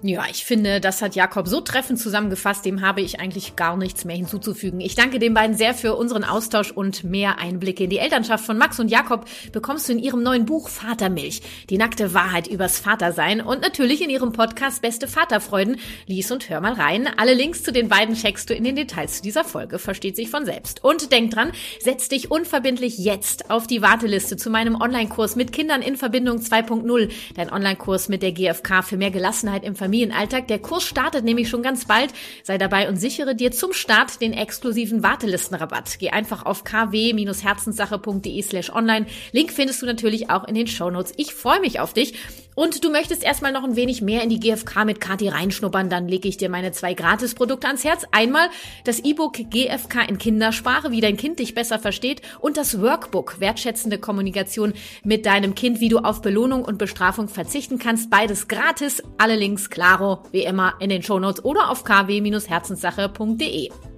Ja, 0.03 0.23
ich 0.31 0.45
finde, 0.45 0.81
das 0.81 1.03
hat 1.03 1.13
Jakob 1.13 1.47
so 1.47 1.61
treffend 1.61 1.99
zusammengefasst, 1.99 2.65
dem 2.65 2.81
habe 2.81 3.01
ich 3.01 3.19
eigentlich 3.19 3.55
gar 3.55 3.77
nichts 3.77 4.03
mehr 4.03 4.15
hinzuzufügen. 4.15 4.81
Ich 4.81 4.95
danke 4.95 5.19
den 5.19 5.35
beiden 5.35 5.55
sehr 5.55 5.75
für 5.75 5.95
unseren 5.95 6.23
Austausch 6.23 6.71
und 6.71 7.03
mehr 7.03 7.37
Einblicke 7.37 7.83
in 7.83 7.91
die 7.91 7.99
Elternschaft 7.99 8.43
von 8.43 8.57
Max 8.57 8.79
und 8.79 8.89
Jakob 8.89 9.25
bekommst 9.51 9.87
du 9.87 9.93
in 9.93 9.99
ihrem 9.99 10.23
neuen 10.23 10.47
Buch 10.47 10.69
Vatermilch, 10.69 11.43
die 11.69 11.77
nackte 11.77 12.15
Wahrheit 12.15 12.47
übers 12.47 12.79
Vatersein 12.79 13.41
und 13.41 13.61
natürlich 13.61 14.01
in 14.01 14.09
ihrem 14.09 14.31
Podcast 14.31 14.81
Beste 14.81 15.07
Vaterfreuden. 15.07 15.77
Lies 16.07 16.31
und 16.31 16.49
hör 16.49 16.61
mal 16.61 16.73
rein. 16.73 17.07
Alle 17.17 17.35
Links 17.35 17.61
zu 17.61 17.71
den 17.71 17.87
beiden 17.87 18.15
checkst 18.15 18.49
du 18.49 18.55
in 18.55 18.63
den 18.63 18.75
Details 18.75 19.17
zu 19.17 19.21
dieser 19.21 19.43
Folge, 19.43 19.77
versteht 19.77 20.15
sich 20.15 20.31
von 20.31 20.45
selbst. 20.45 20.83
Und 20.83 21.11
denk 21.11 21.29
dran, 21.29 21.51
setz 21.79 22.09
dich 22.09 22.31
unverbindlich 22.31 22.97
jetzt 22.97 23.51
auf 23.51 23.67
die 23.67 23.83
Warteliste 23.83 24.35
zu 24.35 24.49
meinem 24.49 24.81
Online-Kurs 24.81 25.35
mit 25.35 25.51
Kindern 25.51 25.83
in 25.83 25.95
Verbindung 25.95 26.37
2.0, 26.37 27.11
dein 27.35 27.51
Online-Kurs 27.51 28.09
mit 28.09 28.23
der 28.23 28.31
GfK 28.31 28.81
für 28.81 28.97
mehr 28.97 29.11
Gelassenheit 29.11 29.63
im 29.63 29.75
Familien 29.75 29.90
Familienalltag. 29.91 30.47
Der 30.47 30.59
Kurs 30.59 30.85
startet 30.85 31.25
nämlich 31.25 31.49
schon 31.49 31.63
ganz 31.63 31.83
bald. 31.83 32.13
Sei 32.43 32.57
dabei 32.57 32.87
und 32.87 32.95
sichere 32.95 33.35
dir 33.35 33.51
zum 33.51 33.73
Start 33.73 34.21
den 34.21 34.31
exklusiven 34.31 35.03
Wartelistenrabatt. 35.03 35.99
Geh 35.99 36.11
einfach 36.11 36.45
auf 36.45 36.63
kw-herzenssache.de 36.63 38.41
slash 38.41 38.69
online. 38.69 39.07
Link 39.33 39.51
findest 39.51 39.81
du 39.81 39.85
natürlich 39.85 40.29
auch 40.29 40.47
in 40.47 40.55
den 40.55 40.67
Shownotes. 40.67 41.11
Ich 41.17 41.33
freue 41.33 41.59
mich 41.59 41.81
auf 41.81 41.91
dich. 41.91 42.13
Und 42.55 42.83
du 42.83 42.91
möchtest 42.91 43.23
erstmal 43.23 43.51
noch 43.51 43.63
ein 43.63 43.75
wenig 43.75 44.01
mehr 44.01 44.23
in 44.23 44.29
die 44.29 44.39
GfK 44.39 44.85
mit 44.85 44.99
Kati 44.99 45.29
reinschnuppern, 45.29 45.89
dann 45.89 46.07
lege 46.07 46.27
ich 46.27 46.37
dir 46.37 46.49
meine 46.49 46.71
zwei 46.71 46.93
Gratisprodukte 46.93 47.67
ans 47.67 47.83
Herz. 47.83 48.05
Einmal 48.11 48.49
das 48.83 48.99
E-Book 48.99 49.33
GfK 49.33 50.07
in 50.07 50.17
Kindersprache, 50.17 50.91
wie 50.91 51.01
dein 51.01 51.17
Kind 51.17 51.39
dich 51.39 51.53
besser 51.53 51.79
versteht 51.79 52.21
und 52.39 52.57
das 52.57 52.81
Workbook 52.81 53.39
wertschätzende 53.39 53.97
Kommunikation 53.97 54.73
mit 55.03 55.25
deinem 55.25 55.55
Kind, 55.55 55.79
wie 55.79 55.89
du 55.89 55.99
auf 55.99 56.21
Belohnung 56.21 56.65
und 56.65 56.77
Bestrafung 56.77 57.27
verzichten 57.27 57.79
kannst. 57.79 58.09
Beides 58.09 58.47
gratis. 58.47 59.03
Alle 59.17 59.35
Links 59.35 59.69
klaro, 59.69 60.23
wie 60.31 60.43
immer 60.43 60.73
in 60.79 60.89
den 60.89 61.03
Shownotes 61.03 61.45
oder 61.45 61.69
auf 61.69 61.83
kw-herzenssache.de. 61.83 63.90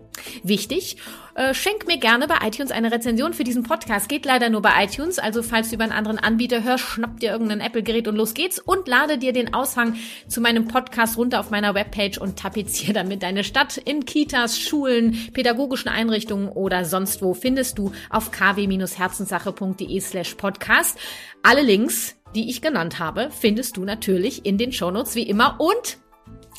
Wichtig, 0.44 0.98
äh, 1.36 1.54
schenk 1.54 1.88
mir 1.88 1.98
gerne 1.98 2.28
bei 2.28 2.36
iTunes 2.46 2.72
eine 2.72 2.92
Rezension 2.92 3.34
für 3.34 3.44
diesen 3.44 3.64
Podcast. 3.64 4.08
Geht 4.10 4.26
leider 4.26 4.50
nur 4.50 4.62
bei 4.62 4.84
iTunes, 4.84 5.20
also 5.20 5.42
falls 5.42 5.70
du 5.70 5.76
über 5.76 5.84
einen 5.84 5.94
anderen 5.94 6.20
Anbieter 6.20 6.64
hörst, 6.64 6.84
schnapp 6.84 7.20
dir 7.20 7.32
irgendein 7.32 7.60
Apple-Gerät 7.60 8.08
und 8.08 8.16
los 8.16 8.34
geht's 8.34 8.60
und 8.60 8.88
lade 8.88 9.18
dir 9.18 9.34
den 9.34 9.54
Aushang 9.54 9.96
zu 10.28 10.42
meinem 10.42 10.68
Podcast 10.68 11.18
runter 11.18 11.40
auf 11.40 11.50
meiner 11.50 11.74
Webpage 11.74 12.18
und 12.18 12.38
tapeziere 12.38 12.94
damit 12.94 13.24
deine 13.24 13.44
Stadt 13.44 13.78
in 13.78 14.06
Kitas, 14.06 14.60
Schulen, 14.60 15.30
pädagogischen 15.34 15.90
Einrichtungen 15.90 16.50
oder 16.50 16.86
sonst 16.86 17.22
wo 17.22 17.34
findest 17.34 17.78
du 17.78 17.92
auf 18.10 18.32
kw-herzenssache.de 18.32 20.00
slash 20.00 20.36
podcast. 20.36 20.98
Alle 21.42 21.62
Links 21.62 22.16
die 22.36 22.50
ich 22.50 22.62
genannt 22.62 23.00
habe, 23.00 23.30
findest 23.32 23.78
du 23.78 23.86
natürlich 23.86 24.46
in 24.46 24.58
den 24.58 24.72
Shownotes 24.72 25.16
wie 25.16 25.24
immer 25.24 25.60
und 25.60 25.98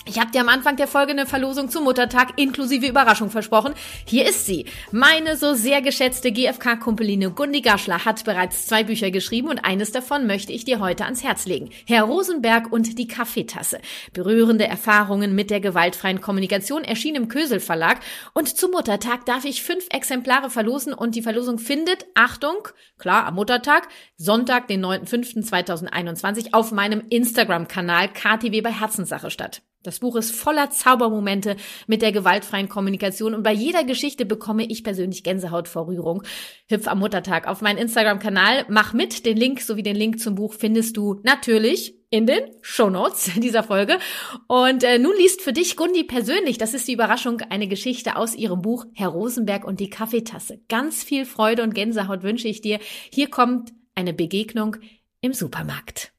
ich 0.07 0.21
habe 0.21 0.31
dir 0.31 0.43
am 0.43 0.49
Anfang 0.49 0.77
der 0.77 0.87
Folge 0.87 1.13
eine 1.13 1.25
Verlosung 1.25 1.71
zum 1.71 1.85
Muttertag 1.85 2.35
inklusive 2.37 2.87
Überraschung 2.87 3.31
versprochen. 3.31 3.73
Hier 4.07 4.29
ist 4.29 4.45
sie. 4.45 4.67
Meine 4.93 5.37
so 5.37 5.55
sehr 5.55 5.81
geschätzte 5.81 6.31
GfK-Kumpeline 6.31 7.31
Gundi 7.31 7.63
Gaschler 7.63 8.05
hat 8.05 8.25
bereits 8.25 8.67
zwei 8.67 8.85
Bücher 8.85 9.11
geschrieben 9.11 9.49
und 9.49 9.65
eines 9.65 9.93
davon 9.93 10.27
möchte 10.27 10.53
ich 10.53 10.65
dir 10.65 10.79
heute 10.79 11.05
ans 11.05 11.25
Herz 11.25 11.47
legen. 11.47 11.71
Herr 11.87 12.05
Rosenberg 12.05 12.71
und 12.71 12.99
die 12.99 13.09
Kaffeetasse. 13.09 13.81
Berührende 14.13 14.67
Erfahrungen 14.67 15.35
mit 15.35 15.51
der 15.51 15.61
gewaltfreien 15.61 16.21
Kommunikation 16.21 16.85
erschien 16.85 17.15
im 17.15 17.29
Kösel 17.29 17.61
Verlag 17.61 18.01
und 18.35 18.49
zum 18.57 18.73
Muttertag 18.73 19.25
darf 19.25 19.45
ich 19.45 19.63
fünf 19.63 19.87
Exemplare 19.91 20.51
verlosen 20.51 20.93
und 20.93 21.15
die 21.15 21.23
Verlosung 21.23 21.59
findet, 21.59 22.05
Achtung, 22.15 22.69
klar, 22.99 23.27
am 23.27 23.37
Muttertag, 23.37 23.89
Sonntag, 24.17 24.69
den 24.69 24.85
9.5.2021 24.85 26.53
auf 26.53 26.73
meinem 26.73 27.03
Instagram-Kanal 27.09 28.09
KTW 28.13 28.61
bei 28.61 28.71
Herzenssache 28.71 29.31
statt. 29.31 29.63
Das 29.85 29.99
Buch 29.99 30.17
ist 30.17 30.35
voller 30.35 30.71
Zaubermomente 30.71 31.57
mit 31.87 32.01
der 32.01 32.11
gewaltfreien 32.11 32.71
Kommunikation 32.71 33.35
und 33.35 33.43
bei 33.43 33.53
jeder 33.53 33.85
Geschichte 33.85 34.25
bekomme 34.25 34.65
ich 34.65 34.83
persönlich 34.83 35.23
Gänsehaut 35.23 35.69
vor 35.69 35.89
Rührung. 35.89 36.23
Hüpf 36.69 36.89
am 36.89 37.01
Muttertag 37.01 37.47
auf 37.47 37.61
meinen 37.61 37.77
Instagram-Kanal, 37.77 38.65
mach 38.69 38.95
mit. 38.95 39.27
Den 39.27 39.37
Link 39.37 39.61
sowie 39.61 39.83
den 39.83 39.95
Link 39.95 40.21
zum 40.21 40.37
Buch 40.37 40.55
findest 40.55 40.97
du 40.97 41.21
natürlich 41.23 41.99
in 42.09 42.27
den 42.27 42.45
Shownotes 42.63 43.33
dieser 43.37 43.63
Folge. 43.63 43.99
Und 44.47 44.85
äh, 44.85 44.99
nun 44.99 45.13
liest 45.19 45.43
für 45.43 45.53
dich 45.53 45.77
Gundi 45.77 46.03
persönlich, 46.03 46.57
das 46.57 46.73
ist 46.73 46.89
die 46.89 46.95
Überraschung, 46.95 47.43
eine 47.51 47.69
Geschichte 47.69 48.17
aus 48.17 48.35
ihrem 48.35 48.63
Buch 48.63 48.87
Herr 48.95 49.09
Rosenberg 49.09 49.67
und 49.67 49.81
die 49.81 49.91
Kaffeetasse. 49.91 50.61
Ganz 50.71 51.05
viel 51.05 51.27
Freude 51.27 51.63
und 51.63 51.75
Gänsehaut 51.75 52.23
wünsche 52.23 52.49
ich 52.49 52.63
dir. 52.63 52.79
Hier 53.13 53.29
kommt 53.29 53.75
eine 53.95 54.15
Begegnung 54.15 54.77
im 55.21 55.35
Supermarkt. 55.35 56.15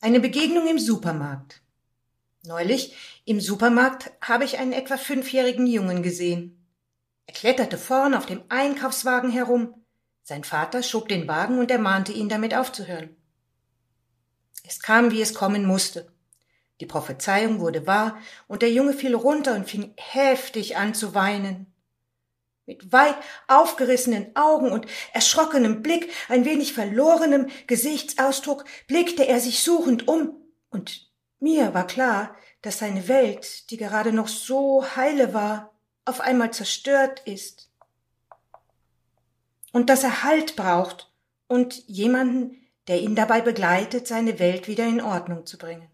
Eine 0.00 0.20
Begegnung 0.20 0.66
im 0.68 0.78
Supermarkt. 0.78 1.63
Neulich 2.46 2.94
im 3.24 3.40
Supermarkt 3.40 4.10
habe 4.20 4.44
ich 4.44 4.58
einen 4.58 4.74
etwa 4.74 4.98
fünfjährigen 4.98 5.66
Jungen 5.66 6.02
gesehen. 6.02 6.66
Er 7.26 7.32
kletterte 7.32 7.78
vorn 7.78 8.12
auf 8.12 8.26
dem 8.26 8.42
Einkaufswagen 8.50 9.30
herum. 9.30 9.82
Sein 10.22 10.44
Vater 10.44 10.82
schob 10.82 11.08
den 11.08 11.26
Wagen 11.26 11.58
und 11.58 11.70
ermahnte 11.70 12.12
ihn, 12.12 12.28
damit 12.28 12.54
aufzuhören. 12.54 13.16
Es 14.62 14.78
kam, 14.80 15.10
wie 15.10 15.22
es 15.22 15.32
kommen 15.32 15.64
musste. 15.64 16.12
Die 16.80 16.86
Prophezeiung 16.86 17.60
wurde 17.60 17.86
wahr, 17.86 18.18
und 18.46 18.60
der 18.60 18.72
Junge 18.72 18.92
fiel 18.92 19.14
runter 19.14 19.54
und 19.54 19.68
fing 19.68 19.94
heftig 19.96 20.76
an 20.76 20.92
zu 20.92 21.14
weinen. 21.14 21.72
Mit 22.66 22.92
weit 22.92 23.16
aufgerissenen 23.48 24.36
Augen 24.36 24.70
und 24.70 24.86
erschrockenem 25.14 25.82
Blick, 25.82 26.12
ein 26.28 26.44
wenig 26.44 26.74
verlorenem 26.74 27.48
Gesichtsausdruck, 27.66 28.64
blickte 28.86 29.26
er 29.26 29.40
sich 29.40 29.62
suchend 29.62 30.08
um, 30.08 30.42
und 30.68 31.13
mir 31.40 31.74
war 31.74 31.86
klar, 31.86 32.34
dass 32.62 32.78
seine 32.78 33.08
Welt, 33.08 33.70
die 33.70 33.76
gerade 33.76 34.12
noch 34.12 34.28
so 34.28 34.84
heile 34.96 35.34
war, 35.34 35.74
auf 36.04 36.20
einmal 36.20 36.52
zerstört 36.52 37.20
ist. 37.26 37.70
Und 39.72 39.90
dass 39.90 40.04
er 40.04 40.22
Halt 40.22 40.56
braucht 40.56 41.12
und 41.48 41.86
jemanden, 41.88 42.64
der 42.86 43.00
ihn 43.00 43.14
dabei 43.14 43.40
begleitet, 43.40 44.06
seine 44.06 44.38
Welt 44.38 44.68
wieder 44.68 44.86
in 44.86 45.00
Ordnung 45.00 45.46
zu 45.46 45.58
bringen. 45.58 45.88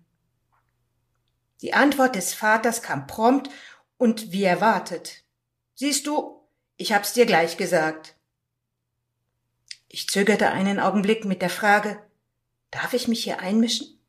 Die 1.63 1.75
Antwort 1.75 2.17
des 2.17 2.35
Vaters 2.35 2.83
kam 2.83 3.07
prompt 3.07 3.51
und 3.97 4.33
wie 4.33 4.45
erwartet. 4.45 5.25
Siehst 5.75 6.07
du, 6.07 6.41
ich 6.77 6.93
hab's 6.93 7.13
dir 7.13 7.27
gleich 7.27 7.57
gesagt. 7.57 8.17
Ich 9.89 10.09
zögerte 10.09 10.51
einen 10.51 10.81
Augenblick 10.81 11.25
mit 11.25 11.43
der 11.43 11.51
Frage, 11.51 12.03
darf 12.71 12.95
ich 12.95 13.09
mich 13.09 13.25
hier 13.25 13.41
einmischen? 13.41 14.00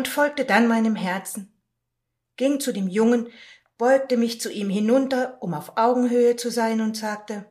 Und 0.00 0.08
folgte 0.08 0.46
dann 0.46 0.66
meinem 0.66 0.96
Herzen, 0.96 1.52
ging 2.38 2.58
zu 2.58 2.72
dem 2.72 2.88
Jungen, 2.88 3.28
beugte 3.76 4.16
mich 4.16 4.40
zu 4.40 4.50
ihm 4.50 4.70
hinunter, 4.70 5.36
um 5.42 5.52
auf 5.52 5.76
Augenhöhe 5.76 6.36
zu 6.36 6.50
sein 6.50 6.80
und 6.80 6.96
sagte, 6.96 7.44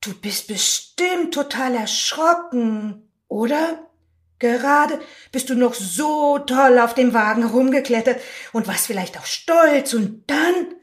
Du 0.00 0.18
bist 0.18 0.46
bestimmt 0.48 1.34
total 1.34 1.74
erschrocken, 1.74 3.12
oder? 3.28 3.90
Gerade 4.38 4.98
bist 5.30 5.50
du 5.50 5.54
noch 5.54 5.74
so 5.74 6.38
toll 6.38 6.78
auf 6.78 6.94
dem 6.94 7.12
Wagen 7.12 7.42
herumgeklettert 7.42 8.18
und 8.54 8.66
warst 8.66 8.86
vielleicht 8.86 9.18
auch 9.18 9.26
stolz 9.26 9.92
und 9.92 10.30
dann, 10.30 10.74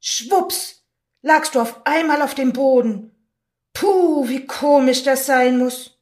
schwups, 0.00 0.84
lagst 1.20 1.54
du 1.54 1.60
auf 1.60 1.86
einmal 1.86 2.22
auf 2.22 2.34
dem 2.34 2.52
Boden. 2.52 3.12
Puh, 3.72 4.28
wie 4.28 4.46
komisch 4.46 5.04
das 5.04 5.26
sein 5.26 5.58
muss. 5.58 6.00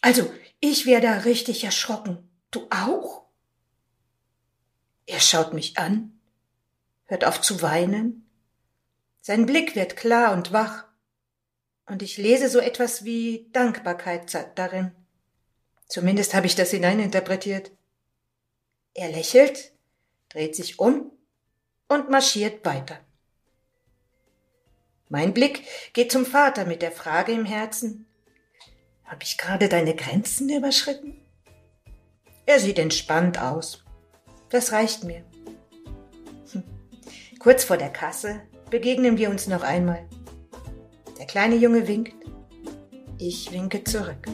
Also, 0.00 0.28
ich 0.58 0.86
wär 0.86 1.00
da 1.00 1.18
richtig 1.18 1.62
erschrocken. 1.62 2.28
Du 2.50 2.66
auch? 2.70 3.27
Er 5.08 5.20
schaut 5.20 5.54
mich 5.54 5.78
an, 5.78 6.20
hört 7.06 7.24
auf 7.24 7.40
zu 7.40 7.62
weinen. 7.62 8.28
Sein 9.22 9.46
Blick 9.46 9.74
wird 9.74 9.96
klar 9.96 10.34
und 10.34 10.52
wach, 10.52 10.84
und 11.86 12.02
ich 12.02 12.18
lese 12.18 12.50
so 12.50 12.58
etwas 12.58 13.04
wie 13.04 13.48
Dankbarkeit 13.54 14.30
darin. 14.54 14.92
Zumindest 15.86 16.34
habe 16.34 16.46
ich 16.46 16.56
das 16.56 16.72
hineininterpretiert. 16.72 17.70
Er 18.92 19.08
lächelt, 19.08 19.72
dreht 20.28 20.54
sich 20.54 20.78
um 20.78 21.10
und 21.88 22.10
marschiert 22.10 22.66
weiter. 22.66 23.00
Mein 25.08 25.32
Blick 25.32 25.64
geht 25.94 26.12
zum 26.12 26.26
Vater 26.26 26.66
mit 26.66 26.82
der 26.82 26.92
Frage 26.92 27.32
im 27.32 27.46
Herzen, 27.46 28.06
habe 29.04 29.22
ich 29.22 29.38
gerade 29.38 29.70
deine 29.70 29.96
Grenzen 29.96 30.50
überschritten? 30.50 31.16
Er 32.44 32.60
sieht 32.60 32.78
entspannt 32.78 33.38
aus. 33.38 33.82
Das 34.50 34.72
reicht 34.72 35.04
mir. 35.04 35.24
Hm. 36.52 36.62
Kurz 37.38 37.64
vor 37.64 37.76
der 37.76 37.90
Kasse 37.90 38.40
begegnen 38.70 39.18
wir 39.18 39.30
uns 39.30 39.46
noch 39.46 39.62
einmal. 39.62 40.06
Der 41.18 41.26
kleine 41.26 41.56
Junge 41.56 41.86
winkt. 41.88 42.14
Ich 43.18 43.52
winke 43.52 43.82
zurück. 43.84 44.28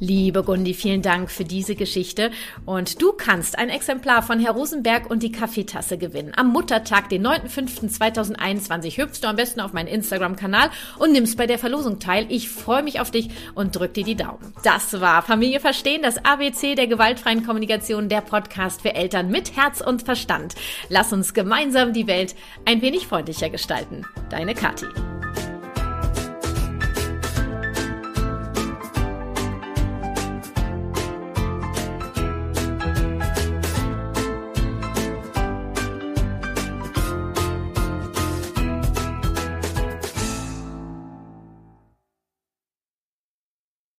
Liebe 0.00 0.44
Gundi, 0.44 0.74
vielen 0.74 1.02
Dank 1.02 1.30
für 1.30 1.44
diese 1.44 1.74
Geschichte. 1.74 2.30
Und 2.64 3.02
du 3.02 3.12
kannst 3.12 3.58
ein 3.58 3.68
Exemplar 3.68 4.22
von 4.22 4.38
Herr 4.38 4.52
Rosenberg 4.52 5.10
und 5.10 5.22
die 5.22 5.32
Kaffeetasse 5.32 5.98
gewinnen. 5.98 6.32
Am 6.36 6.52
Muttertag, 6.52 7.08
den 7.08 7.26
9.5.2021, 7.26 8.96
hüpfst 8.96 9.22
du 9.22 9.28
am 9.28 9.36
besten 9.36 9.60
auf 9.60 9.72
meinen 9.72 9.88
Instagram-Kanal 9.88 10.70
und 10.98 11.12
nimmst 11.12 11.36
bei 11.36 11.46
der 11.46 11.58
Verlosung 11.58 11.98
teil. 11.98 12.26
Ich 12.28 12.48
freue 12.48 12.84
mich 12.84 13.00
auf 13.00 13.10
dich 13.10 13.28
und 13.54 13.74
drück 13.74 13.94
dir 13.94 14.04
die 14.04 14.14
Daumen. 14.14 14.52
Das 14.62 15.00
war 15.00 15.22
Familie 15.22 15.58
Verstehen, 15.58 16.02
das 16.02 16.24
ABC 16.24 16.76
der 16.76 16.86
gewaltfreien 16.86 17.44
Kommunikation, 17.44 18.08
der 18.08 18.20
Podcast 18.20 18.82
für 18.82 18.94
Eltern 18.94 19.30
mit 19.30 19.56
Herz 19.56 19.80
und 19.80 20.02
Verstand. 20.02 20.54
Lass 20.88 21.12
uns 21.12 21.34
gemeinsam 21.34 21.92
die 21.92 22.06
Welt 22.06 22.36
ein 22.64 22.82
wenig 22.82 23.08
freundlicher 23.08 23.50
gestalten. 23.50 24.04
Deine 24.30 24.54
Kathi. 24.54 24.86